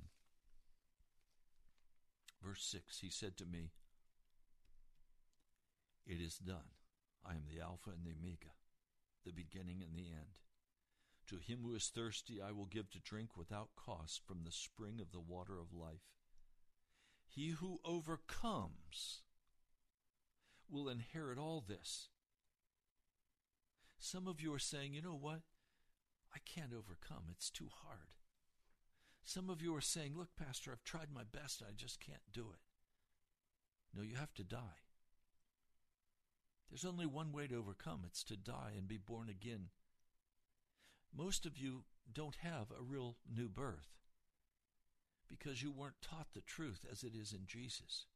verse 2.41 2.63
6, 2.71 3.01
he 3.01 3.11
said 3.11 3.37
to 3.37 3.45
me, 3.45 3.73
It 6.07 6.21
is 6.21 6.39
done. 6.39 6.77
I 7.27 7.33
am 7.33 7.47
the 7.53 7.61
Alpha 7.61 7.91
and 7.91 8.05
the 8.05 8.13
Omega, 8.17 8.55
the 9.25 9.33
beginning 9.33 9.83
and 9.83 9.93
the 9.93 10.13
end. 10.13 10.39
To 11.31 11.39
him 11.39 11.65
who 11.65 11.75
is 11.75 11.89
thirsty, 11.93 12.41
I 12.41 12.53
will 12.53 12.67
give 12.67 12.89
to 12.91 13.01
drink 13.01 13.37
without 13.37 13.71
cost 13.75 14.21
from 14.25 14.45
the 14.45 14.53
spring 14.53 15.01
of 15.01 15.11
the 15.11 15.19
water 15.19 15.59
of 15.59 15.77
life. 15.77 16.07
He 17.27 17.49
who 17.49 17.81
overcomes 17.85 19.23
will 20.71 20.89
inherit 20.89 21.39
all 21.39 21.65
this. 21.67 22.11
Some 23.99 24.29
of 24.29 24.41
you 24.41 24.55
are 24.55 24.61
saying, 24.61 24.95
you 24.95 25.03
know 25.03 25.19
what? 25.21 25.41
I 26.33 26.39
can't 26.47 26.73
overcome. 26.73 27.25
It's 27.33 27.51
too 27.51 27.71
hard. 27.83 28.15
Some 29.29 29.51
of 29.51 29.61
you 29.61 29.77
are 29.77 29.83
saying, 29.83 30.15
look, 30.17 30.31
Pastor, 30.43 30.71
I've 30.73 30.85
tried 30.85 31.09
my 31.15 31.21
best. 31.23 31.63
I 31.63 31.71
just 31.77 32.01
can't 32.01 32.33
do 32.33 32.47
it. 32.51 32.61
No, 33.95 34.03
you 34.03 34.17
have 34.17 34.33
to 34.37 34.43
die. 34.43 34.81
There's 36.71 36.87
only 36.87 37.05
one 37.05 37.31
way 37.31 37.47
to 37.47 37.57
overcome 37.57 38.05
it's 38.07 38.25
to 38.25 38.39
die 38.39 38.73
and 38.75 38.89
be 38.89 38.97
born 38.97 39.29
again. 39.29 39.67
Most 41.15 41.45
of 41.45 41.59
you 41.59 41.83
don't 42.11 42.37
have 42.37 42.71
a 42.71 42.83
real 42.83 43.17
new 43.31 43.51
birth 43.51 43.99
because 45.29 45.63
you 45.63 45.73
weren't 45.73 46.01
taught 46.01 46.29
the 46.33 46.41
truth 46.41 46.87
as 46.91 47.03
it 47.03 47.13
is 47.15 47.35
in 47.35 47.45
Jesus. 47.45 48.07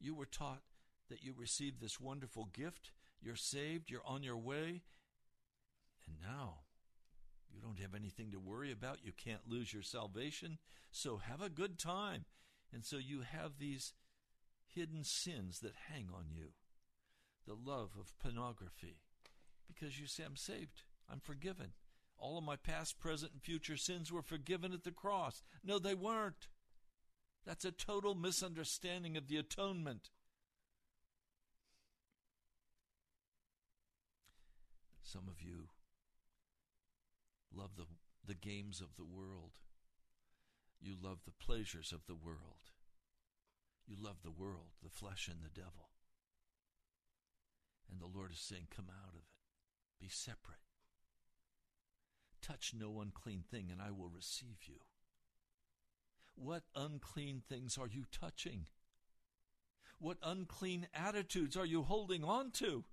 You 0.00 0.12
were 0.12 0.26
taught 0.26 0.62
that 1.08 1.22
you 1.22 1.34
received 1.36 1.80
this 1.80 2.00
wonderful 2.00 2.46
gift, 2.46 2.90
you're 3.20 3.36
saved, 3.36 3.92
you're 3.92 4.04
on 4.04 4.24
your 4.24 4.38
way, 4.38 4.82
and 6.04 6.16
now 6.20 6.62
you 7.54 7.60
don't 7.60 7.80
have 7.80 7.94
anything 7.94 8.30
to 8.32 8.38
worry 8.38 8.72
about. 8.72 8.98
You 9.04 9.12
can't 9.12 9.48
lose 9.48 9.72
your 9.72 9.82
salvation. 9.82 10.58
So 10.90 11.18
have 11.18 11.42
a 11.42 11.50
good 11.50 11.78
time. 11.78 12.24
And 12.72 12.84
so 12.84 12.96
you 12.96 13.20
have 13.20 13.58
these 13.58 13.92
hidden 14.66 15.04
sins 15.04 15.60
that 15.60 15.74
hang 15.92 16.08
on 16.14 16.26
you 16.30 16.48
the 17.46 17.54
love 17.54 17.90
of 17.98 18.16
pornography 18.18 19.00
because 19.66 19.98
you 19.98 20.06
say, 20.06 20.22
I'm 20.24 20.36
saved, 20.36 20.82
I'm 21.10 21.20
forgiven. 21.20 21.72
All 22.16 22.38
of 22.38 22.44
my 22.44 22.56
past, 22.56 23.00
present, 23.00 23.32
and 23.32 23.42
future 23.42 23.76
sins 23.76 24.12
were 24.12 24.22
forgiven 24.22 24.72
at 24.72 24.84
the 24.84 24.92
cross. 24.92 25.42
No, 25.64 25.78
they 25.78 25.94
weren't. 25.94 26.46
That's 27.44 27.64
a 27.64 27.72
total 27.72 28.14
misunderstanding 28.14 29.16
of 29.16 29.26
the 29.26 29.38
atonement. 29.38 30.10
Some 35.02 35.28
of 35.28 35.42
you 35.42 35.68
love 37.56 37.70
the, 37.76 37.86
the 38.26 38.34
games 38.34 38.80
of 38.80 38.96
the 38.96 39.04
world. 39.04 39.52
You 40.80 40.96
love 41.00 41.18
the 41.24 41.32
pleasures 41.32 41.92
of 41.92 42.06
the 42.06 42.14
world. 42.14 42.70
You 43.86 43.96
love 44.00 44.16
the 44.22 44.30
world, 44.30 44.72
the 44.82 44.90
flesh, 44.90 45.28
and 45.28 45.42
the 45.42 45.60
devil. 45.60 45.90
And 47.90 48.00
the 48.00 48.06
Lord 48.06 48.32
is 48.32 48.40
saying, 48.40 48.68
Come 48.74 48.86
out 48.88 49.08
of 49.08 49.16
it. 49.16 49.24
Be 50.00 50.08
separate. 50.08 50.58
Touch 52.40 52.72
no 52.76 53.00
unclean 53.00 53.44
thing, 53.48 53.68
and 53.70 53.80
I 53.80 53.90
will 53.90 54.08
receive 54.08 54.58
you. 54.66 54.80
What 56.34 56.64
unclean 56.74 57.42
things 57.48 57.78
are 57.78 57.86
you 57.86 58.04
touching? 58.10 58.66
What 60.00 60.18
unclean 60.22 60.88
attitudes 60.92 61.56
are 61.56 61.66
you 61.66 61.82
holding 61.82 62.24
on 62.24 62.50
to? 62.52 62.84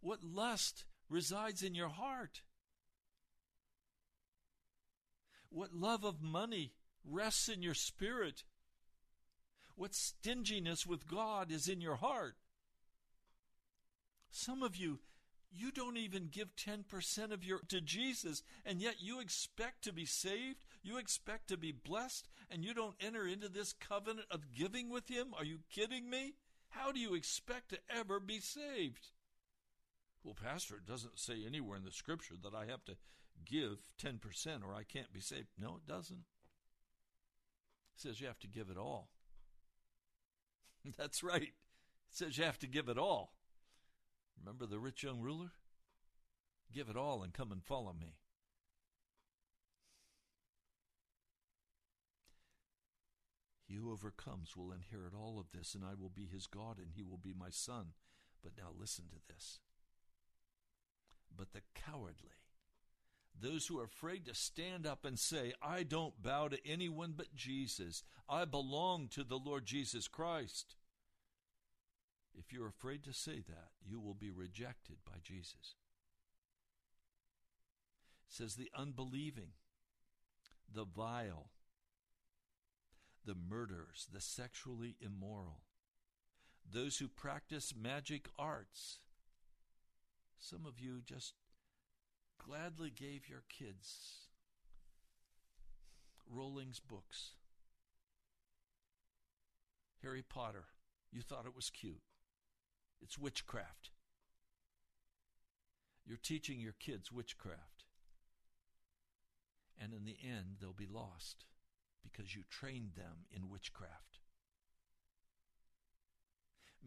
What 0.00 0.24
lust 0.24 0.86
resides 1.10 1.62
in 1.62 1.74
your 1.74 1.88
heart? 1.88 2.40
What 5.56 5.72
love 5.72 6.04
of 6.04 6.20
money 6.20 6.74
rests 7.02 7.48
in 7.48 7.62
your 7.62 7.72
spirit? 7.72 8.44
What 9.74 9.94
stinginess 9.94 10.84
with 10.84 11.08
God 11.08 11.50
is 11.50 11.66
in 11.66 11.80
your 11.80 11.96
heart? 11.96 12.34
Some 14.30 14.62
of 14.62 14.76
you, 14.76 14.98
you 15.50 15.72
don't 15.72 15.96
even 15.96 16.28
give 16.30 16.54
10% 16.56 17.32
of 17.32 17.42
your 17.42 17.60
to 17.68 17.80
Jesus, 17.80 18.42
and 18.66 18.82
yet 18.82 18.96
you 19.00 19.18
expect 19.18 19.82
to 19.84 19.94
be 19.94 20.04
saved, 20.04 20.66
you 20.82 20.98
expect 20.98 21.48
to 21.48 21.56
be 21.56 21.72
blessed, 21.72 22.28
and 22.50 22.62
you 22.62 22.74
don't 22.74 22.96
enter 23.00 23.26
into 23.26 23.48
this 23.48 23.72
covenant 23.72 24.26
of 24.30 24.52
giving 24.54 24.90
with 24.90 25.08
him? 25.08 25.28
Are 25.38 25.44
you 25.44 25.60
kidding 25.70 26.10
me? 26.10 26.34
How 26.68 26.92
do 26.92 27.00
you 27.00 27.14
expect 27.14 27.70
to 27.70 27.78
ever 27.88 28.20
be 28.20 28.40
saved? 28.40 29.06
Well, 30.22 30.36
Pastor, 30.38 30.76
it 30.76 30.86
doesn't 30.86 31.18
say 31.18 31.46
anywhere 31.46 31.78
in 31.78 31.84
the 31.84 31.92
scripture 31.92 32.34
that 32.42 32.54
I 32.54 32.66
have 32.66 32.84
to 32.84 32.96
give 33.44 33.78
10% 34.02 34.62
or 34.64 34.74
I 34.74 34.82
can't 34.82 35.12
be 35.12 35.20
saved. 35.20 35.48
No, 35.58 35.76
it 35.76 35.86
doesn't. 35.86 36.24
It 37.94 38.00
says 38.00 38.20
you 38.20 38.26
have 38.26 38.38
to 38.40 38.48
give 38.48 38.70
it 38.70 38.76
all. 38.76 39.10
That's 40.98 41.22
right. 41.22 41.42
It 41.42 41.52
says 42.10 42.38
you 42.38 42.44
have 42.44 42.58
to 42.60 42.66
give 42.66 42.88
it 42.88 42.98
all. 42.98 43.32
Remember 44.38 44.66
the 44.66 44.78
rich 44.78 45.02
young 45.02 45.20
ruler? 45.20 45.52
Give 46.72 46.88
it 46.88 46.96
all 46.96 47.22
and 47.22 47.32
come 47.32 47.52
and 47.52 47.64
follow 47.64 47.94
me. 47.98 48.16
He 53.66 53.74
who 53.74 53.90
overcomes 53.90 54.56
will 54.56 54.70
inherit 54.70 55.12
all 55.12 55.40
of 55.40 55.50
this, 55.52 55.74
and 55.74 55.84
I 55.84 55.94
will 56.00 56.10
be 56.10 56.26
his 56.26 56.46
God, 56.46 56.78
and 56.78 56.92
he 56.94 57.02
will 57.02 57.18
be 57.18 57.34
my 57.36 57.50
son. 57.50 57.94
But 58.42 58.52
now 58.56 58.68
listen 58.78 59.06
to 59.10 59.34
this. 59.34 59.58
But 61.36 61.52
the 61.52 61.62
cowardly, 61.74 62.38
those 63.40 63.66
who 63.66 63.78
are 63.78 63.84
afraid 63.84 64.24
to 64.26 64.34
stand 64.34 64.86
up 64.86 65.04
and 65.04 65.18
say, 65.18 65.52
I 65.62 65.82
don't 65.82 66.22
bow 66.22 66.48
to 66.48 66.66
anyone 66.66 67.14
but 67.16 67.34
Jesus, 67.34 68.02
I 68.28 68.44
belong 68.44 69.08
to 69.08 69.24
the 69.24 69.38
Lord 69.38 69.66
Jesus 69.66 70.08
Christ. 70.08 70.76
If 72.38 72.52
you're 72.52 72.68
afraid 72.68 73.04
to 73.04 73.12
say 73.12 73.42
that, 73.46 73.70
you 73.84 74.00
will 74.00 74.14
be 74.14 74.30
rejected 74.30 74.96
by 75.04 75.18
Jesus. 75.22 75.76
It 78.28 78.34
says 78.34 78.54
the 78.54 78.70
unbelieving, 78.76 79.50
the 80.72 80.84
vile, 80.84 81.50
the 83.24 83.34
murderers, 83.34 84.06
the 84.12 84.20
sexually 84.20 84.96
immoral, 85.00 85.62
those 86.70 86.98
who 86.98 87.08
practice 87.08 87.74
magic 87.80 88.28
arts. 88.38 88.98
Some 90.38 90.66
of 90.66 90.78
you 90.78 91.00
just 91.04 91.32
gladly 92.44 92.90
gave 92.90 93.28
your 93.28 93.42
kids 93.48 94.26
Rowling's 96.28 96.80
books. 96.80 97.32
Harry 100.02 100.22
Potter, 100.22 100.64
you 101.10 101.22
thought 101.22 101.46
it 101.46 101.56
was 101.56 101.70
cute. 101.70 102.02
It's 103.00 103.18
witchcraft. 103.18 103.90
You're 106.04 106.18
teaching 106.22 106.60
your 106.60 106.74
kids 106.78 107.10
witchcraft. 107.10 107.84
And 109.80 109.92
in 109.92 110.04
the 110.04 110.16
end, 110.22 110.56
they'll 110.60 110.72
be 110.72 110.86
lost 110.86 111.44
because 112.02 112.34
you 112.34 112.42
trained 112.48 112.92
them 112.96 113.26
in 113.34 113.50
witchcraft. 113.50 114.20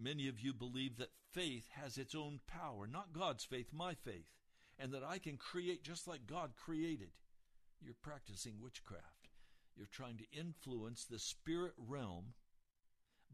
Many 0.02 0.28
of 0.28 0.40
you 0.40 0.54
believe 0.54 0.98
that 0.98 1.12
faith 1.34 1.68
has 1.76 1.98
its 1.98 2.16
own 2.16 2.40
power, 2.48 2.88
not 2.88 3.14
God's 3.14 3.44
faith, 3.44 3.68
my 3.74 3.94
faith, 3.94 4.39
and 4.80 4.94
that 4.94 5.04
I 5.04 5.20
can 5.20 5.38
create 5.38 5.84
just 5.84 6.08
like 6.08 6.26
God 6.26 6.52
created. 6.56 7.10
You're 7.82 7.96
practicing 8.02 8.54
witchcraft. 8.62 9.30
You're 9.76 9.88
trying 9.92 10.18
to 10.18 10.38
influence 10.38 11.06
the 11.06 11.20
spirit 11.20 11.74
realm 11.78 12.34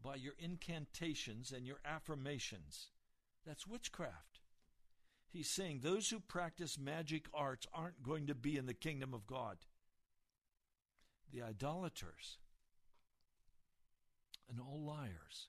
by 0.02 0.16
your 0.16 0.34
incantations 0.38 1.52
and 1.52 1.66
your 1.66 1.78
affirmations. 1.84 2.90
That's 3.46 3.66
witchcraft. 3.66 4.40
He's 5.28 5.48
saying 5.48 5.80
those 5.80 6.08
who 6.08 6.20
practice 6.20 6.78
magic 6.78 7.26
arts 7.34 7.66
aren't 7.72 8.02
going 8.02 8.26
to 8.26 8.34
be 8.34 8.56
in 8.56 8.66
the 8.66 8.74
kingdom 8.74 9.14
of 9.14 9.26
God. 9.26 9.58
The 11.32 11.42
idolaters 11.42 12.38
and 14.48 14.60
all 14.60 14.84
liars. 14.84 15.48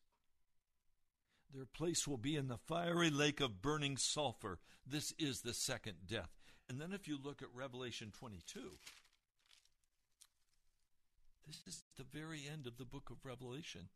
Their 1.54 1.66
place 1.66 2.08
will 2.08 2.18
be 2.18 2.36
in 2.36 2.48
the 2.48 2.58
fiery 2.58 3.10
lake 3.10 3.40
of 3.40 3.62
burning 3.62 3.98
sulfur. 3.98 4.60
This 4.86 5.14
is 5.18 5.42
the 5.42 5.54
second 5.54 5.96
death. 6.08 6.30
And 6.70 6.80
then 6.80 6.92
if 6.92 7.08
you 7.08 7.18
look 7.22 7.42
at 7.42 7.48
Revelation 7.54 8.12
22, 8.18 8.60
this 11.48 11.62
is 11.66 11.84
the 11.98 12.04
very 12.04 12.44
end 12.52 12.68
of 12.68 12.78
the 12.78 12.86
book 12.86 13.10
of 13.10 13.24
Revelation. 13.24 13.90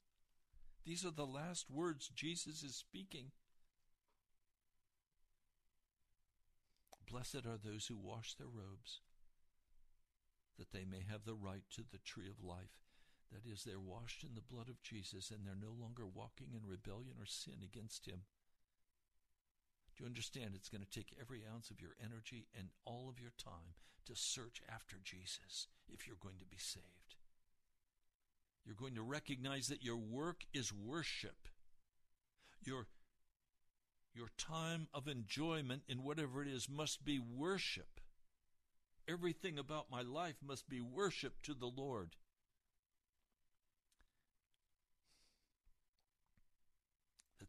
These 0.85 1.05
are 1.05 1.11
the 1.11 1.25
last 1.25 1.69
words 1.69 2.09
Jesus 2.15 2.63
is 2.63 2.75
speaking. 2.75 3.31
Blessed 7.09 7.45
are 7.45 7.57
those 7.61 7.87
who 7.87 7.97
wash 7.97 8.35
their 8.35 8.47
robes, 8.47 9.01
that 10.57 10.71
they 10.71 10.85
may 10.85 11.03
have 11.09 11.25
the 11.25 11.35
right 11.35 11.63
to 11.75 11.81
the 11.91 11.97
tree 11.97 12.29
of 12.29 12.41
life. 12.41 12.79
That 13.31 13.49
is, 13.49 13.63
they're 13.63 13.79
washed 13.79 14.23
in 14.23 14.35
the 14.35 14.53
blood 14.53 14.67
of 14.67 14.81
Jesus 14.83 15.31
and 15.31 15.45
they're 15.45 15.55
no 15.55 15.73
longer 15.79 16.05
walking 16.05 16.47
in 16.53 16.67
rebellion 16.67 17.15
or 17.19 17.25
sin 17.25 17.63
against 17.63 18.05
Him. 18.05 18.27
Do 19.95 20.03
you 20.03 20.07
understand? 20.07 20.51
It's 20.55 20.69
going 20.69 20.83
to 20.83 20.99
take 20.99 21.15
every 21.19 21.41
ounce 21.51 21.69
of 21.71 21.79
your 21.79 21.95
energy 22.03 22.47
and 22.57 22.69
all 22.85 23.07
of 23.09 23.19
your 23.19 23.31
time 23.37 23.75
to 24.05 24.15
search 24.15 24.61
after 24.69 24.97
Jesus 25.03 25.67
if 25.87 26.07
you're 26.07 26.21
going 26.21 26.39
to 26.39 26.45
be 26.45 26.57
saved. 26.57 27.15
You're 28.65 28.75
going 28.75 28.95
to 28.95 29.01
recognize 29.01 29.67
that 29.67 29.83
your 29.83 29.97
work 29.97 30.43
is 30.53 30.73
worship. 30.73 31.47
Your, 32.63 32.87
your 34.13 34.29
time 34.37 34.87
of 34.93 35.07
enjoyment 35.07 35.83
in 35.87 36.03
whatever 36.03 36.41
it 36.41 36.47
is 36.47 36.69
must 36.69 37.03
be 37.03 37.19
worship. 37.19 37.99
Everything 39.07 39.57
about 39.57 39.89
my 39.89 40.01
life 40.01 40.35
must 40.45 40.69
be 40.69 40.79
worship 40.79 41.41
to 41.43 41.53
the 41.53 41.71
Lord. 41.75 42.15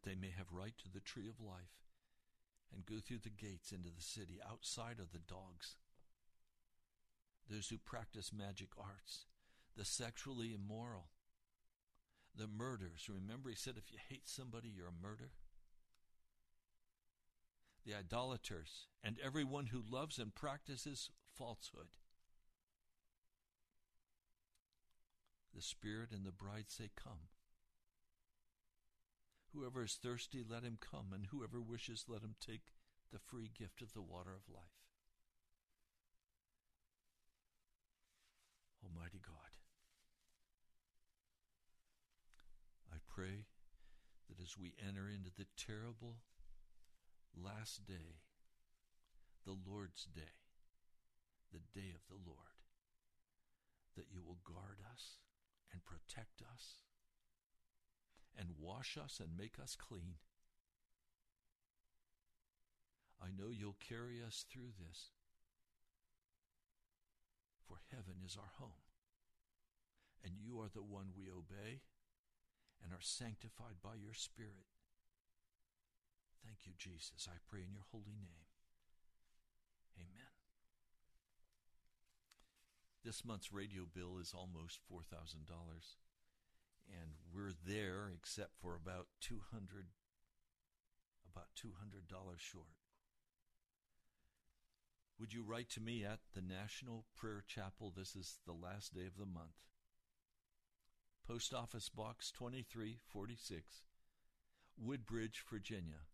They 0.03 0.15
may 0.15 0.31
have 0.37 0.47
right 0.51 0.73
to 0.79 0.91
the 0.91 0.99
tree 0.99 1.27
of 1.27 1.39
life 1.39 1.83
and 2.73 2.85
go 2.85 2.95
through 2.99 3.19
the 3.23 3.29
gates 3.29 3.71
into 3.71 3.89
the 3.89 4.01
city. 4.01 4.39
Outside 4.49 4.99
of 4.99 5.11
the 5.11 5.19
dogs, 5.19 5.75
those 7.49 7.69
who 7.69 7.77
practice 7.77 8.31
magic 8.33 8.69
arts 8.77 9.25
the 9.75 9.85
sexually 9.85 10.53
immoral, 10.53 11.09
the 12.35 12.47
murders. 12.47 13.09
Remember, 13.09 13.49
he 13.49 13.55
said 13.55 13.75
if 13.77 13.91
you 13.91 13.97
hate 14.09 14.27
somebody, 14.29 14.69
you're 14.69 14.87
a 14.87 15.07
murderer. 15.07 15.31
The 17.85 17.95
idolaters, 17.95 18.87
and 19.03 19.17
everyone 19.23 19.67
who 19.67 19.81
loves 19.89 20.17
and 20.17 20.33
practices 20.33 21.09
falsehood. 21.35 21.87
The 25.53 25.61
Spirit 25.61 26.09
and 26.11 26.25
the 26.25 26.31
bride 26.31 26.65
say, 26.69 26.89
Come. 26.95 27.29
Whoever 29.53 29.83
is 29.83 29.93
thirsty, 30.01 30.43
let 30.47 30.63
him 30.63 30.79
come, 30.81 31.13
and 31.13 31.27
whoever 31.27 31.61
wishes, 31.61 32.05
let 32.07 32.23
him 32.23 32.35
take 32.41 32.73
the 33.11 33.19
free 33.19 33.51
gift 33.57 33.81
of 33.83 33.93
the 33.93 34.01
water 34.01 34.31
of 34.31 34.51
life. 34.51 34.81
Almighty 38.83 39.21
God. 39.25 39.53
I 42.91 42.97
pray 43.07 43.45
that 44.27 44.41
as 44.41 44.57
we 44.57 44.73
enter 44.81 45.07
into 45.07 45.29
the 45.29 45.45
terrible 45.55 46.17
last 47.37 47.85
day, 47.85 48.21
the 49.45 49.55
Lord's 49.69 50.05
day, 50.05 50.41
the 51.51 51.61
day 51.79 51.93
of 51.93 52.01
the 52.09 52.17
Lord, 52.25 52.57
that 53.95 54.09
you 54.11 54.23
will 54.25 54.39
guard 54.43 54.79
us 54.91 55.19
and 55.71 55.85
protect 55.85 56.41
us 56.41 56.81
and 58.37 58.49
wash 58.59 58.97
us 58.97 59.19
and 59.19 59.37
make 59.37 59.59
us 59.61 59.75
clean. 59.75 60.15
I 63.21 63.27
know 63.31 63.49
you'll 63.49 63.77
carry 63.79 64.21
us 64.25 64.45
through 64.51 64.73
this, 64.79 65.11
for 67.67 67.77
heaven 67.91 68.15
is 68.25 68.35
our 68.37 68.51
home, 68.59 68.83
and 70.23 70.33
you 70.37 70.59
are 70.59 70.69
the 70.73 70.83
one 70.83 71.15
we 71.15 71.29
obey 71.29 71.81
and 72.83 72.91
are 72.91 73.01
sanctified 73.01 73.79
by 73.81 73.95
your 73.95 74.13
Spirit. 74.13 74.67
Thank 76.43 76.65
you, 76.65 76.73
Jesus. 76.77 77.29
I 77.29 77.39
pray 77.47 77.61
in 77.61 77.71
your 77.71 77.87
holy 77.91 78.19
name. 78.19 78.51
Amen. 79.95 80.33
This 83.05 83.23
month's 83.23 83.53
radio 83.53 83.83
bill 83.83 84.17
is 84.19 84.33
almost 84.35 84.79
$4,000, 84.91 85.47
and 86.87 87.11
we're 87.33 87.53
there 87.65 88.11
except 88.13 88.51
for 88.61 88.75
about 88.75 89.07
200 89.21 89.87
about 91.33 91.47
$200 91.57 92.37
short. 92.37 92.77
Would 95.19 95.33
you 95.33 95.43
write 95.43 95.69
to 95.71 95.81
me 95.81 96.03
at 96.03 96.19
the 96.35 96.41
National 96.41 97.05
Prayer 97.15 97.43
Chapel? 97.47 97.91
This 97.95 98.15
is 98.15 98.39
the 98.45 98.53
last 98.53 98.93
day 98.93 99.05
of 99.05 99.17
the 99.17 99.25
month. 99.25 99.57
Post 101.27 101.53
Office 101.53 101.89
Box 101.89 102.31
2346, 102.31 103.83
Woodbridge, 104.77 105.43
Virginia 105.49 106.07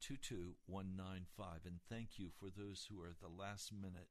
22195. 0.00 1.66
And 1.66 1.80
thank 1.88 2.18
you 2.18 2.30
for 2.38 2.48
those 2.48 2.88
who 2.88 3.02
are 3.02 3.08
at 3.08 3.20
the 3.20 3.28
last 3.28 3.72
minute, 3.72 4.08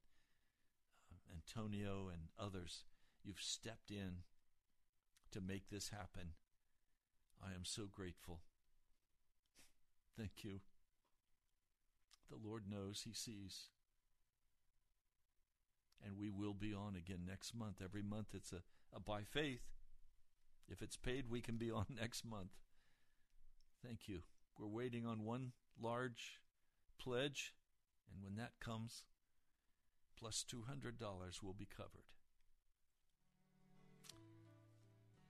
uh, 1.12 1.34
Antonio 1.34 2.10
and 2.12 2.30
others. 2.38 2.84
You've 3.24 3.42
stepped 3.42 3.90
in 3.90 4.24
to 5.32 5.42
make 5.42 5.70
this 5.70 5.90
happen. 5.90 6.34
I 7.42 7.54
am 7.56 7.64
so 7.64 7.84
grateful. 7.92 8.42
Thank 10.18 10.44
you. 10.44 10.60
The 12.30 12.38
Lord 12.48 12.64
knows, 12.70 13.04
He 13.06 13.14
sees. 13.14 13.70
And 16.06 16.18
we 16.18 16.30
will 16.30 16.54
be 16.54 16.74
on 16.74 16.96
again 16.96 17.22
next 17.28 17.54
month. 17.54 17.82
Every 17.84 18.04
month 18.04 18.28
it's 18.34 18.54
a, 18.54 18.62
a 18.96 19.00
by 19.00 19.24
faith. 19.24 19.64
If 20.68 20.82
it's 20.82 20.98
paid, 20.98 21.26
we 21.30 21.42
can 21.42 21.58
be 21.58 21.72
on 21.72 21.86
next 22.00 22.26
month. 22.26 22.52
Thank 23.84 24.08
you. 24.08 24.22
We're 24.58 24.68
waiting 24.68 25.06
on 25.06 25.24
one 25.24 25.54
large 25.82 26.40
pledge, 27.00 27.54
and 28.12 28.24
when 28.24 28.36
that 28.36 28.60
comes, 28.60 29.04
plus 30.18 30.44
$200 30.54 31.00
will 31.42 31.54
be 31.54 31.66
covered. 31.66 32.19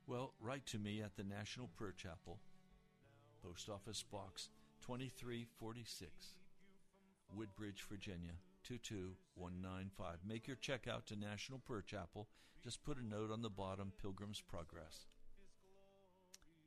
Well, 0.10 0.34
write 0.42 0.66
to 0.68 0.78
me 0.80 1.02
at 1.04 1.18
the 1.18 1.24
National 1.24 1.68
Prayer 1.68 1.94
Chapel, 1.96 2.40
Post 3.44 3.70
Office 3.70 4.02
Box 4.02 4.50
2346, 4.82 6.34
Woodbridge, 7.32 7.86
Virginia 7.88 8.32
22195. 8.64 10.18
Make 10.28 10.48
your 10.48 10.56
check 10.56 10.88
out 10.88 11.06
to 11.06 11.16
National 11.16 11.60
Prayer 11.60 11.84
Chapel. 11.84 12.28
Just 12.64 12.84
put 12.84 12.98
a 12.98 13.06
note 13.06 13.30
on 13.30 13.44
the 13.44 13.52
bottom 13.52 13.92
Pilgrim's 14.02 14.42
Progress. 14.42 15.06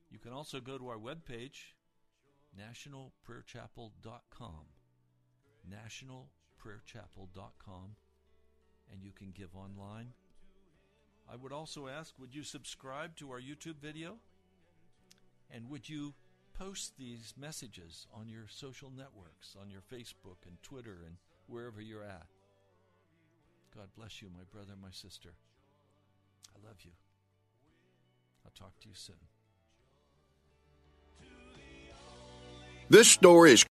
You 0.09 0.19
can 0.19 0.31
also 0.31 0.61
go 0.61 0.77
to 0.77 0.87
our 0.87 0.97
webpage, 0.97 1.73
nationalprayerchapel.com. 2.57 4.67
Nationalprayerchapel.com, 5.69 7.97
and 8.89 9.03
you 9.03 9.11
can 9.11 9.31
give 9.31 9.53
online. 9.53 10.13
I 11.31 11.35
would 11.35 11.51
also 11.51 11.87
ask 11.87 12.13
would 12.19 12.35
you 12.35 12.43
subscribe 12.43 13.15
to 13.17 13.31
our 13.31 13.39
YouTube 13.39 13.79
video? 13.81 14.17
And 15.49 15.69
would 15.69 15.87
you 15.87 16.13
post 16.57 16.93
these 16.97 17.33
messages 17.37 18.07
on 18.13 18.27
your 18.27 18.45
social 18.47 18.91
networks, 18.95 19.55
on 19.59 19.69
your 19.69 19.81
Facebook 19.81 20.37
and 20.47 20.61
Twitter 20.63 20.97
and 21.05 21.17
wherever 21.47 21.81
you're 21.81 22.03
at? 22.03 22.25
God 23.75 23.87
bless 23.97 24.21
you, 24.21 24.29
my 24.35 24.43
brother, 24.51 24.73
my 24.81 24.91
sister. 24.91 25.29
I 26.55 26.67
love 26.67 26.77
you. 26.83 26.91
I'll 28.45 28.51
talk 28.51 28.79
to 28.81 28.87
you 28.87 28.95
soon. 28.95 29.15
This 32.89 33.07
story 33.07 33.53
is 33.53 33.65